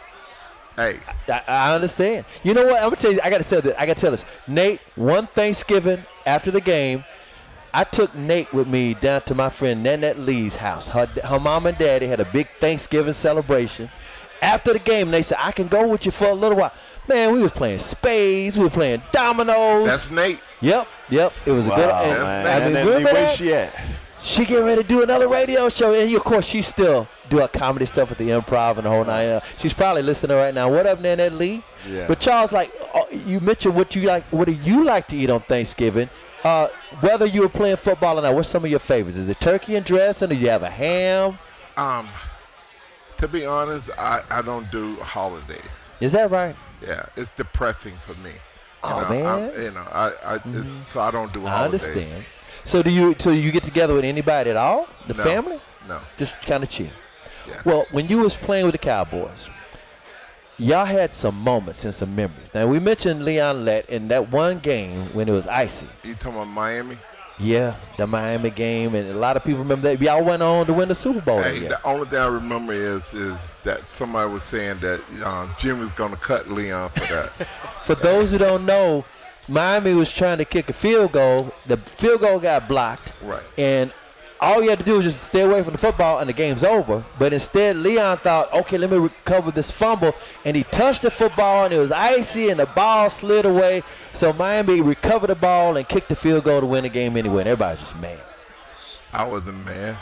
hey. 0.77 0.99
I, 1.29 1.43
I 1.47 1.75
understand. 1.75 2.25
You 2.43 2.55
know 2.55 2.67
what? 2.67 2.77
I'm 2.77 2.85
gonna 2.85 2.97
tell 2.97 3.12
you. 3.12 3.21
I 3.23 3.31
gotta 3.31 3.45
tell 3.45 3.61
this. 3.61 3.75
I 3.79 3.87
gotta 3.87 4.01
tell 4.01 4.11
this. 4.11 4.25
Nate, 4.49 4.81
one 4.97 5.27
Thanksgiving 5.29 6.03
after 6.25 6.51
the 6.51 6.61
game, 6.61 7.05
I 7.73 7.85
took 7.85 8.14
Nate 8.14 8.53
with 8.53 8.67
me 8.67 8.95
down 8.95 9.23
to 9.23 9.35
my 9.35 9.51
friend 9.51 9.83
Nanette 9.83 10.19
Lee's 10.19 10.57
house. 10.57 10.89
Her, 10.89 11.07
her 11.25 11.39
mom 11.39 11.67
and 11.67 11.77
daddy 11.77 12.07
had 12.07 12.21
a 12.21 12.25
big 12.25 12.49
Thanksgiving 12.59 13.12
celebration. 13.12 13.91
After 14.43 14.72
the 14.72 14.78
game, 14.78 15.11
they 15.11 15.22
said, 15.22 15.39
"I 15.41 15.53
can 15.53 15.68
go 15.68 15.89
with 15.89 16.05
you 16.07 16.12
for 16.12 16.26
a 16.28 16.34
little 16.34 16.59
while." 16.59 16.72
Man, 17.09 17.32
we 17.32 17.41
was 17.43 17.53
playing 17.53 17.78
spades. 17.78 18.59
We 18.59 18.64
were 18.64 18.70
playing 18.70 19.03
dominoes. 19.12 19.87
That's 19.87 20.11
Nate. 20.11 20.41
Yep, 20.61 20.89
yep. 21.09 21.32
It 21.45 21.53
was 21.53 21.66
a 21.66 21.70
good. 21.70 21.89
Wow, 21.89 22.03
And, 22.03 22.22
man. 22.22 22.47
I 22.47 22.66
mean, 22.66 22.76
and 22.76 22.87
remember 22.89 23.12
where 23.12 23.26
that? 23.26 23.37
she 23.37 23.53
at? 23.55 23.72
She 24.22 24.45
getting 24.45 24.64
ready 24.64 24.82
to 24.82 24.89
do 24.89 25.03
another 25.05 25.28
radio 25.28 25.68
show, 25.68 25.95
and 25.95 26.12
of 26.12 26.24
course 26.24 26.45
she 26.47 26.61
still 26.62 27.07
do 27.28 27.39
her 27.39 27.47
comedy 27.49 27.87
stuff 27.87 28.11
at 28.11 28.18
the 28.18 28.30
Improv 28.30 28.76
and 28.76 28.87
the 28.87 28.91
whole 28.91 29.05
nine. 29.05 29.41
She's 29.59 29.72
probably 29.72 30.03
listening 30.03 30.37
right 30.37 30.53
now. 30.53 30.68
What 30.68 30.84
up, 30.87 31.01
Nanette 31.01 31.34
Lee? 31.34 31.62
Yeah. 31.89 32.07
But 32.09 32.18
Charles, 32.18 32.51
like 32.51 32.72
uh, 32.93 33.03
you 33.24 33.39
mentioned, 33.39 33.76
what 33.76 33.95
you 33.95 34.03
like, 34.03 34.24
what 34.32 34.47
do 34.47 34.53
you 34.53 34.82
like 34.84 35.07
to 35.09 35.16
eat 35.16 35.30
on 35.30 35.41
Thanksgiving? 35.43 36.09
Uh, 36.43 36.68
whether 37.01 37.26
you 37.26 37.43
were 37.43 37.49
playing 37.49 37.76
football 37.76 38.18
or 38.18 38.22
not, 38.22 38.34
what's 38.34 38.49
some 38.49 38.64
of 38.64 38.70
your 38.70 38.80
favorites? 38.80 39.16
Is 39.16 39.28
it 39.28 39.39
turkey 39.41 39.76
and 39.76 39.84
dressing, 39.87 40.26
or 40.30 40.34
do 40.34 40.41
you 40.41 40.49
have 40.49 40.62
a 40.64 40.70
ham? 40.70 41.39
Um, 41.76 42.09
to 43.19 43.29
be 43.29 43.45
honest, 43.47 43.91
I, 43.99 44.23
I 44.31 44.43
don't 44.43 44.71
do 44.71 44.97
holidays. 44.97 45.61
Is 46.01 46.12
that 46.12 46.31
right? 46.31 46.55
Yeah, 46.83 47.07
it's 47.17 47.31
depressing 47.33 47.95
for 48.05 48.14
me. 48.14 48.31
You 48.31 48.37
Oh, 48.85 49.03
know, 49.03 49.09
man. 49.09 49.27
I'm- 49.27 49.62
you 49.62 49.71
know, 49.73 49.85
I, 49.91 50.12
I 50.25 50.35
it's, 50.37 50.45
mm-hmm. 50.45 50.85
so 50.85 51.01
I 51.01 51.11
don't 51.11 51.33
do 51.33 51.41
Holidays. 51.41 51.61
I 51.61 51.64
understand. 51.64 52.25
So 52.64 52.83
do 52.83 52.91
you? 52.91 53.14
So 53.19 53.31
you 53.31 53.51
get 53.53 53.62
together 53.62 53.95
with 53.95 54.05
anybody 54.05 54.51
at 54.51 54.57
all? 54.57 54.87
The 55.09 55.14
No. 55.14 55.23
family? 55.25 55.61
No. 55.89 56.01
Just 56.17 56.41
kind 56.43 56.62
of 56.62 56.69
chill. 56.71 56.89
Yeah. 57.49 57.62
Well, 57.64 57.87
when 57.93 58.09
you 58.09 58.19
was 58.19 58.37
playing 58.37 58.64
with 58.67 58.73
the 58.73 58.79
Cowboys, 58.79 59.49
y'all 60.59 60.85
had 60.85 61.14
some 61.14 61.37
moments 61.37 61.85
and 61.85 61.95
some 61.95 62.14
memories. 62.14 62.53
Now 62.55 62.67
we 62.67 62.79
mentioned 62.81 63.25
Leon 63.25 63.64
Lett 63.64 63.89
in 63.89 64.09
that 64.09 64.31
one 64.31 64.59
game 64.59 65.07
when 65.14 65.29
it 65.29 65.33
was 65.33 65.47
icy. 65.47 65.89
You 66.03 66.14
talking 66.14 66.35
about 66.35 66.49
Miami? 66.49 66.99
Yeah, 67.39 67.76
the 67.99 68.07
Miami 68.07 68.51
game, 68.51 68.95
and 68.95 69.11
a 69.11 69.14
lot 69.14 69.37
of 69.37 69.45
people 69.45 69.59
remember 69.59 69.95
that. 69.95 70.01
Y'all 70.01 70.24
went 70.24 70.43
on 70.43 70.64
to 70.66 70.72
win 70.72 70.89
the 70.89 70.95
Super 70.95 71.20
Bowl. 71.20 71.43
Hey, 71.43 71.61
the 71.61 71.84
only 71.87 72.09
thing 72.09 72.18
I 72.18 72.26
remember 72.26 72.72
is 72.72 73.12
is 73.12 73.55
that 73.62 73.87
somebody 73.89 74.32
was 74.32 74.43
saying 74.43 74.78
that 74.80 75.01
um, 75.22 75.55
Jim 75.59 75.78
was 75.78 75.91
going 75.91 76.12
to 76.12 76.16
cut 76.16 76.49
Leon 76.51 76.91
for 76.91 77.14
that. 77.14 77.32
For 77.84 77.95
those 77.95 78.32
who 78.32 78.39
don't 78.39 78.64
know, 78.66 79.05
Miami 79.49 79.95
was 79.95 80.11
trying 80.11 80.39
to 80.39 80.45
kick 80.45 80.68
a 80.70 80.72
field 80.72 81.12
goal. 81.12 81.53
The 81.66 81.76
field 81.76 82.22
goal 82.22 82.41
got 82.41 82.66
blocked. 82.68 83.12
Right. 83.22 83.43
And 83.57 83.93
all 84.41 84.62
you 84.62 84.68
had 84.70 84.78
to 84.78 84.84
do 84.84 84.95
was 84.97 85.05
just 85.05 85.24
stay 85.24 85.43
away 85.43 85.62
from 85.62 85.72
the 85.72 85.78
football 85.78 86.18
and 86.18 86.28
the 86.28 86.32
game's 86.32 86.62
over. 86.64 87.05
But 87.18 87.32
instead, 87.32 87.76
Leon 87.76 88.18
thought, 88.18 88.53
okay, 88.53 88.76
let 88.78 88.91
me 88.91 88.99
recover 88.99 89.51
this 89.51 89.70
fumble. 89.70 90.14
And 90.45 90.57
he 90.57 90.64
touched 90.64 91.03
the 91.03 91.11
football 91.11 91.64
and 91.64 91.72
it 91.72 91.78
was 91.78 91.91
icy 91.93 92.51
and 92.51 92.61
the 92.61 92.66
ball 92.66 93.09
slid 93.11 93.45
away. 93.47 93.82
So 94.12 94.32
Miami 94.32 94.80
recovered 94.80 95.28
the 95.28 95.34
ball 95.34 95.76
and 95.76 95.89
kicked 95.89 96.09
the 96.09 96.16
field 96.16 96.45
goal 96.45 96.61
to 96.61 96.66
win 96.66 96.84
the 96.84 96.91
game 96.91 97.16
anyway. 97.16 97.41
And 97.43 97.49
everybody 97.49 97.74
was 97.74 97.80
just 97.80 97.97
mad. 97.99 98.20
I 99.12 99.24
wasn't 99.26 99.64
man. 99.64 99.97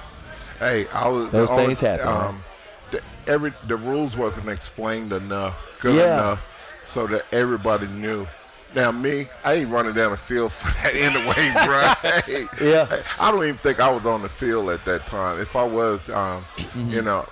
Hey, 0.58 0.86
I 0.88 1.08
was. 1.08 1.30
Those 1.30 1.50
only- 1.50 1.66
things 1.66 1.80
happen. 1.80 2.08
Um, 2.08 2.44
the, 2.90 3.02
every 3.26 3.52
the 3.68 3.76
rules 3.76 4.16
wasn't 4.16 4.48
explained 4.48 5.12
enough, 5.12 5.54
good 5.80 5.96
Yeah. 5.96 6.14
enough, 6.14 6.46
so 6.84 7.06
that 7.08 7.24
everybody 7.32 7.86
knew. 7.88 8.26
Now 8.74 8.90
me, 8.90 9.26
I 9.44 9.54
ain't 9.54 9.68
running 9.70 9.94
down 9.94 10.10
the 10.10 10.16
field 10.16 10.52
for 10.52 10.66
that 10.82 10.94
anyway, 10.94 11.52
bro. 11.64 12.44
Yeah. 12.68 13.02
I 13.20 13.30
don't 13.30 13.42
even 13.44 13.58
think 13.58 13.78
I 13.80 13.90
was 13.90 14.04
on 14.04 14.22
the 14.22 14.28
field 14.28 14.68
at 14.70 14.84
that 14.84 15.06
time. 15.06 15.40
If 15.40 15.54
I 15.56 15.64
was, 15.64 16.08
um, 16.10 16.44
Mm-hmm. 16.56 16.90
you 16.90 17.02
know, 17.02 17.24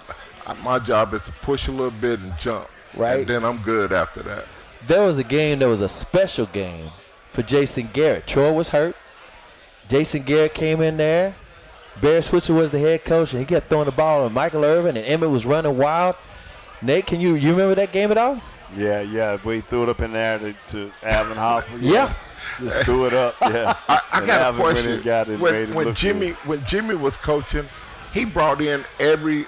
my 0.63 0.79
job 0.79 1.15
is 1.15 1.23
to 1.23 1.33
push 1.43 1.67
a 1.69 1.73
little 1.73 1.91
bit 1.91 2.21
and 2.21 2.37
jump, 2.39 2.69
Right. 2.95 3.21
And 3.21 3.27
then 3.27 3.45
I'm 3.45 3.61
good 3.63 3.93
after 3.93 4.23
that. 4.23 4.47
There 4.87 5.03
was 5.03 5.19
a 5.19 5.25
game 5.25 5.59
that 5.61 5.67
was 5.69 5.81
a 5.81 5.89
special 5.89 6.47
game 6.47 6.91
for 7.33 7.43
Jason 7.43 7.89
Garrett. 7.93 8.27
Troy 8.27 8.53
was 8.53 8.69
hurt. 8.69 8.95
Jason 9.89 10.23
Garrett 10.23 10.55
came 10.55 10.81
in 10.81 10.97
there. 10.97 11.35
Barry 12.01 12.23
Switzer 12.23 12.55
was 12.55 12.71
the 12.71 12.79
head 12.79 13.05
coach, 13.05 13.33
and 13.33 13.41
he 13.41 13.47
kept 13.47 13.69
throwing 13.69 13.87
the 13.87 13.93
ball. 13.93 14.25
And 14.27 14.35
Michael 14.35 14.65
Irvin 14.65 14.97
and 14.97 15.07
Emmitt 15.07 15.31
was 15.31 15.45
running 15.45 15.77
wild. 15.77 16.17
Nate, 16.81 17.07
can 17.07 17.21
you 17.21 17.35
you 17.35 17.51
remember 17.53 17.75
that 17.77 17.93
game 17.93 18.11
at 18.11 18.19
all? 18.19 18.41
Yeah, 18.77 19.01
yeah. 19.01 19.39
We 19.45 19.61
threw 19.61 19.85
it 19.85 19.89
up 19.89 20.01
in 20.01 20.13
there 20.13 20.39
to, 20.39 20.53
to 20.69 20.91
Alvin 21.03 21.37
Harper. 21.37 21.77
Yeah. 21.79 22.13
Just 22.59 22.79
threw 22.85 23.07
it 23.07 23.13
up. 23.15 23.35
Yeah. 23.41 23.77
I, 23.89 24.01
I 24.13 24.19
And 24.19 24.27
got 24.27 24.41
a 24.41 24.45
Alvin 24.47 24.63
went 24.63 24.75
question. 24.77 24.93
and 24.95 25.05
got 25.05 25.29
it, 25.29 25.41
made 25.41 25.41
when 25.41 25.75
when 25.75 25.95
Jimmy 25.95 26.29
good. 26.29 26.37
when 26.47 26.65
Jimmy 26.67 26.95
was 26.95 27.17
coaching, 27.17 27.67
he 28.13 28.25
brought 28.25 28.61
in 28.61 28.85
every 28.99 29.47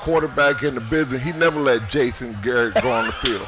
quarterback 0.00 0.62
in 0.62 0.74
the 0.74 0.80
business. 0.80 1.22
He 1.22 1.32
never 1.32 1.58
let 1.60 1.88
Jason 1.88 2.36
Garrett 2.42 2.74
go 2.82 2.90
on 2.90 3.06
the 3.06 3.12
field. 3.24 3.46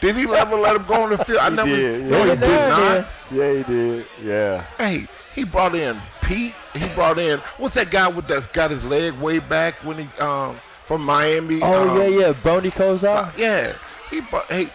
Did 0.00 0.16
he 0.16 0.22
ever 0.24 0.56
let 0.56 0.76
him 0.76 0.84
go 0.86 1.02
on 1.02 1.10
the 1.10 1.18
field? 1.24 1.38
I 1.40 1.50
He 1.50 1.56
never. 1.56 1.68
did, 1.68 2.04
No, 2.06 2.22
he 2.22 2.28
yeah. 2.28 2.34
did 2.36 2.48
Yeah, 2.48 2.68
not. 2.68 3.08
Yeah, 3.30 3.52
he 3.52 3.62
did. 3.64 4.06
Yeah. 4.24 4.64
Hey, 4.78 5.06
he 5.34 5.44
brought 5.44 5.74
in 5.74 6.00
Pete. 6.22 6.54
He 6.74 6.86
brought 6.94 7.18
in 7.18 7.38
what's 7.58 7.74
that 7.74 7.90
guy 7.90 8.08
with 8.08 8.26
that 8.28 8.52
got 8.52 8.70
his 8.70 8.84
leg 8.86 9.12
way 9.14 9.40
back 9.40 9.74
when 9.84 9.98
he 9.98 10.20
um 10.22 10.56
from 10.84 11.02
Miami? 11.04 11.60
Oh 11.62 11.90
um, 11.90 11.98
yeah, 11.98 12.06
yeah, 12.06 12.32
Bernie 12.32 12.70
Kosar. 12.70 13.26
uh, 13.26 13.30
yeah. 13.36 13.74
He 14.10 14.20
brought. 14.20 14.50
Hey, 14.50 14.68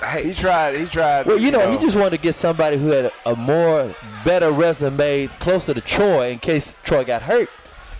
hey. 0.00 0.28
He 0.28 0.34
tried. 0.34 0.76
He 0.76 0.86
tried. 0.86 1.26
Well, 1.26 1.38
you 1.38 1.50
know, 1.50 1.70
he 1.70 1.78
just 1.78 1.96
wanted 1.96 2.10
to 2.10 2.18
get 2.18 2.34
somebody 2.34 2.76
who 2.76 2.88
had 2.88 3.06
a, 3.06 3.12
a 3.30 3.36
more 3.36 3.94
better 4.24 4.50
resume 4.50 5.28
closer 5.40 5.74
to 5.74 5.80
Troy 5.80 6.30
in 6.30 6.38
case 6.38 6.76
Troy 6.84 7.04
got 7.04 7.22
hurt. 7.22 7.48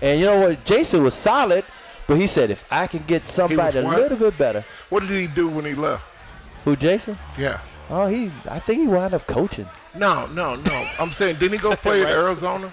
And 0.00 0.20
you 0.20 0.26
know 0.26 0.40
what? 0.40 0.64
Jason 0.64 1.02
was 1.02 1.14
solid, 1.14 1.64
but 2.06 2.18
he 2.18 2.26
said 2.26 2.50
if 2.50 2.64
I 2.70 2.86
can 2.86 3.02
get 3.06 3.24
somebody 3.24 3.78
a 3.78 3.82
little 3.88 4.18
bit 4.18 4.38
better. 4.38 4.64
What 4.90 5.00
did 5.00 5.10
he 5.10 5.26
do 5.26 5.48
when 5.48 5.64
he 5.64 5.74
left? 5.74 6.04
Who, 6.64 6.76
Jason? 6.76 7.18
Yeah. 7.36 7.60
Oh, 7.90 8.06
he. 8.06 8.30
I 8.48 8.58
think 8.58 8.80
he 8.80 8.86
wound 8.86 9.14
up 9.14 9.26
coaching. 9.26 9.68
No, 9.94 10.26
no, 10.26 10.54
no. 10.54 10.88
I'm 11.00 11.10
saying, 11.10 11.36
didn't 11.36 11.52
he 11.52 11.58
go 11.58 11.74
play 11.76 12.02
at 12.02 12.08
Arizona? 12.08 12.72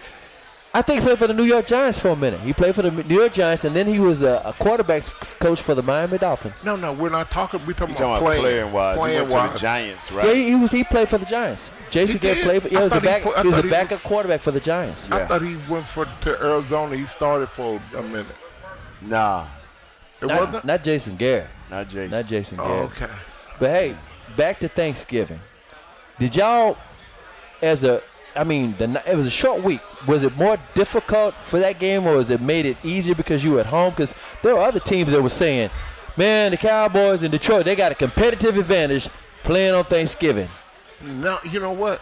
I 0.76 0.82
think 0.82 1.00
he 1.00 1.06
played 1.06 1.18
for 1.18 1.28
the 1.28 1.34
New 1.34 1.46
York 1.46 1.68
Giants 1.68 1.98
for 1.98 2.10
a 2.10 2.16
minute. 2.18 2.42
He 2.42 2.52
played 2.52 2.76
for 2.76 2.82
the 2.82 2.92
New 2.92 3.16
York 3.16 3.32
Giants, 3.32 3.64
and 3.64 3.74
then 3.74 3.88
he 3.88 3.98
was 4.00 4.24
a, 4.24 4.42
a 4.44 4.52
quarterbacks 4.52 5.10
coach 5.40 5.62
for 5.62 5.74
the 5.74 5.82
Miami 5.82 6.18
Dolphins. 6.18 6.66
No, 6.66 6.76
no, 6.76 6.92
we're 6.92 7.10
not 7.10 7.32
talking. 7.32 7.66
We're 7.66 7.72
talking, 7.74 7.94
You 7.96 8.00
talking 8.00 8.04
about 8.12 8.22
about 8.24 8.42
playing, 8.42 8.42
playing 8.42 8.74
wise. 8.74 8.96
He 8.98 9.02
Playing 9.02 9.18
went 9.20 9.30
to 9.32 9.36
the 9.38 9.42
wise. 9.52 9.62
Giants, 9.62 10.12
Yeah, 10.12 10.18
right? 10.18 10.36
he, 10.36 10.48
he 10.50 10.56
was. 10.56 10.72
He 10.72 10.84
played 10.84 11.08
for 11.08 11.18
the 11.18 11.26
Giants. 11.26 11.70
Jason 11.92 12.16
He 12.16 12.20
Garrett 12.20 12.44
played 12.44 12.62
for. 12.64 12.68
Yeah, 12.68 12.80
he 12.80 12.84
was 12.84 12.92
a 12.92 12.96
thought 12.96 13.02
he 13.04 13.08
back. 13.08 13.24
he 13.42 13.48
was 13.48 13.56
a 13.58 13.62
he 13.62 13.70
backup 13.70 14.04
quarterback 14.04 14.42
for 14.42 14.52
the 14.52 14.60
Giants. 14.60 15.10
I 15.10 15.26
thought 15.26 15.42
he 15.42 15.56
went 15.70 15.88
for 15.88 16.06
to 16.22 16.44
Arizona. 16.44 16.98
He 16.98 17.06
started 17.06 17.48
for 17.48 17.82
a 17.96 18.02
minute. 18.04 18.26
Nah. 19.02 19.46
It 20.22 20.26
Not, 20.28 20.40
wasn't. 20.48 20.66
not 20.66 20.84
Jason 20.84 21.16
Garrett. 21.16 21.48
not 21.70 21.88
Jason. 21.88 22.10
Not 22.12 22.26
Jason 22.28 22.60
Oh, 22.60 22.68
Garrett. 22.68 22.92
okay. 23.04 23.14
But 23.60 23.70
hey, 23.70 23.98
back 24.36 24.60
to 24.60 24.68
Thanksgiving. 24.68 25.40
Did 26.20 26.36
y'all, 26.36 26.76
as 27.62 27.84
a, 27.86 28.02
I 28.36 28.44
mean, 28.44 28.76
the, 28.78 29.02
it 29.08 29.16
was 29.16 29.26
a 29.26 29.32
short 29.32 29.64
week. 29.64 29.82
Was 30.08 30.24
it 30.24 30.36
more 30.38 30.58
difficult 30.74 31.36
for 31.42 31.60
that 31.60 31.80
game, 31.80 32.06
or 32.06 32.16
was 32.18 32.30
it 32.30 32.42
made 32.42 32.66
it 32.66 32.78
easier 32.84 33.16
because 33.16 33.44
you 33.44 33.52
were 33.52 33.60
at 33.62 33.66
home? 33.66 33.92
Because 33.92 34.14
there 34.42 34.56
were 34.56 34.62
other 34.62 34.80
teams 34.80 35.12
that 35.12 35.22
were 35.22 35.30
saying, 35.30 35.70
"Man, 36.18 36.52
the 36.52 36.58
Cowboys 36.58 37.24
in 37.24 37.32
Detroit, 37.32 37.66
they 37.66 37.76
got 37.76 37.92
a 37.92 37.96
competitive 37.96 38.58
advantage 38.58 39.10
playing 39.44 39.74
on 39.74 39.86
Thanksgiving." 39.86 40.50
No, 41.02 41.40
you 41.50 41.60
know 41.60 41.74
what? 41.74 42.02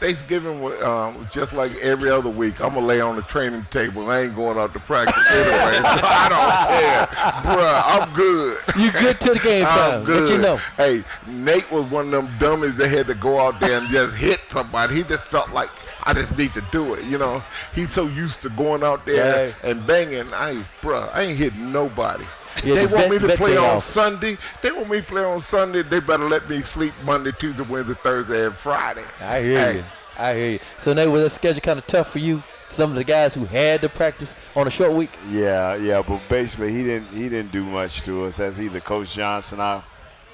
Thanksgiving 0.00 0.64
um, 0.82 1.18
was 1.18 1.30
just 1.30 1.52
like 1.52 1.74
every 1.78 2.10
other 2.10 2.30
week. 2.30 2.60
I'm 2.60 2.74
gonna 2.74 2.86
lay 2.86 3.00
on 3.00 3.16
the 3.16 3.22
training 3.22 3.64
table. 3.70 4.10
I 4.10 4.22
ain't 4.22 4.36
going 4.36 4.58
out 4.58 4.72
to 4.74 4.80
practice 4.80 5.16
anyway. 5.30 5.74
so 5.74 5.82
I 5.84 6.28
don't 6.30 7.44
care, 7.44 7.54
bruh. 7.56 7.82
I'm 7.86 8.12
good. 8.14 8.58
You 8.76 8.92
good 8.92 9.20
to 9.20 9.34
the 9.34 9.38
game 9.40 9.64
time? 9.64 9.90
I'm 10.00 10.04
good. 10.04 10.30
You 10.30 10.38
know? 10.38 10.56
Hey, 10.76 11.02
Nate 11.26 11.70
was 11.70 11.84
one 11.86 12.06
of 12.06 12.10
them 12.12 12.30
dummies 12.38 12.74
that 12.76 12.88
had 12.88 13.06
to 13.08 13.14
go 13.14 13.40
out 13.40 13.60
there 13.60 13.78
and 13.78 13.88
just 13.88 14.14
hit 14.16 14.40
somebody. 14.50 14.94
He 14.94 15.02
just 15.04 15.24
felt 15.26 15.50
like 15.50 15.70
I 16.04 16.12
just 16.14 16.36
need 16.38 16.52
to 16.54 16.64
do 16.72 16.94
it. 16.94 17.04
You 17.04 17.18
know, 17.18 17.42
he's 17.74 17.90
so 17.92 18.06
used 18.06 18.40
to 18.42 18.50
going 18.50 18.82
out 18.82 19.04
there 19.04 19.46
Right. 19.46 19.54
and 19.62 19.86
banging. 19.86 20.32
I, 20.32 20.64
bruh, 20.80 21.10
I 21.14 21.22
ain't 21.22 21.38
hitting 21.38 21.72
nobody. 21.72 22.24
Yeah, 22.64 22.74
they 22.74 22.86
the 22.86 22.94
want 22.96 23.10
vet- 23.10 23.22
me 23.22 23.28
to 23.28 23.36
play 23.36 23.56
on 23.56 23.64
off. 23.76 23.84
Sunday. 23.84 24.36
They 24.62 24.70
want 24.72 24.90
me 24.90 24.98
to 24.98 25.04
play 25.06 25.24
on 25.24 25.40
Sunday. 25.40 25.82
They 25.82 26.00
better 26.00 26.28
let 26.28 26.48
me 26.48 26.60
sleep 26.60 26.92
Monday, 27.04 27.32
Tuesday, 27.38 27.64
Wednesday, 27.64 27.94
Thursday, 28.02 28.46
and 28.46 28.54
Friday. 28.56 29.04
I 29.20 29.40
hear 29.42 29.58
Hey, 29.58 29.76
you. 29.78 29.84
I 30.18 30.34
hear 30.34 30.50
you. 30.52 30.58
So, 30.78 30.92
Nate, 30.92 31.08
was 31.10 31.22
that 31.22 31.30
schedule 31.30 31.60
kind 31.60 31.78
of 31.78 31.86
tough 31.86 32.10
for 32.10 32.18
you? 32.18 32.42
Some 32.64 32.90
of 32.90 32.96
the 32.96 33.04
guys 33.04 33.34
who 33.34 33.44
had 33.46 33.80
to 33.82 33.88
practice 33.88 34.34
on 34.54 34.66
a 34.66 34.70
short 34.70 34.92
week. 34.92 35.10
Yeah, 35.30 35.74
yeah, 35.76 36.02
but 36.02 36.20
basically 36.28 36.70
he 36.72 36.84
didn't 36.84 37.08
he 37.08 37.28
didn't 37.30 37.50
do 37.50 37.64
much 37.64 38.02
to 38.02 38.24
us. 38.26 38.36
That's 38.36 38.60
either 38.60 38.80
Coach 38.80 39.14
Johnson 39.14 39.58
or 39.60 39.82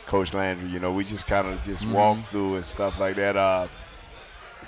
Coach 0.06 0.34
Landry. 0.34 0.68
You 0.68 0.80
know, 0.80 0.90
we 0.92 1.04
just 1.04 1.26
kind 1.28 1.46
of 1.46 1.62
just 1.62 1.86
walked 1.86 2.26
through 2.28 2.56
and 2.56 2.64
stuff 2.64 2.98
like 2.98 3.14
that. 3.16 3.36
Uh, 3.36 3.68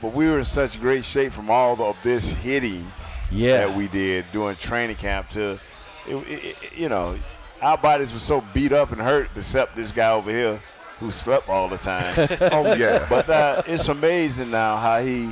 but 0.00 0.12
we 0.14 0.26
were 0.28 0.38
in 0.38 0.44
such 0.44 0.78
great 0.80 1.04
shape 1.04 1.32
from 1.32 1.50
all 1.50 1.80
of 1.82 1.96
this 2.02 2.30
hitting 2.30 2.90
Yeah. 3.32 3.66
that 3.66 3.76
we 3.76 3.88
did 3.88 4.26
during 4.30 4.54
training 4.56 4.96
camp. 4.96 5.28
To 5.30 5.58
it, 6.06 6.14
it, 6.16 6.44
it- 6.44 6.56
you 6.78 6.88
know, 6.88 7.18
our 7.62 7.78
bodies 7.78 8.12
were 8.12 8.18
so 8.18 8.42
beat 8.52 8.72
up 8.72 8.92
and 8.92 9.00
hurt, 9.00 9.30
except 9.36 9.76
this 9.76 9.92
guy 9.92 10.10
over 10.12 10.30
here 10.30 10.60
who 11.00 11.10
slept 11.12 11.48
all 11.48 11.68
the 11.68 11.78
time. 11.78 12.14
Oh 12.52 12.74
yeah. 12.74 13.06
But 13.08 13.28
uh, 13.28 13.62
it's 13.66 13.88
amazing 13.88 14.50
now 14.50 14.76
how 14.76 15.00
he 15.00 15.30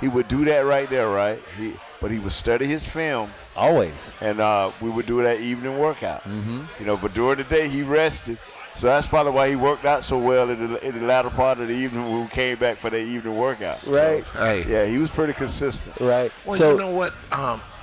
he 0.00 0.08
would 0.08 0.28
do 0.28 0.44
that 0.44 0.60
right 0.60 0.88
there, 0.90 1.08
right? 1.08 1.40
He 1.58 1.74
but 2.00 2.10
he 2.10 2.18
would 2.18 2.32
study 2.32 2.66
his 2.66 2.86
film 2.86 3.30
Always. 3.56 4.12
and 4.20 4.38
uh, 4.40 4.70
we 4.82 4.90
would 4.90 5.06
do 5.06 5.22
that 5.22 5.40
evening 5.40 5.78
workout. 5.78 6.22
Mm-hmm. 6.24 6.64
You 6.78 6.86
know, 6.86 6.96
but 6.98 7.14
during 7.14 7.38
the 7.38 7.44
day 7.44 7.66
he 7.68 7.82
rested, 7.82 8.38
so 8.74 8.88
that's 8.88 9.06
probably 9.06 9.32
why 9.32 9.48
he 9.48 9.56
worked 9.56 9.86
out 9.86 10.04
so 10.04 10.18
well 10.18 10.50
in 10.50 10.74
the, 10.74 10.86
in 10.86 10.98
the 11.00 11.06
latter 11.06 11.30
part 11.30 11.58
of 11.60 11.68
the 11.68 11.74
evening 11.74 12.04
when 12.12 12.20
we 12.24 12.28
came 12.28 12.58
back 12.58 12.76
for 12.76 12.90
the 12.90 12.98
evening 13.00 13.34
workout. 13.38 13.80
So, 13.80 13.90
Right. 13.92 14.24
hey. 14.34 14.64
yeah, 14.70 14.84
he 14.84 14.98
was 14.98 15.08
pretty 15.10 15.32
consistent. 15.32 15.98
Right. 15.98 16.30
Well, 16.44 16.58
so, 16.58 16.72
you 16.72 16.78
know 16.78 16.90
what? 16.90 17.14
Um, 17.32 17.62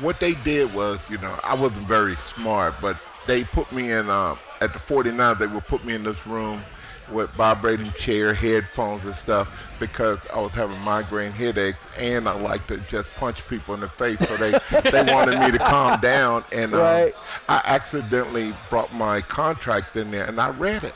what 0.00 0.20
they 0.20 0.34
did 0.34 0.72
was, 0.74 1.08
you 1.10 1.18
know, 1.18 1.38
I 1.44 1.54
wasn't 1.54 1.86
very 1.86 2.16
smart, 2.16 2.74
but 2.80 2.96
they 3.26 3.44
put 3.44 3.70
me 3.72 3.92
in 3.92 4.08
um, 4.10 4.38
at 4.60 4.72
the 4.72 4.78
49. 4.78 5.36
They 5.38 5.46
would 5.46 5.66
put 5.66 5.84
me 5.84 5.94
in 5.94 6.02
this 6.04 6.26
room 6.26 6.62
with 7.12 7.30
vibrating 7.30 7.90
chair, 7.92 8.34
headphones, 8.34 9.04
and 9.04 9.14
stuff 9.14 9.48
because 9.78 10.18
I 10.34 10.40
was 10.40 10.50
having 10.52 10.78
migraine 10.80 11.30
headaches 11.30 11.78
and 11.98 12.28
I 12.28 12.34
like 12.34 12.66
to 12.66 12.78
just 12.88 13.14
punch 13.14 13.46
people 13.46 13.74
in 13.74 13.80
the 13.80 13.88
face. 13.88 14.18
So 14.26 14.36
they 14.36 14.50
they 14.90 15.04
wanted 15.12 15.38
me 15.40 15.52
to 15.52 15.58
calm 15.58 16.00
down, 16.00 16.44
and 16.52 16.74
um, 16.74 16.80
Right. 16.80 17.14
I 17.48 17.60
accidentally 17.64 18.52
brought 18.70 18.92
my 18.92 19.20
contract 19.20 19.96
in 19.96 20.10
there 20.10 20.24
and 20.24 20.40
I 20.40 20.50
read 20.50 20.82
it. 20.84 20.94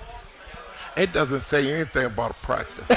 It 0.97 1.13
doesn't 1.13 1.43
say 1.43 1.73
anything 1.73 2.07
about 2.07 2.33
a 2.33 2.35
practice. 2.35 2.85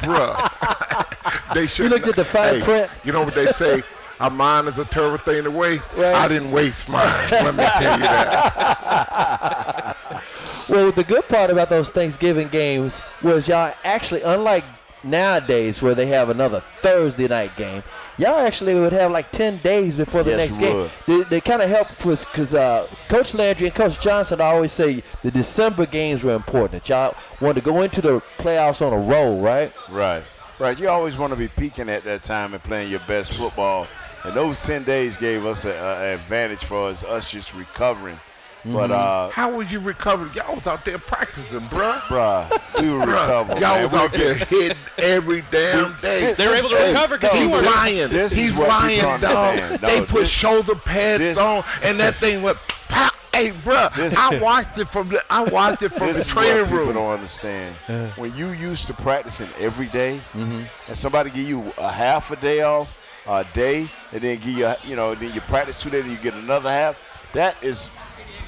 Bruh. 0.00 1.54
they 1.54 1.66
should 1.66 1.84
You 1.84 1.90
looked 1.90 2.08
at 2.08 2.16
the 2.16 2.24
fine 2.24 2.62
print? 2.62 2.90
You 3.04 3.12
know 3.12 3.22
what 3.22 3.34
they 3.34 3.52
say? 3.52 3.82
A 4.20 4.30
mind 4.30 4.68
is 4.68 4.78
a 4.78 4.84
terrible 4.86 5.18
thing 5.18 5.44
to 5.44 5.50
waste. 5.50 5.84
Right. 5.96 6.14
I 6.14 6.26
didn't 6.28 6.50
waste 6.50 6.88
mine. 6.88 7.04
Let 7.30 7.54
me 7.54 7.64
tell 7.64 7.98
you 7.98 8.04
that. 8.04 9.96
well, 10.68 10.90
the 10.92 11.04
good 11.04 11.28
part 11.28 11.50
about 11.50 11.68
those 11.68 11.90
Thanksgiving 11.90 12.48
games 12.48 13.00
was 13.22 13.46
y'all 13.48 13.74
actually, 13.84 14.22
unlike 14.22 14.64
nowadays 15.04 15.82
where 15.82 15.94
they 15.94 16.06
have 16.06 16.30
another 16.30 16.62
Thursday 16.82 17.28
night 17.28 17.54
game, 17.56 17.82
y'all 18.18 18.38
actually 18.38 18.74
would 18.78 18.92
have 18.92 19.10
like 19.12 19.30
10 19.32 19.58
days 19.58 19.96
before 19.96 20.22
the 20.22 20.30
Yes, 20.30 20.38
next 20.38 20.56
we 20.58 20.64
game. 20.64 20.76
would. 20.76 20.90
They, 21.06 21.22
they 21.24 21.40
kind 21.40 21.60
of 21.62 21.68
helped 21.68 21.98
because 21.98 22.54
uh, 22.54 22.88
Coach 23.08 23.34
Landry 23.34 23.66
and 23.66 23.76
Coach 23.76 24.00
Johnson 24.00 24.40
always 24.40 24.72
say 24.72 25.02
the 25.22 25.30
December 25.30 25.84
games 25.86 26.24
were 26.24 26.34
important. 26.34 26.88
Y'all 26.88 27.14
wanted 27.40 27.56
to 27.56 27.60
go 27.70 27.82
into 27.82 28.00
the 28.00 28.20
playoffs 28.38 28.84
on 28.84 28.92
a 28.92 28.98
roll, 28.98 29.40
right? 29.40 29.72
Right. 29.90 30.24
Right. 30.58 30.80
You 30.80 30.88
always 30.88 31.18
want 31.18 31.32
to 31.32 31.36
be 31.36 31.48
peaking 31.48 31.90
at 31.90 32.02
that 32.04 32.22
time 32.22 32.54
and 32.54 32.62
playing 32.62 32.90
your 32.90 33.00
best 33.06 33.34
football. 33.34 33.86
And 34.26 34.34
those 34.34 34.60
10 34.62 34.82
days 34.84 35.16
gave 35.16 35.46
us 35.46 35.64
an 35.64 35.70
advantage 35.70 36.64
for 36.64 36.88
us, 36.88 37.04
us 37.04 37.30
just 37.30 37.54
recovering. 37.54 38.18
But, 38.64 38.90
mm-hmm. 38.90 38.92
uh, 38.94 39.30
How 39.30 39.52
was 39.52 39.70
you 39.70 39.78
recovering? 39.78 40.32
Y'all 40.34 40.56
was 40.56 40.66
out 40.66 40.84
there 40.84 40.98
practicing, 40.98 41.60
bruh. 41.60 41.92
bruh, 42.08 42.82
we 42.82 42.90
were 42.90 42.98
recovering. 42.98 43.60
y'all 43.60 43.74
man. 43.76 43.82
was 43.84 43.92
We 43.92 43.98
out 43.98 44.12
were 44.12 44.18
there 44.18 44.34
hitting 44.34 44.76
every 44.98 45.44
damn 45.52 45.94
day. 46.00 46.34
They 46.34 46.48
were 46.48 46.54
able 46.54 46.70
to 46.70 46.76
Hey, 46.76 46.88
recover 46.92 47.18
'cause 47.18 47.32
He's 47.32 47.42
you 47.44 47.50
weren't. 47.50 47.66
lying. 47.66 48.08
This 48.08 48.32
He's 48.32 48.56
what 48.58 48.68
lying, 48.68 49.00
dog. 49.20 49.22
understand. 49.58 49.80
They 49.82 50.00
put 50.00 50.22
this- 50.22 50.30
shoulder 50.30 50.74
pads 50.74 51.20
this- 51.20 51.38
on, 51.38 51.62
and 51.82 51.96
that 52.00 52.16
thing 52.20 52.42
went 52.42 52.58
pop. 52.88 53.12
Hey, 53.32 53.50
bruh, 53.52 53.94
This- 53.94 54.16
I 54.16 54.36
watched 54.40 54.76
it 54.78 54.88
from 54.88 55.10
the 55.10 55.22
I 55.30 55.44
watched 55.44 55.82
it 55.82 55.90
from 55.90 56.08
this 56.08 56.16
the 56.16 56.22
is 56.22 56.34
what 56.34 56.42
training 56.46 56.64
people 56.64 56.78
room. 56.86 56.94
don't 56.94 57.12
understand. 57.12 57.76
Uh-huh. 57.86 58.08
when 58.16 58.34
you 58.34 58.48
used 58.50 58.88
to 58.88 58.94
practicing 58.94 59.48
every 59.60 59.86
day, 59.86 60.20
mm-hmm. 60.34 60.62
and 60.88 60.96
somebody 60.98 61.30
give 61.30 61.46
you 61.46 61.72
a 61.78 61.92
half 61.92 62.32
a 62.32 62.36
day 62.36 62.62
off, 62.62 62.98
a 63.28 63.44
day, 63.52 63.88
and 64.12 64.22
then 64.22 64.38
give 64.38 64.48
you, 64.56 64.72
you 64.84 64.96
know, 64.96 65.14
then 65.14 65.34
you 65.34 65.40
practice 65.42 65.80
two 65.80 65.90
days, 65.90 66.02
and 66.04 66.12
you 66.12 66.18
get 66.18 66.34
another 66.34 66.70
half. 66.70 66.98
That 67.32 67.56
is, 67.62 67.90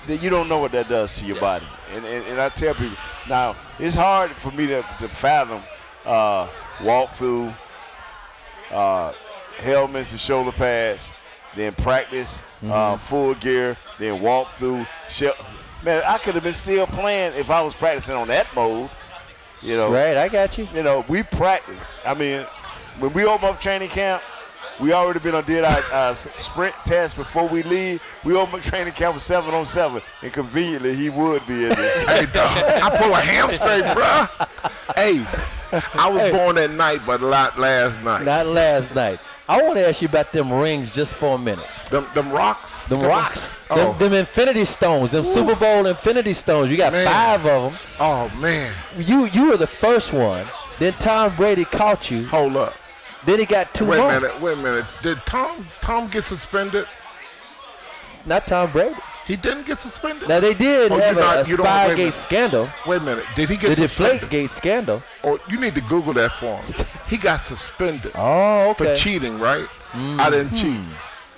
that 0.07 0.23
you 0.23 0.31
don't 0.31 0.49
know 0.49 0.59
what 0.59 0.73
that 0.73 0.89
does 0.89 1.17
to 1.19 1.25
your 1.25 1.41
body. 1.41 1.67
And 1.95 2.05
and, 2.05 2.25
and 2.27 2.41
I 2.41 2.49
tell 2.51 2.75
people 2.75 2.97
now, 3.29 3.57
it's 3.79 3.95
hard 3.95 4.31
for 4.33 4.51
me 4.53 4.67
to, 4.69 4.83
to 5.01 5.09
fathom 5.09 5.63
uh, 6.07 6.49
walk 6.83 7.13
through 7.13 7.53
uh, 8.71 9.13
helmets 9.59 10.13
and 10.13 10.21
shoulder 10.21 10.53
pads, 10.53 11.11
then 11.57 11.73
practice 11.75 12.41
uh, 12.65 12.97
full 12.99 13.35
gear, 13.35 13.77
then 13.99 14.21
walk 14.23 14.51
through. 14.51 14.87
Man, 15.85 16.03
I 16.05 16.19
could 16.19 16.35
have 16.35 16.43
been 16.45 16.53
still 16.53 16.87
playing 16.87 17.35
if 17.35 17.51
I 17.51 17.63
was 17.63 17.75
practicing 17.75 18.15
on 18.17 18.29
that 18.29 18.47
mode. 18.55 18.91
You 19.63 19.77
know, 19.77 19.91
Right, 19.93 20.17
I 20.17 20.29
got 20.29 20.57
you. 20.59 20.69
you 20.75 20.83
know, 20.83 21.05
we 21.09 21.23
practice. 21.23 21.77
I 22.05 22.15
mean, 22.15 22.47
when 22.99 23.13
we 23.13 23.25
open 23.25 23.49
up 23.49 23.61
training 23.61 23.89
camp, 23.89 24.23
we 24.81 24.93
already 24.93 25.19
been 25.21 25.35
on 25.35 25.45
did 25.45 25.65
our 25.65 25.83
uh, 25.93 26.15
sprint 26.15 26.75
test 26.85 27.17
before 27.17 27.49
we 27.49 27.63
leave. 27.63 28.03
We 28.25 28.35
open 28.35 28.61
training 28.61 28.93
camp 28.95 29.15
with 29.15 29.23
seven 29.23 29.55
on 29.55 29.67
seven, 29.67 30.03
and 30.23 30.33
conveniently 30.33 30.95
he 30.95 31.11
would 31.11 31.47
be 31.47 31.65
in 31.65 31.71
there. 31.71 32.07
Hey, 32.07 32.27
dog, 32.27 32.57
I 32.83 32.97
pull 32.97 33.13
a 33.13 33.21
hamstring, 33.21 33.83
bruh. 33.83 34.49
Hey, 34.97 35.25
I 35.95 36.09
was 36.11 36.31
born 36.33 36.59
at 36.59 36.71
night, 36.71 37.01
but 37.07 37.21
not 37.21 37.59
last 37.59 38.03
night. 38.03 38.25
Not 38.25 38.47
last 38.47 38.95
night. 38.95 39.21
I 39.51 39.63
want 39.63 39.77
to 39.77 39.89
ask 39.89 40.03
you 40.03 40.09
about 40.09 40.31
them 40.33 40.53
rings 40.53 40.93
just 40.93 41.15
for 41.15 41.35
a 41.37 41.39
minute. 41.39 41.67
Them, 41.91 42.07
them 42.15 42.31
rocks. 42.31 42.79
Them 42.89 43.01
rocks. 43.01 43.51
Oh, 43.71 43.77
Them, 43.93 43.99
them 43.99 44.13
Infinity 44.13 44.67
Stones. 44.67 45.11
Them 45.11 45.25
Super 45.25 45.55
Bowl 45.55 45.87
Infinity 45.87 46.35
Stones. 46.35 46.71
You 46.71 46.77
got 46.77 46.93
Man. 46.93 47.07
five 47.07 47.47
of 47.47 47.73
them. 47.73 47.97
oh 47.99 48.29
man. 48.39 48.75
You 48.99 49.25
you 49.27 49.47
were 49.51 49.57
the 49.57 49.67
first 49.67 50.13
one. 50.13 50.47
Then 50.79 50.93
Tom 50.95 51.35
Brady 51.35 51.65
caught 51.65 52.11
you. 52.11 52.27
Hold 52.27 52.57
up. 52.59 52.75
Then 53.29 53.39
he 53.41 53.45
got 53.45 53.75
two 53.75 53.85
Wait 53.85 53.99
more. 53.99 54.11
a 54.11 54.19
minute. 54.23 54.41
Wait 54.41 54.53
a 54.55 54.57
minute. 54.57 54.87
Did 55.03 55.19
Tom 55.27 55.67
Tom 55.83 56.09
get 56.09 56.25
suspended? 56.25 56.87
Not 58.25 58.47
Tom 58.47 58.73
Brady. 58.73 58.95
He 59.27 59.37
didn't 59.37 59.67
get 59.67 59.79
suspended. 59.79 60.31
Now 60.31 60.41
they 60.41 60.55
did 60.55 60.91
Oh, 60.91 60.97
have 60.99 61.15
a, 61.15 61.21
not- 61.21 61.47
a 61.47 61.51
you 61.51 61.59
don't- 61.59 61.67
wait 61.67 61.73
a 61.73 61.89
Spygate 61.93 61.97
minute. 61.99 62.15
scandal. 62.15 62.69
Wait 62.87 63.03
a 63.03 63.05
minute. 63.05 63.27
Did 63.37 63.51
he 63.51 63.57
The 63.57 63.69
get 63.69 63.77
suspended? 63.77 64.31
Deflategate 64.31 64.51
scandal. 64.51 65.03
Oh, 65.25 65.39
you 65.51 65.61
need 65.61 65.75
to 65.75 65.83
Google 65.83 66.15
that 66.15 66.33
for 66.33 66.57
him. 66.57 66.75
He 67.07 67.19
got 67.19 67.43
suspended 67.43 68.13
Oh, 68.15 68.73
for 68.79 68.97
cheating, 68.97 69.39
right? 69.39 69.69
Mm. 69.93 70.21
I 70.21 70.31
didn't 70.31 70.49
hmm. 70.49 70.57
cheat. 70.57 70.81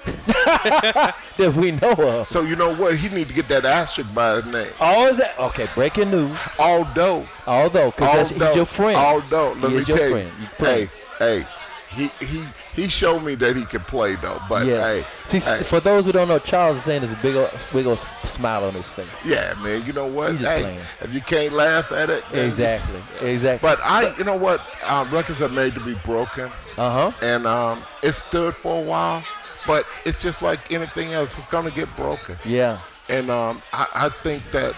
That 1.38 1.54
we 1.56 1.72
know 1.72 1.90
of. 1.92 2.28
So 2.28 2.42
you 2.42 2.54
know 2.54 2.72
what? 2.76 2.96
He 2.98 3.08
need 3.08 3.26
to 3.28 3.34
get 3.34 3.48
that 3.48 3.64
asterisk 3.64 4.14
by 4.14 4.36
his 4.40 4.44
name. 4.44 4.72
Oh, 4.78 5.08
is 5.08 5.16
that 5.18 5.36
okay? 5.40 5.68
Breaking 5.74 6.12
news. 6.12 6.36
Although, 6.58 7.26
Although, 7.48 7.90
because 7.90 8.30
he's 8.30 8.54
your 8.54 8.64
friend. 8.66 8.96
Although, 8.96 9.54
let 9.54 9.72
He 9.72 9.78
me 9.78 9.84
tell 9.84 9.96
friend. 9.96 10.30
you, 10.38 10.44
You 10.44 10.48
hey, 10.58 10.90
hey, 11.18 11.46
he 11.94 12.10
he 12.20 12.44
he 12.74 12.88
showed 12.88 13.20
me 13.24 13.34
that 13.36 13.56
he 13.56 13.64
can 13.64 13.80
play 13.80 14.14
though. 14.16 14.40
But 14.48 14.66
yes. 14.66 15.04
hey, 15.04 15.38
See, 15.38 15.38
hey, 15.40 15.62
for 15.62 15.80
those 15.80 16.06
who 16.06 16.12
don't 16.12 16.28
know, 16.28 16.38
Charles 16.38 16.76
is 16.76 16.84
saying 16.84 17.00
there's 17.00 17.12
a 17.12 17.16
big, 17.16 17.34
old, 17.34 17.50
big 17.72 17.86
old 17.86 18.04
smile 18.24 18.64
on 18.64 18.74
his 18.74 18.88
face. 18.88 19.06
yeah, 19.24 19.54
man. 19.60 19.84
You 19.84 19.92
know 19.92 20.06
what? 20.06 20.36
Hey, 20.36 20.62
playing. 20.62 20.80
if 21.00 21.12
you 21.12 21.20
can't 21.20 21.52
laugh 21.52 21.90
at 21.92 22.08
it, 22.10 22.22
Exactly. 22.32 23.02
Exactly. 23.20 23.66
But 23.66 23.80
I, 23.82 24.16
you 24.16 24.24
know 24.24 24.36
what? 24.36 24.60
Um, 24.84 25.10
records 25.10 25.40
are 25.40 25.48
made 25.48 25.74
to 25.74 25.80
be 25.80 25.94
broken, 26.04 26.50
uh 26.78 27.10
huh. 27.10 27.12
and 27.22 27.46
um, 27.46 27.82
it 28.02 28.12
stood 28.12 28.54
for 28.56 28.80
a 28.80 28.84
while. 28.84 29.24
But 29.66 29.84
it's 30.04 30.20
just 30.22 30.42
like 30.42 30.72
anything 30.72 31.12
else; 31.12 31.36
it's 31.36 31.48
gonna 31.48 31.70
get 31.70 31.94
broken. 31.96 32.36
Yeah. 32.44 32.78
and 33.08 33.30
um, 33.30 33.62
I, 33.72 33.86
I 33.94 34.08
think 34.08 34.42
that 34.52 34.74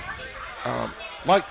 um, 0.65 0.93
like 1.27 1.45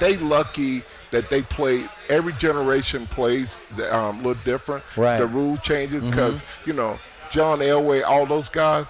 they 0.00 0.16
lucky 0.16 0.82
that 1.10 1.30
they 1.30 1.42
play. 1.42 1.86
Every 2.08 2.32
generation 2.34 3.06
plays 3.06 3.60
um, 3.90 4.16
a 4.20 4.22
little 4.22 4.42
different. 4.44 4.84
Right. 4.96 5.18
The 5.18 5.26
rule 5.26 5.56
changes 5.58 6.08
because 6.08 6.42
you 6.66 6.72
know 6.72 6.98
John 7.30 7.58
Elway, 7.60 8.02
all 8.04 8.26
those 8.26 8.48
guys. 8.48 8.86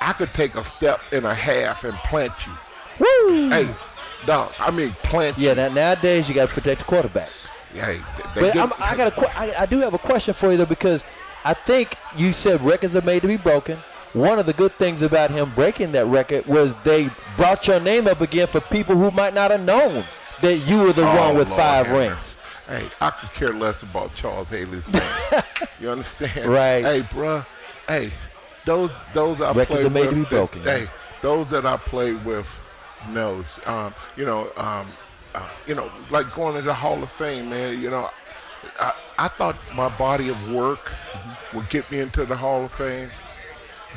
I 0.00 0.12
could 0.12 0.32
take 0.32 0.54
a 0.54 0.64
step 0.64 1.00
and 1.12 1.24
a 1.24 1.34
half 1.34 1.84
and 1.84 1.94
plant 1.98 2.32
you. 2.46 2.52
Woo! 2.98 3.48
Hey, 3.50 3.74
dog. 4.26 4.52
I 4.58 4.70
mean 4.70 4.92
plant. 5.02 5.38
You. 5.38 5.48
Yeah, 5.48 5.54
now, 5.54 5.68
nowadays 5.68 6.28
you 6.28 6.34
got 6.34 6.48
to 6.48 6.54
protect 6.54 6.80
the 6.80 6.84
quarterback. 6.84 7.30
You. 7.74 7.80
Hey, 7.82 8.00
But 8.34 8.56
I 8.80 8.96
got 8.96 9.16
a, 9.16 9.38
I, 9.38 9.62
I 9.62 9.66
do 9.66 9.78
have 9.78 9.94
a 9.94 9.98
question 9.98 10.34
for 10.34 10.50
you 10.50 10.56
though 10.56 10.66
because 10.66 11.04
I 11.44 11.54
think 11.54 11.94
you 12.16 12.32
said 12.32 12.60
records 12.62 12.96
are 12.96 13.02
made 13.02 13.22
to 13.22 13.28
be 13.28 13.36
broken. 13.36 13.78
One 14.12 14.40
of 14.40 14.46
the 14.46 14.52
good 14.52 14.72
things 14.72 15.02
about 15.02 15.30
him 15.30 15.52
breaking 15.54 15.92
that 15.92 16.06
record 16.06 16.44
was 16.46 16.74
they 16.82 17.10
brought 17.36 17.66
your 17.68 17.78
name 17.78 18.08
up 18.08 18.20
again 18.20 18.48
for 18.48 18.60
people 18.60 18.96
who 18.96 19.12
might 19.12 19.34
not 19.34 19.52
have 19.52 19.60
known 19.60 20.04
that 20.42 20.56
you 20.58 20.78
were 20.78 20.92
the 20.92 21.02
Oh, 21.10 21.16
one 21.28 21.36
with 21.36 21.48
Lord 21.48 21.60
five 21.60 21.86
have 21.86 21.96
rings. 21.96 22.36
Hey, 22.66 22.88
I 23.00 23.10
could 23.10 23.32
care 23.32 23.52
less 23.52 23.82
about 23.82 24.14
Charles 24.14 24.48
Haley's 24.48 24.86
name. 24.88 25.02
you 25.80 25.90
understand? 25.90 26.46
Right. 26.46 26.84
Hey, 26.84 27.00
bruh. 27.02 27.44
Hey, 27.88 28.12
those 28.64 28.90
those 29.12 29.40
I 29.40 29.52
Records 29.52 29.80
play 29.80 29.86
are 29.86 29.90
made 29.90 30.08
with. 30.10 30.18
that- 30.22 30.30
broken, 30.30 30.62
Hey, 30.62 30.80
man. 30.84 30.90
those 31.22 31.48
that 31.50 31.66
I 31.66 31.76
play 31.76 32.12
with 32.14 32.46
knows. 33.08 33.58
Um, 33.66 33.92
you 34.16 34.24
know, 34.24 34.50
um, 34.56 34.86
uh, 35.34 35.48
you 35.66 35.74
know, 35.74 35.90
like 36.10 36.32
going 36.34 36.54
to 36.56 36.62
the 36.62 36.74
Hall 36.74 37.02
of 37.02 37.10
Fame, 37.12 37.50
man. 37.50 37.80
You 37.80 37.90
know, 37.90 38.08
I, 38.78 38.92
I 39.18 39.28
thought 39.28 39.56
my 39.74 39.88
body 39.96 40.28
of 40.28 40.50
work 40.50 40.92
would 41.54 41.68
get 41.70 41.90
me 41.90 42.00
into 42.00 42.24
the 42.24 42.36
Hall 42.36 42.64
of 42.64 42.72
Fame. 42.72 43.10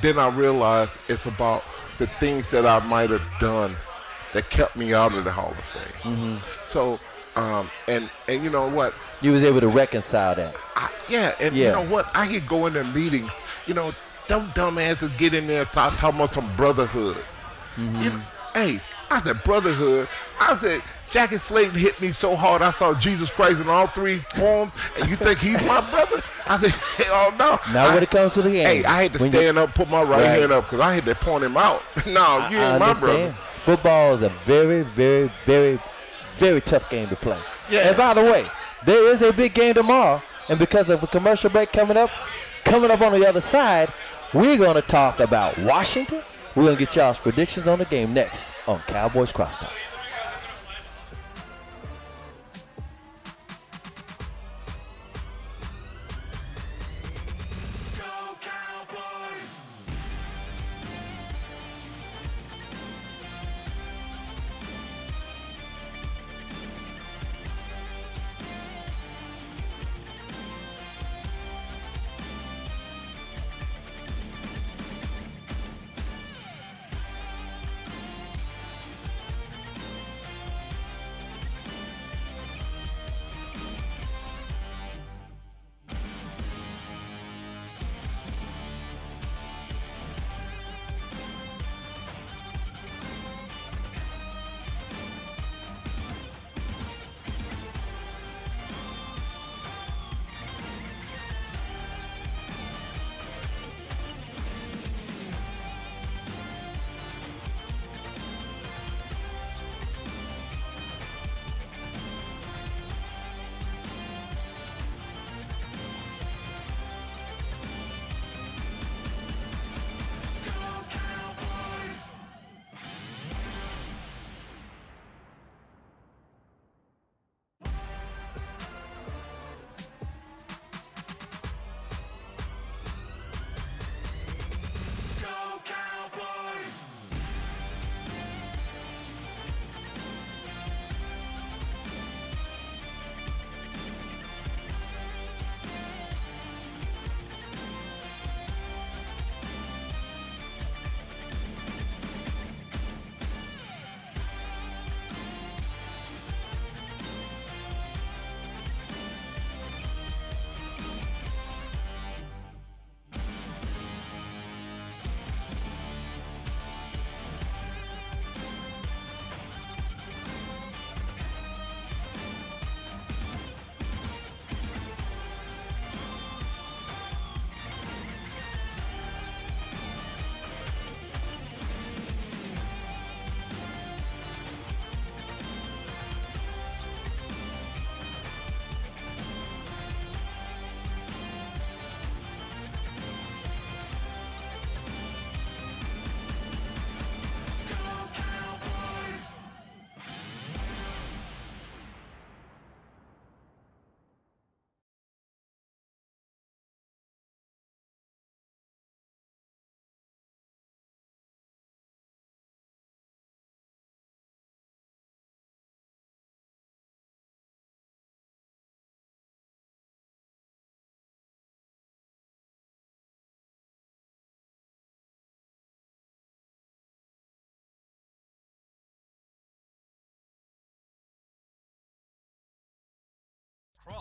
Then 0.02 0.18
I 0.18 0.30
realized 0.30 0.94
it's 1.08 1.28
about 1.28 1.64
the 2.00 2.08
things 2.20 2.50
that 2.50 2.66
I 2.66 2.80
might 2.86 3.12
have 3.12 3.22
done 3.40 3.76
that 4.34 4.50
kept 4.50 4.76
me 4.76 4.94
out 4.94 5.14
of 5.14 5.24
the 5.24 5.32
Hall 5.32 5.52
of 5.52 5.64
Fame. 5.66 6.14
Mm-hmm. 6.16 6.68
So, 6.68 7.00
um, 7.36 7.70
and 7.88 8.10
and 8.28 8.44
you 8.44 8.50
know 8.50 8.70
what? 8.70 8.94
You 9.22 9.32
was 9.32 9.44
able 9.44 9.62
to 9.62 9.68
reconcile 9.68 10.36
that. 10.36 10.56
I, 10.76 10.90
yeah, 11.10 11.34
and 11.40 11.56
Yeah. 11.56 11.68
you 11.68 11.72
know 11.86 11.92
what? 11.94 12.08
I 12.14 12.28
could 12.28 12.48
go 12.48 12.66
into 12.66 12.84
meetings. 12.84 13.32
You 13.68 13.74
know, 13.74 13.94
them 14.28 14.52
dumbasses 14.54 15.16
get 15.18 15.34
in 15.34 15.48
there 15.48 15.62
and 15.62 15.72
talk, 15.72 15.96
talking 15.98 16.20
about 16.20 16.32
some 16.32 16.54
brotherhood. 16.56 17.18
Mm-hmm. 17.78 18.02
You 18.02 18.10
know, 18.12 18.22
hey, 18.54 18.82
I 19.10 19.22
said 19.22 19.42
brotherhood. 19.44 20.08
I 20.40 20.58
said 20.58 20.82
Jackie 21.10 21.38
Slater 21.38 21.72
hit 21.78 22.00
me 22.02 22.12
so 22.12 22.36
hard 22.36 22.62
I 22.62 22.72
saw 22.72 22.94
Jesus 22.94 23.30
Christ 23.30 23.60
in 23.60 23.70
all 23.70 23.88
three 23.88 24.18
forms, 24.36 24.74
and 25.00 25.10
you 25.10 25.16
think 25.16 25.40
he's 25.40 25.62
my 25.64 25.80
brother? 25.90 26.22
I 26.46 26.58
said, 26.60 26.72
hell 27.06 27.32
no. 27.34 27.58
Now 27.72 27.88
I- 27.88 27.94
when 27.94 28.04
it 28.04 28.10
comes 28.10 28.34
to 28.34 28.42
the 28.42 28.50
game, 28.52 28.66
Hey, 28.66 28.84
I 28.84 29.04
had 29.04 29.14
to 29.14 29.20
when 29.20 29.32
you- 29.32 29.38
stand 29.40 29.58
up, 29.60 29.74
put 29.76 29.90
my 29.90 30.02
right, 30.02 30.10
Right. 30.24 30.40
hand 30.40 30.52
up, 30.52 30.66
because 30.66 30.80
I 30.82 30.96
had 30.96 31.06
to 31.06 31.16
point 31.16 31.44
him 31.44 31.56
out. 31.56 31.82
no, 32.08 32.48
you 32.50 32.58
I 32.60 32.72
ain't 32.72 32.80
my 32.80 32.94
brother. 32.94 33.36
Football 33.64 34.14
is 34.14 34.22
a 34.22 34.30
very, 34.46 34.84
very, 34.84 35.32
very, 35.46 35.80
very 36.36 36.60
tough 36.62 36.90
game 36.90 37.08
to 37.10 37.16
play. 37.16 37.40
Yeah. 37.70 37.88
And 37.88 37.98
by 37.98 38.14
the 38.14 38.22
way, 38.22 38.46
there 38.86 39.08
is 39.12 39.22
a 39.22 39.32
big 39.32 39.54
game 39.54 39.74
tomorrow, 39.74 40.22
and 40.50 40.60
because 40.60 40.90
of 40.90 41.02
a 41.02 41.08
commercial 41.08 41.50
break 41.50 41.72
coming 41.72 41.96
up, 41.96 42.10
coming 42.66 42.92
up 42.92 43.00
on 43.02 43.18
the 43.18 43.26
other 43.26 43.40
side, 43.40 43.92
we're 44.34 44.58
going 44.58 44.76
to 44.76 44.82
talk 44.82 45.22
about 45.22 45.58
Washington. 45.60 46.22
We're 46.56 46.64
going 46.64 46.78
to 46.78 46.86
get 46.86 46.96
y'all's 46.96 47.18
predictions 47.18 47.68
on 47.68 47.80
the 47.80 47.86
game 47.86 48.14
next 48.14 48.54
on 48.68 48.80
Cowboys 48.82 49.32
Crosstalk. 49.32 49.72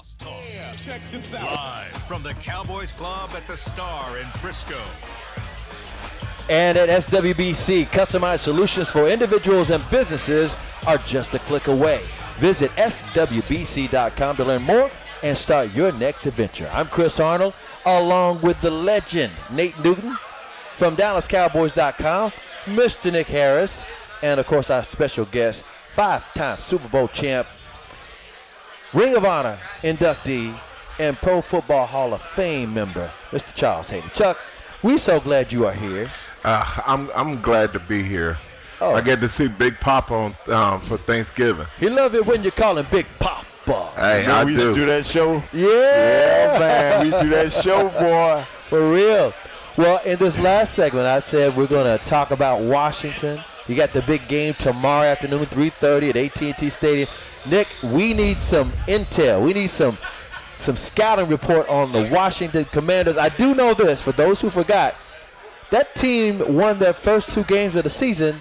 Crosstalk. 0.03 0.85
Check 0.85 1.01
this 1.11 1.33
out. 1.33 1.45
Live 1.45 2.03
from 2.09 2.23
the 2.23 2.35
Cowboys 2.35 2.93
Club 2.93 3.31
at 3.37 3.47
the 3.47 3.57
Star 3.57 4.19
in 4.19 4.27
Frisco. 4.31 4.81
And 6.49 6.77
at 6.77 6.89
SWBC, 6.89 7.87
customized 7.87 8.41
solutions 8.41 8.91
for 8.91 9.09
individuals 9.09 9.71
and 9.71 9.83
businesses 9.91 10.57
are 10.89 10.99
just 10.99 11.33
a 11.35 11.39
click 11.41 11.69
away. 11.69 12.03
Visit 12.39 12.73
SWBC.com 12.73 14.37
to 14.37 14.45
learn 14.45 14.63
more 14.63 14.91
and 15.23 15.39
start 15.39 15.73
your 15.73 15.93
next 15.93 16.27
adventure. 16.27 16.69
I'm 16.73 16.89
Chris 16.89 17.21
Arnold, 17.21 17.55
along 17.87 18.41
with 18.41 18.61
the 18.61 18.73
legend, 18.73 19.33
Nate 19.53 19.79
Newton, 19.85 20.17
from 20.75 20.97
DallasCowboys.com, 20.97 22.33
Mr. 22.65 23.13
Nick 23.13 23.29
Harris, 23.29 23.85
and 24.23 24.41
of 24.41 24.47
course, 24.49 24.69
our 24.69 24.83
special 24.83 25.27
guest, 25.27 25.65
five 25.95 26.35
time 26.35 26.59
Super 26.59 26.89
Bowl 26.89 27.07
champ, 27.07 27.47
Ring 28.93 29.17
of 29.17 29.25
Honor 29.25 29.59
inductee, 29.83 30.59
and 30.99 31.17
Pro 31.17 31.41
Football 31.41 31.87
Hall 31.87 32.13
of 32.13 32.21
Fame 32.23 32.75
member, 32.75 33.11
Mr. 33.31 33.55
Charles 33.55 33.89
Haley. 33.91 34.11
Chuck, 34.13 34.39
we're 34.83 34.99
so 34.99 35.19
glad 35.21 35.53
you 35.53 35.67
are 35.67 35.73
here. 35.73 36.11
Uh, 36.45 36.65
I'm 36.87 37.11
I'm 37.15 37.41
glad 37.41 37.73
to 37.73 37.81
be 37.81 38.03
here. 38.03 38.39
Oh. 38.81 38.95
I 38.95 39.01
get 39.01 39.21
to 39.21 39.29
see 39.29 39.47
Big 39.49 39.79
Papa 39.81 40.13
on 40.13 40.35
um, 40.49 40.81
for 40.83 40.99
Thanksgiving. 40.99 41.67
He 41.79 41.89
love 41.89 42.15
it 42.15 42.27
when 42.27 42.43
you 42.43 42.51
call 42.51 42.77
him 42.79 42.87
Big 42.91 43.07
Papa. 43.21 43.47
Hey, 43.95 44.25
So 44.25 44.33
I 44.33 44.45
we 44.45 44.53
used 44.55 44.65
to 44.65 44.75
do. 44.75 44.81
do 44.81 44.87
that 44.87 45.07
show. 45.07 45.35
Yeah, 45.53 45.69
Yeah, 45.69 46.59
man. 46.59 47.05
We 47.05 47.11
do 47.23 47.29
that 47.31 47.53
show, 47.53 47.89
boy. 48.01 48.45
for 48.69 48.91
real. 48.91 49.33
Well, 49.79 50.03
in 50.05 50.19
this 50.19 50.37
last 50.39 50.75
segment, 50.75 51.07
I 51.07 51.21
said 51.21 51.57
we're 51.57 51.69
going 51.69 51.97
to 51.99 52.05
talk 52.05 52.33
about 52.33 52.61
Washington. 52.61 53.43
You 53.69 53.77
got 53.77 53.93
the 53.93 54.03
big 54.03 54.27
game 54.29 54.55
tomorrow 54.55 55.07
afternoon, 55.07 55.47
3:30 55.47 56.11
at 56.11 56.17
AT&T 56.43 56.69
Stadium. 56.71 57.09
Nick, 57.47 57.69
we 57.83 58.15
need 58.15 58.39
some 58.39 58.73
intel. 58.87 59.45
We 59.45 59.53
need 59.53 59.69
some 59.69 59.99
some 60.57 60.77
scouting 60.77 61.29
report 61.29 61.69
on 61.69 61.93
the 61.93 62.09
Washington 62.13 62.65
Commanders. 62.67 63.17
I 63.17 63.31
do 63.31 63.55
know 63.55 63.75
this 63.75 64.01
for 64.01 64.13
those 64.13 64.41
who 64.41 64.49
forgot. 64.51 64.95
That 65.71 65.95
team 65.97 66.55
won 66.55 66.79
their 66.79 66.93
first 66.93 67.33
two 67.33 67.45
games 67.45 67.75
of 67.75 67.85
the 67.85 67.91
season, 67.91 68.37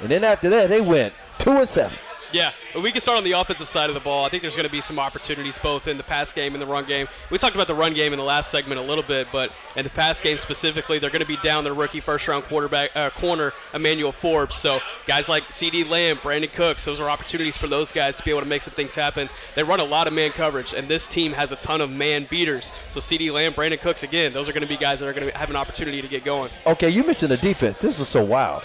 and 0.00 0.10
then 0.10 0.22
after 0.22 0.48
that 0.50 0.68
they 0.68 0.80
went 0.80 1.14
two 1.38 1.52
and 1.52 1.68
seven. 1.68 1.98
Yeah, 2.30 2.52
we 2.74 2.92
can 2.92 3.00
start 3.00 3.16
on 3.16 3.24
the 3.24 3.32
offensive 3.32 3.68
side 3.68 3.88
of 3.88 3.94
the 3.94 4.00
ball. 4.00 4.26
I 4.26 4.28
think 4.28 4.42
there's 4.42 4.54
going 4.54 4.66
to 4.66 4.72
be 4.72 4.82
some 4.82 4.98
opportunities 4.98 5.58
both 5.58 5.88
in 5.88 5.96
the 5.96 6.02
pass 6.02 6.30
game 6.32 6.54
and 6.54 6.60
the 6.60 6.66
run 6.66 6.84
game. 6.84 7.08
We 7.30 7.38
talked 7.38 7.54
about 7.54 7.68
the 7.68 7.74
run 7.74 7.94
game 7.94 8.12
in 8.12 8.18
the 8.18 8.24
last 8.24 8.50
segment 8.50 8.78
a 8.78 8.84
little 8.84 9.04
bit, 9.04 9.28
but 9.32 9.50
in 9.76 9.84
the 9.84 9.90
pass 9.90 10.20
game 10.20 10.36
specifically, 10.36 10.98
they're 10.98 11.08
going 11.08 11.22
to 11.22 11.26
be 11.26 11.38
down 11.38 11.64
their 11.64 11.72
rookie 11.72 12.00
first-round 12.00 12.44
quarterback 12.44 12.94
uh, 12.94 13.08
corner 13.10 13.54
Emmanuel 13.72 14.12
Forbes. 14.12 14.56
So 14.56 14.80
guys 15.06 15.30
like 15.30 15.44
CeeDee 15.44 15.88
Lamb, 15.88 16.18
Brandin 16.18 16.52
Cooks, 16.52 16.84
those 16.84 17.00
are 17.00 17.08
opportunities 17.08 17.56
for 17.56 17.66
those 17.66 17.92
guys 17.92 18.18
to 18.18 18.22
be 18.22 18.30
able 18.30 18.42
to 18.42 18.46
make 18.46 18.60
some 18.60 18.74
things 18.74 18.94
happen. 18.94 19.30
They 19.54 19.62
run 19.62 19.80
a 19.80 19.84
lot 19.84 20.06
of 20.06 20.12
man 20.12 20.30
coverage, 20.32 20.74
and 20.74 20.86
this 20.86 21.08
team 21.08 21.32
has 21.32 21.50
a 21.50 21.56
ton 21.56 21.80
of 21.80 21.90
man 21.90 22.26
beaters. 22.28 22.72
So 22.90 23.00
CeeDee 23.00 23.32
Lamb, 23.32 23.54
Brandin 23.54 23.80
Cooks, 23.80 24.02
again, 24.02 24.34
those 24.34 24.50
are 24.50 24.52
going 24.52 24.62
to 24.62 24.68
be 24.68 24.76
guys 24.76 25.00
that 25.00 25.08
are 25.08 25.14
going 25.14 25.30
to 25.30 25.38
have 25.38 25.48
an 25.48 25.56
opportunity 25.56 26.02
to 26.02 26.08
get 26.08 26.24
going. 26.24 26.50
Okay, 26.66 26.90
you 26.90 27.04
mentioned 27.04 27.30
the 27.30 27.38
defense. 27.38 27.78
This 27.78 27.98
was 27.98 28.08
so 28.08 28.22
wild. 28.22 28.62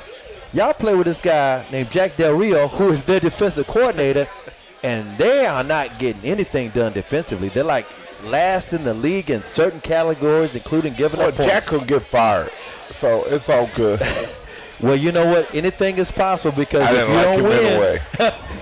Y'all 0.53 0.71
play 0.71 0.93
with 0.93 1.07
this 1.07 1.19
guy 1.19 1.65
named 1.71 1.89
Jack 1.89 2.15
Del 2.15 2.35
Rio, 2.35 2.67
who 2.67 2.89
is 2.89 3.01
their 3.01 3.19
defensive 3.19 3.65
coordinator, 3.65 4.27
and 4.83 5.17
they 5.17 5.47
are 5.47 5.63
not 5.63 5.97
getting 5.97 6.23
anything 6.23 6.69
done 6.69 6.93
defensively. 6.93 7.49
They're 7.49 7.63
like 7.63 7.87
last 8.23 8.71
in 8.71 8.83
the 8.83 8.93
league 8.93 9.31
in 9.31 9.41
certain 9.41 9.81
categories, 9.81 10.55
including 10.55 10.93
giving 10.93 11.19
Well, 11.19 11.29
up 11.29 11.33
oh, 11.33 11.37
points. 11.37 11.53
Jack 11.53 11.71
will 11.71 11.83
get 11.83 12.03
fired, 12.03 12.51
so 12.93 13.23
it's 13.25 13.49
all 13.49 13.67
good. 13.73 13.99
well, 14.79 14.95
you 14.95 15.11
know 15.11 15.25
what? 15.25 15.53
Anything 15.55 15.97
is 15.97 16.11
possible 16.11 16.55
because 16.55 16.87
I 16.87 17.01
if 17.01 17.07
you 17.07 17.15
like 17.15 17.25
don't 17.25 17.43
win, 17.43 18.01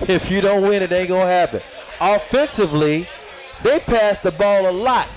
if 0.08 0.30
you 0.30 0.40
don't 0.40 0.62
win, 0.62 0.82
it 0.82 0.92
ain't 0.92 1.10
gonna 1.10 1.26
happen. 1.26 1.60
Offensively, 2.00 3.06
they 3.62 3.80
passed 3.80 4.22
the 4.22 4.32
ball 4.32 4.66
a 4.66 4.72
lot. 4.72 5.08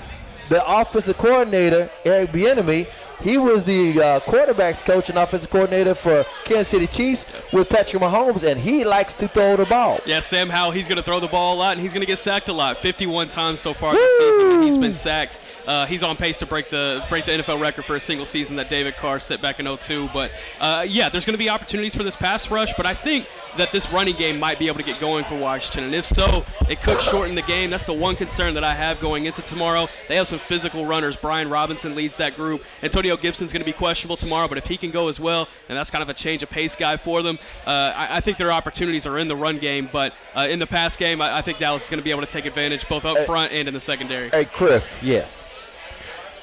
The 0.50 0.62
offensive 0.66 1.16
coordinator, 1.16 1.90
Eric 2.04 2.32
Bieniemy, 2.32 2.86
he 3.22 3.38
was 3.38 3.64
the 3.64 4.00
uh, 4.00 4.20
quarterbacks 4.20 4.84
coach 4.84 5.08
and 5.08 5.18
offensive 5.18 5.50
coordinator 5.50 5.94
for 5.94 6.24
Kansas 6.44 6.68
City 6.68 6.86
Chiefs 6.86 7.26
with 7.52 7.68
Patrick 7.68 8.02
Mahomes, 8.02 8.44
and 8.44 8.60
he 8.60 8.84
likes 8.84 9.14
to 9.14 9.28
throw 9.28 9.56
the 9.56 9.64
ball. 9.64 10.00
Yeah, 10.04 10.20
Sam 10.20 10.48
Howell, 10.48 10.72
he's 10.72 10.88
going 10.88 10.96
to 10.96 11.02
throw 11.02 11.20
the 11.20 11.28
ball 11.28 11.54
a 11.54 11.58
lot, 11.58 11.72
and 11.72 11.80
he's 11.80 11.92
going 11.92 12.02
to 12.02 12.06
get 12.06 12.18
sacked 12.18 12.48
a 12.48 12.52
lot. 12.52 12.78
51 12.78 13.28
times 13.28 13.60
so 13.60 13.72
far 13.72 13.94
this 13.94 14.18
season, 14.18 14.62
he's 14.62 14.78
been 14.78 14.94
sacked. 14.94 15.38
Uh, 15.66 15.86
he's 15.86 16.02
on 16.02 16.16
pace 16.16 16.38
to 16.38 16.46
break 16.46 16.70
the 16.70 17.04
break 17.08 17.24
the 17.26 17.32
NFL 17.32 17.60
record 17.60 17.84
for 17.84 17.96
a 17.96 18.00
single 18.00 18.26
season 18.26 18.56
that 18.56 18.70
David 18.70 18.96
Carr 18.96 19.18
set 19.20 19.42
back 19.42 19.58
in 19.60 19.76
02. 19.76 20.08
But 20.12 20.30
uh, 20.60 20.84
yeah, 20.88 21.08
there's 21.08 21.24
going 21.24 21.34
to 21.34 21.38
be 21.38 21.48
opportunities 21.48 21.94
for 21.94 22.02
this 22.02 22.16
pass 22.16 22.50
rush, 22.50 22.72
but 22.76 22.86
I 22.86 22.94
think 22.94 23.26
that 23.56 23.72
this 23.72 23.90
running 23.90 24.14
game 24.16 24.38
might 24.38 24.58
be 24.58 24.66
able 24.66 24.76
to 24.78 24.84
get 24.84 25.00
going 25.00 25.24
for 25.24 25.36
Washington, 25.38 25.84
and 25.84 25.94
if 25.94 26.04
so, 26.04 26.44
it 26.68 26.82
could 26.82 27.00
shorten 27.00 27.34
the 27.34 27.42
game. 27.42 27.70
That's 27.70 27.86
the 27.86 27.92
one 27.94 28.14
concern 28.14 28.52
that 28.54 28.64
I 28.64 28.74
have 28.74 29.00
going 29.00 29.24
into 29.24 29.40
tomorrow. 29.40 29.88
They 30.08 30.16
have 30.16 30.28
some 30.28 30.38
physical 30.38 30.84
runners. 30.84 31.16
Brian 31.16 31.48
Robinson 31.48 31.94
leads 31.94 32.18
that 32.18 32.36
group. 32.36 32.62
Antonio 32.82 33.16
Gibson's 33.16 33.52
going 33.52 33.62
to 33.62 33.66
be 33.66 33.72
questionable 33.72 34.16
tomorrow, 34.18 34.46
but 34.46 34.58
if 34.58 34.66
he 34.66 34.76
can 34.76 34.90
go 34.90 35.08
as 35.08 35.18
well, 35.18 35.48
and 35.70 35.78
that's 35.78 35.90
kind 35.90 36.02
of 36.02 36.10
a 36.10 36.14
change 36.14 36.42
of 36.42 36.50
pace 36.50 36.76
guy 36.76 36.98
for 36.98 37.22
them, 37.22 37.38
uh, 37.66 37.92
I, 37.96 38.18
I 38.18 38.20
think 38.20 38.36
their 38.36 38.52
opportunities 38.52 39.06
are 39.06 39.18
in 39.18 39.26
the 39.26 39.36
run 39.36 39.58
game, 39.58 39.88
but 39.90 40.12
uh, 40.34 40.46
in 40.50 40.58
the 40.58 40.66
pass 40.66 40.94
game, 40.96 41.22
I, 41.22 41.38
I 41.38 41.42
think 41.42 41.56
Dallas 41.58 41.84
is 41.84 41.90
going 41.90 41.98
to 41.98 42.04
be 42.04 42.10
able 42.10 42.20
to 42.22 42.26
take 42.26 42.44
advantage 42.44 42.86
both 42.88 43.06
up 43.06 43.16
front 43.24 43.52
and 43.52 43.66
in 43.68 43.72
the 43.74 43.80
secondary. 43.80 44.28
hey, 44.30 44.44
Chris, 44.44 44.84
Yes. 45.02 45.42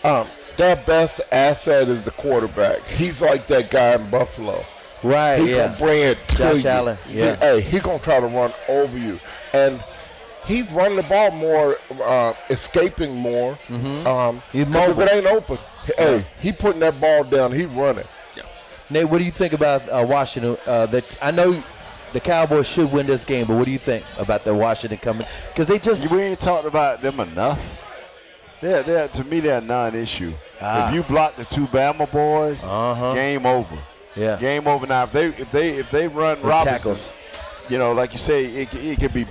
Um, 0.04 0.28
their 0.58 0.76
best 0.76 1.22
asset 1.32 1.88
is 1.90 2.04
the 2.04 2.12
quarterback. 2.12 2.84
He's 2.86 3.22
like 3.22 3.48
that 3.48 3.72
guy 3.72 3.94
in 3.96 4.10
Buffalo. 4.10 4.64
Right. 5.02 5.38
He 5.38 5.52
yeah. 5.52 5.68
gonna 5.68 5.80
bring 5.80 6.02
it 6.04 6.18
to 6.30 6.36
Josh 6.38 6.64
you. 6.64 6.70
Allen, 6.70 6.98
He- 7.08 7.20
yeah. 7.20 7.36
hey, 7.38 7.62
he 7.62 7.80
gonna 7.80 8.00
try 8.00 8.20
to 8.20 8.28
run 8.28 8.54
over 8.70 8.98
you, 8.98 9.20
and 9.54 9.84
he's 10.46 10.70
running 10.72 10.96
the 10.98 11.04
ball 11.04 11.32
more, 11.32 11.78
uh, 12.04 12.34
escaping 12.50 13.16
more. 13.16 13.58
Mm-hmm. 13.68 14.08
Um, 14.08 14.42
He's 14.52 14.66
'cause 14.66 14.92
if 14.92 15.00
it 15.00 15.12
ain't 15.14 15.26
open, 15.26 15.58
hey, 15.98 16.26
he 16.40 16.52
putting 16.54 16.80
that 16.82 17.00
ball 17.02 17.24
down. 17.26 17.52
He 17.52 17.66
running. 17.66 18.06
Nate, 18.90 19.10
what 19.10 19.18
do 19.18 19.24
you 19.24 19.32
think 19.32 19.54
about 19.54 19.90
uh, 19.90 20.06
Washington? 20.08 20.56
Uh, 20.68 20.86
that 20.88 21.18
I 21.22 21.32
know 21.32 21.64
the 22.12 22.20
Cowboys 22.20 22.68
should 22.68 22.92
win 22.92 23.08
this 23.08 23.26
game, 23.26 23.48
but 23.48 23.56
what 23.58 23.66
do 23.66 23.72
you 23.72 23.80
think 23.80 24.06
about 24.18 24.44
the 24.46 24.54
Washington 24.54 25.00
coming? 25.00 25.26
Because 25.50 25.68
they 25.68 25.80
just 25.80 26.08
We 26.12 26.22
ain't 26.22 26.40
talked 26.40 26.68
about 26.68 27.02
them 27.02 27.20
enough. 27.20 27.60
They're, 28.64 28.82
they're, 28.84 29.08
to 29.10 29.24
me, 29.26 29.42
they're 29.42 29.58
a 29.58 29.62
non-issue. 29.62 30.34
Ah. 30.62 30.88
If 30.88 30.96
you 30.96 31.04
block 31.04 31.36
the 31.36 31.44
two 31.46 31.68
Bama 31.68 32.10
boys, 32.10 32.64
Uh-huh. 32.64 33.14
game 33.14 33.46
over. 33.46 33.78
yeah. 34.16 34.38
Game 34.38 34.68
over. 34.68 34.88
Now, 34.88 35.04
if 35.04 35.12
they 35.12 35.26
if 35.28 35.52
they 35.52 35.70
if 35.80 35.92
they 35.92 36.08
run 36.08 36.38
Or 36.40 36.48
Robinson, 36.48 36.78
tackles. 36.94 37.12
you 37.70 37.78
know, 37.78 37.92
like 37.92 38.14
you 38.14 38.18
say, 38.18 38.46
it, 38.46 38.74
it 38.74 39.00
could 39.02 39.14
be 39.14 39.26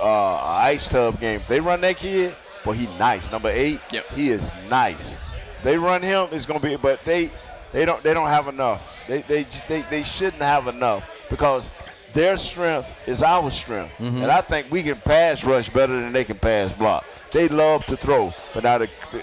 uh, 0.00 0.04
a 0.06 0.44
ice 0.72 0.86
tub 0.86 1.18
game. 1.18 1.40
If 1.40 1.48
they 1.48 1.58
run 1.60 1.80
that 1.80 1.96
kid, 1.96 2.34
well, 2.64 2.76
he 2.76 2.86
nice. 2.96 3.30
Number 3.32 3.48
eight, 3.50 3.80
Yep. 3.90 4.06
he 4.14 4.30
is 4.30 4.52
nice. 4.68 5.16
They 5.64 5.76
run 5.76 6.00
him, 6.00 6.28
it's 6.30 6.46
gonna 6.46 6.60
be, 6.60 6.76
but 6.76 7.00
they 7.04 7.30
they 7.72 7.84
don't 7.84 8.02
they 8.04 8.14
don't 8.14 8.28
have 8.28 8.46
enough. 8.46 9.04
They 9.08 9.22
they 9.22 9.46
they, 9.68 9.82
they 9.90 10.02
shouldn't 10.04 10.42
have 10.42 10.68
enough 10.68 11.10
because 11.28 11.70
their 12.12 12.36
strength 12.36 12.88
is 13.06 13.22
our 13.22 13.50
strength, 13.50 13.92
Mm-hmm. 13.98 14.22
and 14.22 14.30
I 14.32 14.40
think 14.40 14.70
we 14.70 14.82
can 14.82 14.96
pass 14.96 15.44
rush 15.44 15.68
better 15.70 16.00
than 16.00 16.12
they 16.12 16.24
can 16.24 16.38
pass 16.38 16.72
block. 16.72 17.04
They 17.32 17.48
love 17.48 17.84
to 17.86 17.96
throw, 17.96 18.32
but 18.54 18.64
now 18.64 18.78
the 18.78 18.88
the, 19.12 19.22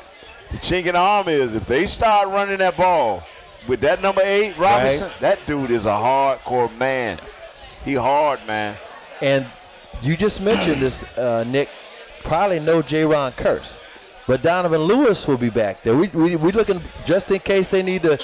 the 0.51 0.57
chink 0.57 0.85
in 0.85 0.93
the 0.93 0.99
arm 0.99 1.27
is 1.27 1.55
if 1.55 1.65
they 1.65 1.85
start 1.85 2.27
running 2.29 2.59
that 2.59 2.77
ball 2.77 3.23
with 3.67 3.81
that 3.81 4.01
number 4.01 4.21
eight 4.23 4.57
Robinson, 4.57 5.11
that 5.19 5.39
dude 5.45 5.71
is 5.71 5.85
a 5.85 5.89
hardcore 5.89 6.75
man. 6.77 7.19
He 7.83 7.93
hard, 7.95 8.39
man. 8.47 8.77
And 9.21 9.45
you 10.01 10.15
just 10.15 10.41
mentioned 10.41 10.81
this, 10.81 11.03
uh, 11.17 11.43
Nick. 11.47 11.69
Probably 12.23 12.59
no 12.59 12.81
Jayron 12.81 13.31
Kearse, 13.38 13.79
but 14.27 14.41
Donovan 14.43 14.81
Lewis 14.81 15.27
will 15.27 15.38
be 15.38 15.49
back 15.49 15.81
there. 15.83 15.95
We 15.95 16.07
we 16.09 16.35
we 16.35 16.51
looking 16.51 16.81
just 17.05 17.31
in 17.31 17.39
case 17.39 17.69
they 17.69 17.81
need 17.83 18.01
to, 18.03 18.19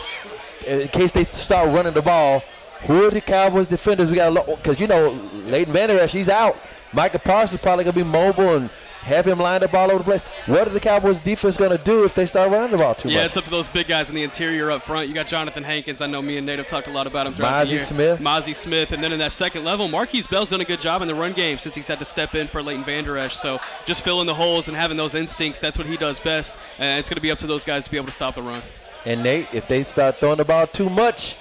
in 0.68 0.88
case 0.89 1.11
they 1.11 1.24
start 1.26 1.70
running 1.74 1.93
the 1.93 2.01
ball. 2.01 2.41
Who 2.86 3.06
are 3.06 3.12
the 3.12 3.22
Cowboys 3.22 3.68
defenders? 3.68 4.10
We 4.10 4.18
got 4.18 4.30
a 4.30 4.36
lot 4.36 4.46
because 4.48 4.80
you 4.80 4.88
know 4.88 5.12
Leighton 5.46 5.74
Vander 5.74 6.00
Esch, 6.00 6.12
he's 6.12 6.30
out. 6.30 6.58
Micah 6.92 7.20
Parsons 7.20 7.60
is 7.60 7.62
probably 7.64 7.86
gonna 7.86 7.96
be 7.96 8.04
mobile 8.04 8.56
and 8.56 8.70
have 9.02 9.28
him 9.28 9.38
lined 9.40 9.64
up 9.66 9.74
all 9.74 9.90
over 9.90 9.98
the 9.98 10.04
place. 10.04 10.24
What 10.46 10.66
are 10.68 10.70
the 10.72 10.80
Cowboys 10.80 11.20
defense 11.20 11.58
gonna 11.58 11.78
do 11.78 12.04
if 12.06 12.14
they 12.14 12.26
start 12.26 12.52
running 12.52 12.72
the 12.72 12.78
ball 12.78 12.94
too 12.96 13.10
Yeah, 13.10 13.16
much? 13.16 13.22
Yeah, 13.22 13.26
it's 13.26 13.38
up 13.38 13.44
to 13.46 13.50
those 13.50 13.68
big 13.68 13.88
guys 13.88 14.10
in 14.10 14.16
the 14.16 14.24
interior 14.24 14.70
up 14.72 14.82
front. 14.82 15.08
You 15.08 15.14
got 15.14 15.28
Jonathan 15.28 15.64
Hankins. 15.64 16.02
I 16.02 16.08
know 16.08 16.22
me 16.22 16.38
and 16.38 16.46
Nate 16.46 16.60
have 16.60 16.68
talked 16.68 16.88
a 16.88 16.92
lot 16.92 17.08
about 17.08 17.26
him 17.28 17.34
throughout 17.34 17.66
the 17.66 17.66
Mazi 17.66 17.72
year. 17.72 17.80
Smith. 17.80 18.20
Mazi 18.20 18.56
Smith. 18.56 18.92
And 18.92 19.04
then 19.04 19.12
in 19.12 19.20
that 19.20 19.32
second 19.32 19.64
level, 19.66 19.90
Markquese 19.90 20.30
Bell's 20.30 20.50
done 20.52 20.62
a 20.62 20.66
good 20.66 20.80
job 20.80 21.02
in 21.02 21.08
the 21.08 21.16
run 21.16 21.34
game 21.34 21.58
since 21.58 21.74
he's 21.76 21.88
had 21.88 22.00
to 22.00 22.06
step 22.06 22.36
in 22.36 22.48
for 22.48 22.62
Leighton 22.62 22.84
Vander 22.86 23.18
Esch. 23.18 23.36
So 23.36 23.60
just 23.86 24.04
filling 24.06 24.28
the 24.28 24.34
holes 24.36 24.68
and 24.68 24.78
having 24.78 24.96
those 24.96 25.16
instincts, 25.16 25.60
that's 25.60 25.78
what 25.78 25.88
he 25.88 25.98
does 25.98 26.20
best. 26.20 26.56
And 26.80 27.00
it's 27.00 27.10
going 27.10 27.16
to 27.16 27.22
be 27.22 27.32
up 27.32 27.40
to 27.40 27.48
those 27.48 27.64
guys 27.64 27.84
to 27.86 27.92
be 27.92 27.98
able 27.98 28.08
to 28.08 28.14
stop 28.14 28.36
the 28.36 28.42
run. 28.42 28.62
And 29.06 29.22
Nate, 29.24 29.48
if 29.54 29.68
they 29.68 29.84
start 29.84 30.18
throwing 30.20 30.38
the 30.38 30.46
ball 30.46 30.66
too 30.68 30.90
much, 30.90 31.36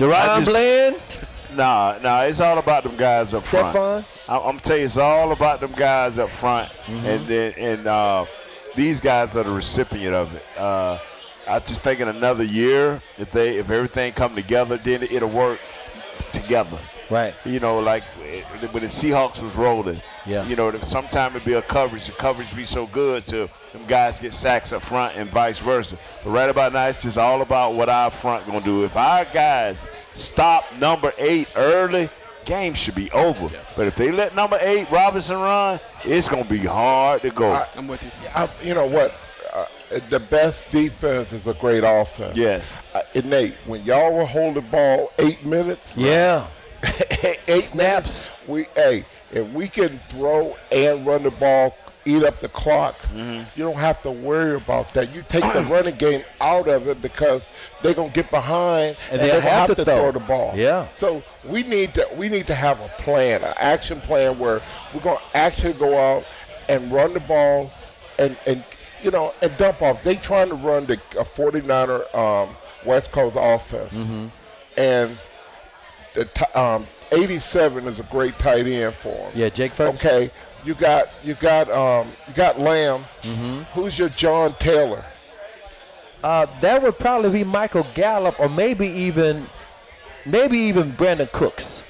DaRon 0.00 0.44
Bland, 0.46 0.96
Nah, 1.52 1.98
nah, 2.00 2.22
it's 2.22 2.40
all 2.40 2.56
about 2.58 2.84
them 2.84 2.96
guys 2.96 3.34
up 3.34 3.42
front. 3.42 3.76
Stephon. 3.76 4.28
I- 4.30 4.48
I'm 4.48 4.58
tell 4.60 4.76
you, 4.78 4.84
it's 4.84 4.96
all 4.96 5.32
about 5.32 5.60
them 5.60 5.72
guys 5.72 6.18
up 6.18 6.32
front, 6.32 6.70
and 6.86 7.26
then 7.26 7.52
and 7.58 7.86
uh, 7.86 8.24
these 8.76 9.00
guys 9.00 9.36
are 9.36 9.42
the 9.44 9.50
recipient 9.50 10.14
of 10.14 10.32
it. 10.34 10.44
Uh, 10.56 10.98
I 11.48 11.58
just 11.58 11.82
think 11.82 12.00
in 12.00 12.08
another 12.08 12.44
year, 12.44 13.02
if 13.18 13.30
they 13.32 13.58
if 13.58 13.68
everything 13.70 14.12
come 14.12 14.34
together, 14.34 14.78
then 14.78 15.02
it'll 15.02 15.28
work 15.28 15.58
together. 16.32 16.78
Right. 17.10 17.34
You 17.44 17.60
know, 17.60 17.80
like 17.80 18.04
when 18.72 18.82
the 18.82 18.88
Seahawks 18.88 19.42
was 19.42 19.54
rolling. 19.56 20.00
Yeah. 20.26 20.46
You 20.46 20.54
know, 20.56 20.76
sometimes 20.78 21.34
it'd 21.34 21.46
be 21.46 21.54
a 21.54 21.62
coverage. 21.62 22.06
The 22.06 22.12
coverage 22.12 22.54
be 22.54 22.64
so 22.66 22.86
good 22.86 23.26
to 23.28 23.48
them 23.72 23.84
guys 23.86 24.20
get 24.20 24.32
sacks 24.32 24.72
up 24.72 24.84
front 24.84 25.16
and 25.16 25.30
vice 25.30 25.58
versa. 25.58 25.98
But 26.24 26.30
right 26.30 26.48
about 26.48 26.72
now, 26.72 26.86
it's 26.86 27.02
just 27.02 27.18
all 27.18 27.42
about 27.42 27.74
what 27.74 27.88
our 27.88 28.10
front 28.10 28.46
gonna 28.46 28.60
do. 28.60 28.84
If 28.84 28.96
our 28.96 29.24
guys 29.24 29.88
stop 30.14 30.64
number 30.78 31.12
eight 31.18 31.48
early, 31.56 32.10
game 32.44 32.74
should 32.74 32.94
be 32.94 33.10
over. 33.12 33.50
But 33.76 33.86
if 33.86 33.96
they 33.96 34.10
let 34.12 34.34
number 34.34 34.58
eight 34.60 34.90
Robinson 34.90 35.38
run, 35.38 35.80
it's 36.04 36.28
gonna 36.28 36.44
be 36.44 36.58
hard 36.58 37.22
to 37.22 37.30
go. 37.30 37.50
I'm 37.76 37.88
with 37.88 38.02
you. 38.02 38.10
I, 38.34 38.48
you 38.62 38.74
know 38.74 38.86
what? 38.86 39.14
Uh, 39.52 39.66
the 40.08 40.20
best 40.20 40.70
defense 40.70 41.32
is 41.32 41.48
a 41.48 41.54
great 41.54 41.82
offense. 41.84 42.36
yes. 42.36 42.72
Uh, 42.94 43.02
Nate, 43.24 43.54
when 43.66 43.82
y'all 43.84 44.14
were 44.14 44.24
holding 44.24 44.64
ball 44.70 45.10
eight 45.18 45.44
minutes, 45.44 45.96
Yeah. 45.96 46.46
eight 47.48 47.62
Snaps. 47.62 48.28
we 48.46 48.66
hey, 48.74 49.04
if 49.32 49.48
we 49.52 49.68
can 49.68 50.00
throw 50.08 50.56
and 50.72 51.06
run 51.06 51.22
the 51.22 51.30
ball, 51.30 51.76
eat 52.04 52.22
up 52.24 52.40
the 52.40 52.48
clock, 52.48 52.96
Mm-hmm. 53.14 53.42
you 53.58 53.64
don't 53.66 53.76
have 53.76 54.00
to 54.02 54.10
worry 54.10 54.56
about 54.56 54.92
that. 54.94 55.14
You 55.14 55.22
take 55.28 55.42
the 55.52 55.62
running 55.70 55.96
game 55.96 56.22
out 56.40 56.68
of 56.68 56.88
it 56.88 57.02
because 57.02 57.42
they're 57.82 57.94
gonna 57.94 58.10
get 58.10 58.30
behind 58.30 58.96
And 59.10 59.20
and, 59.20 59.30
they 59.30 59.34
have 59.40 59.42
have 59.42 59.66
to 59.70 59.74
to 59.76 59.84
throw. 59.84 59.96
throw 59.98 60.12
the 60.12 60.20
ball. 60.20 60.52
Yeah. 60.56 60.88
So 60.96 61.22
we 61.44 61.62
need 61.62 61.94
to 61.94 62.08
we 62.16 62.28
need 62.28 62.46
to 62.46 62.54
have 62.54 62.80
a 62.80 62.88
plan, 62.98 63.42
an 63.44 63.54
action 63.58 64.00
plan 64.00 64.38
where 64.38 64.60
we're 64.94 65.00
gonna 65.02 65.20
actually 65.34 65.74
go 65.74 65.98
out 65.98 66.24
and 66.68 66.90
run 66.90 67.12
the 67.12 67.20
ball 67.20 67.70
and 68.18 68.36
and 68.46 68.64
you 69.02 69.10
know 69.10 69.34
and 69.42 69.54
dump 69.58 69.82
off. 69.82 70.02
They 70.02 70.14
trying 70.16 70.48
to 70.48 70.54
run 70.54 70.86
the 70.86 70.94
uh, 71.18 71.24
49er 71.24 72.14
um, 72.14 72.54
West 72.86 73.12
Coast 73.12 73.36
offense, 73.38 73.92
Mm-hmm. 73.92 74.26
and 74.78 75.18
um, 76.54 76.86
87 77.12 77.86
is 77.86 78.00
a 78.00 78.02
great 78.04 78.38
tight 78.38 78.66
end 78.66 78.94
for 78.94 79.08
them. 79.08 79.32
Yeah, 79.34 79.48
Jake 79.48 79.72
Ferguson. 79.72 80.06
Okay, 80.06 80.30
you 80.64 80.74
got 80.74 81.08
you 81.22 81.34
got 81.34 81.70
um, 81.70 82.12
you 82.28 82.34
got 82.34 82.58
Lamb. 82.58 83.04
Mm-hmm. 83.22 83.62
Who's 83.74 83.98
your 83.98 84.08
John 84.08 84.54
Taylor? 84.58 85.04
Uh, 86.22 86.46
that 86.60 86.82
would 86.82 86.98
probably 86.98 87.30
be 87.30 87.44
Michael 87.44 87.86
Gallup, 87.94 88.38
or 88.38 88.48
maybe 88.48 88.86
even, 88.86 89.46
maybe 90.26 90.58
even 90.58 90.92
Brandin 90.92 91.32
Cooks. 91.32 91.82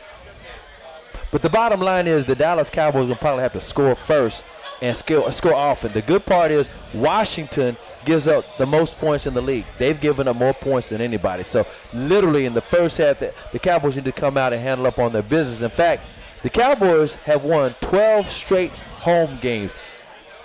But 1.32 1.42
the 1.42 1.50
bottom 1.50 1.80
line 1.80 2.06
is 2.06 2.24
the 2.24 2.34
Dallas 2.34 2.70
Cowboys 2.70 3.08
will 3.08 3.16
probably 3.16 3.42
have 3.42 3.52
to 3.54 3.60
score 3.60 3.94
first 3.94 4.44
and 4.82 4.96
score, 4.96 5.30
score 5.32 5.54
often. 5.54 5.92
The 5.92 6.02
good 6.02 6.24
part 6.24 6.50
is 6.50 6.68
Washington 6.94 7.76
gives 8.04 8.28
up 8.28 8.44
the 8.58 8.66
most 8.66 8.98
points 8.98 9.26
in 9.26 9.34
the 9.34 9.42
league. 9.42 9.66
They've 9.78 10.00
given 10.00 10.28
up 10.28 10.36
more 10.36 10.54
points 10.54 10.88
than 10.90 11.00
anybody. 11.00 11.44
So 11.44 11.66
literally 11.92 12.46
in 12.46 12.54
the 12.54 12.60
first 12.60 12.98
half, 12.98 13.18
the, 13.18 13.32
the 13.52 13.58
Cowboys 13.58 13.96
need 13.96 14.04
to 14.06 14.12
come 14.12 14.36
out 14.36 14.52
and 14.52 14.62
handle 14.62 14.86
up 14.86 14.98
on 14.98 15.12
their 15.12 15.22
business. 15.22 15.60
In 15.60 15.70
fact, 15.70 16.04
the 16.42 16.50
Cowboys 16.50 17.16
have 17.16 17.44
won 17.44 17.74
12 17.80 18.30
straight 18.30 18.70
home 18.70 19.38
games. 19.40 19.72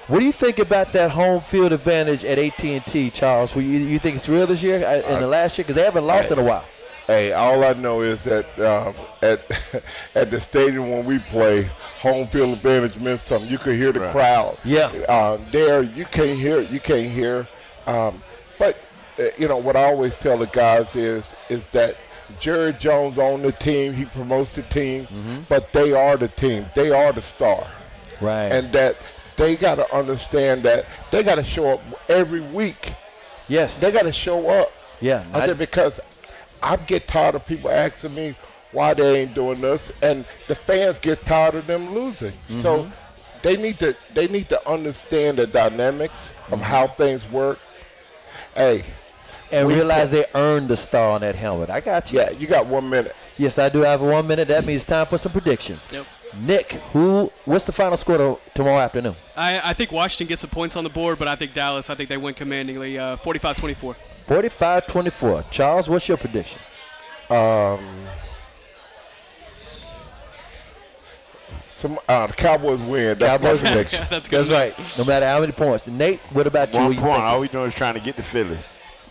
What 0.07 0.19
do 0.19 0.25
you 0.25 0.31
think 0.31 0.59
about 0.59 0.93
that 0.93 1.11
home 1.11 1.41
field 1.41 1.73
advantage 1.73 2.25
at 2.25 2.37
AT&T, 2.37 3.09
Charles? 3.09 3.55
You, 3.55 3.61
you 3.61 3.97
think 3.97 4.17
it's 4.17 4.29
real 4.29 4.45
this 4.45 4.61
year 4.61 4.85
uh, 4.85 5.13
in 5.13 5.19
the 5.19 5.27
last 5.27 5.57
year? 5.57 5.63
Because 5.63 5.75
they 5.75 5.83
haven't 5.83 6.05
lost 6.05 6.29
in 6.29 6.37
a 6.37 6.43
while. 6.43 6.65
Hey, 7.07 7.33
all 7.33 7.63
I 7.63 7.73
know 7.73 8.01
is 8.01 8.23
that 8.23 8.47
um, 8.59 8.95
at 9.21 9.41
at 10.15 10.31
the 10.31 10.41
stadium 10.41 10.89
when 10.89 11.05
we 11.05 11.19
play, 11.19 11.69
home 11.99 12.27
field 12.27 12.53
advantage 12.57 12.97
meant 12.97 13.19
something. 13.21 13.49
You 13.49 13.57
could 13.59 13.75
hear 13.75 13.91
the 13.91 14.09
crowd. 14.11 14.57
Yeah. 14.63 14.87
Um, 15.07 15.45
there, 15.51 15.83
you 15.83 16.05
can't 16.05 16.39
hear. 16.39 16.61
You 16.61 16.79
can't 16.79 17.11
hear. 17.11 17.47
Um, 17.85 18.23
but 18.57 18.77
uh, 19.19 19.25
you 19.37 19.47
know 19.47 19.57
what 19.57 19.75
I 19.75 19.83
always 19.85 20.17
tell 20.17 20.37
the 20.37 20.47
guys 20.47 20.95
is 20.95 21.23
is 21.49 21.63
that 21.73 21.95
Jerry 22.39 22.73
Jones 22.73 23.19
on 23.19 23.43
the 23.43 23.51
team. 23.51 23.93
He 23.93 24.05
promotes 24.05 24.55
the 24.55 24.63
team, 24.63 25.45
but 25.47 25.71
they 25.73 25.93
are 25.93 26.17
the 26.17 26.29
team. 26.29 26.65
They 26.73 26.89
are 26.89 27.13
the 27.13 27.21
star. 27.21 27.67
Right. 28.21 28.45
and 28.47 28.71
that 28.71 28.95
they 29.35 29.57
got 29.57 29.75
to 29.75 29.93
understand 29.93 30.63
that 30.63 30.85
they 31.11 31.21
got 31.21 31.35
to 31.35 31.43
show 31.43 31.67
up 31.73 31.81
every 32.07 32.39
week. 32.39 32.93
yes. 33.49 33.79
They 33.81 33.91
got 33.91 34.03
to 34.03 34.13
show 34.13 34.47
up. 34.47 34.71
Yeah, 35.01 35.25
I- 35.33 35.45
said 35.45 35.57
because 35.57 35.99
I 36.65 36.75
get 36.77 37.07
tired 37.07 37.35
of 37.35 37.45
people 37.45 37.69
asking 37.69 38.15
me 38.15 38.35
why 38.71 38.93
they 38.93 39.21
ain't 39.21 39.33
doing 39.35 39.61
this, 39.61 39.91
and 40.01 40.25
the 40.47 40.55
fans 40.55 40.99
get 40.99 41.23
tired 41.25 41.55
of 41.55 41.67
them 41.67 41.93
losing. 41.93 42.31
Mm-hmm. 42.33 42.61
So 42.61 42.89
they 43.43 43.55
need 43.55 43.77
to 43.79 43.95
they 44.13 44.27
need 44.27 44.49
to 44.49 44.69
understand 44.69 45.37
the 45.37 45.47
dynamics 45.47 46.13
Mm-hmm. 46.45 46.53
of 46.53 46.61
how 46.61 46.87
things 46.87 47.27
work. 47.31 47.57
Hey, 48.53 48.83
and 49.51 49.67
we 49.67 49.73
realize 49.73 50.11
they 50.11 50.25
earned 50.35 50.67
the 50.67 50.77
star 50.77 51.11
on 51.11 51.21
that 51.21 51.33
helmet. 51.33 51.69
I 51.71 51.79
got 51.81 52.11
you. 52.11 52.19
yeah, 52.19 52.29
you 52.31 52.45
got 52.45 52.67
one 52.67 52.87
minute. 52.87 53.15
Yes, 53.37 53.57
I 53.57 53.69
do 53.69 53.81
have 53.81 54.01
one 54.01 54.27
minute. 54.27 54.47
That 54.47 54.63
means 54.65 54.85
time 54.85 55.07
for 55.07 55.17
some 55.17 55.31
predictions. 55.31 55.87
Yep. 55.91 56.05
Nick, 56.39 56.73
who? 56.93 57.31
What's 57.45 57.65
the 57.65 57.71
final 57.71 57.97
score 57.97 58.17
to, 58.17 58.37
tomorrow 58.53 58.77
afternoon? 58.79 59.15
I, 59.35 59.71
I 59.71 59.73
think 59.73 59.91
Washington 59.91 60.27
gets 60.27 60.41
some 60.41 60.49
points 60.51 60.75
on 60.75 60.83
the 60.83 60.89
board, 60.89 61.17
but 61.17 61.27
I 61.27 61.35
think 61.35 61.53
Dallas, 61.55 61.89
I 61.89 61.95
think 61.95 62.09
they 62.09 62.17
win 62.17 62.33
commandingly, 62.35 62.99
uh, 62.99 63.17
45-24. 63.17 63.95
45-24. 64.27 65.51
Charles, 65.51 65.89
what's 65.89 66.07
your 66.07 66.17
prediction? 66.17 66.59
Some 71.75 71.99
uh, 72.07 72.27
the 72.27 72.33
Cowboys 72.33 72.79
win. 72.79 73.17
That's 73.19 73.43
Cowboys 73.43 73.61
my 73.61 73.71
prediction. 73.71 74.07
That's 74.09 74.27
good. 74.27 74.47
That's 74.47 74.77
right. 74.77 74.97
No 74.97 75.03
matter 75.03 75.25
how 75.25 75.41
many 75.41 75.51
points. 75.51 75.87
Nate, 75.87 76.19
what 76.31 76.47
about 76.47 76.73
you? 76.73 76.79
One 76.79 76.87
point. 76.87 76.99
thinking? 76.99 77.21
All 77.21 77.39
we 77.41 77.47
doing 77.47 77.67
is 77.67 77.75
trying 77.75 77.93
to 77.95 77.99
get 77.99 78.15
to 78.15 78.23
Philly 78.23 78.57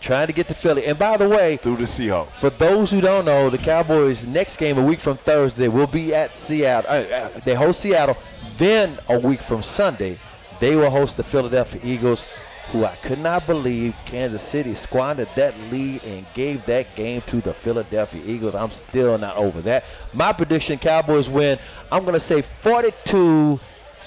Trying 0.01 0.27
to 0.27 0.33
get 0.33 0.47
to 0.49 0.53
Philly. 0.53 0.85
And 0.85 0.99
by 0.99 1.17
the 1.17 1.27
way, 1.27 1.57
through 1.57 1.77
the 1.77 1.85
Seahawks. 1.85 2.33
For 2.35 2.49
those 2.49 2.91
who 2.91 3.01
don't 3.01 3.25
know, 3.25 3.49
the 3.49 3.57
Cowboys' 3.57 4.25
next 4.25 4.57
game 4.57 4.77
a 4.77 4.83
week 4.83 4.99
from 4.99 5.17
Thursday 5.17 5.67
will 5.67 5.87
be 5.87 6.13
at 6.13 6.37
Seattle. 6.37 6.91
Uh, 6.91 6.93
uh, 6.93 7.39
they 7.45 7.55
host 7.55 7.81
Seattle. 7.81 8.17
Then 8.57 8.99
a 9.09 9.17
week 9.17 9.41
from 9.41 9.63
Sunday, 9.63 10.17
they 10.59 10.75
will 10.75 10.89
host 10.89 11.17
the 11.17 11.23
Philadelphia 11.23 11.81
Eagles, 11.83 12.25
who 12.71 12.83
I 12.85 12.95
could 12.97 13.19
not 13.19 13.45
believe 13.45 13.95
Kansas 14.05 14.41
City 14.41 14.73
squandered 14.75 15.29
that 15.35 15.57
lead 15.71 16.03
and 16.03 16.25
gave 16.33 16.65
that 16.65 16.95
game 16.95 17.21
to 17.27 17.41
the 17.41 17.53
Philadelphia 17.53 18.21
Eagles. 18.25 18.55
I'm 18.55 18.71
still 18.71 19.17
not 19.17 19.35
over 19.37 19.61
that. 19.61 19.83
My 20.13 20.33
prediction: 20.33 20.77
Cowboys 20.79 21.29
win. 21.29 21.59
I'm 21.91 22.03
going 22.03 22.13
to 22.15 22.19
say 22.19 22.41
42 22.41 23.59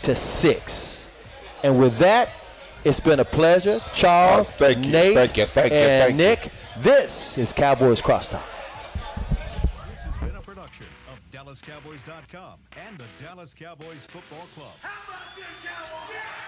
to 0.02 0.14
six. 0.14 1.10
And 1.64 1.78
with 1.78 1.98
that, 1.98 2.30
it's 2.84 3.00
been 3.00 3.20
a 3.20 3.24
pleasure, 3.24 3.80
Charles, 3.94 4.50
Oh, 4.50 4.54
thank 4.58 4.84
you, 4.86 4.92
Nate, 4.92 5.14
thank 5.14 5.36
you, 5.36 5.46
thank 5.46 5.72
you, 5.72 5.78
and 5.78 6.16
thank 6.16 6.42
you. 6.44 6.50
Nick. 6.50 6.52
This 6.80 7.36
is 7.36 7.52
Cowboys 7.52 8.00
Crosstalk. 8.00 8.40
This 9.90 10.04
has 10.04 10.16
been 10.18 10.36
a 10.36 10.40
production 10.40 10.86
of 11.10 11.18
DallasCowboys.com 11.32 12.58
and 12.86 12.96
the 12.98 13.04
Dallas 13.22 13.52
Cowboys 13.54 14.06
Football 14.06 14.46
Club. 14.54 14.70
How 14.80 15.12
about 15.12 15.34
this, 15.34 15.44
Cowboys? 15.64 16.47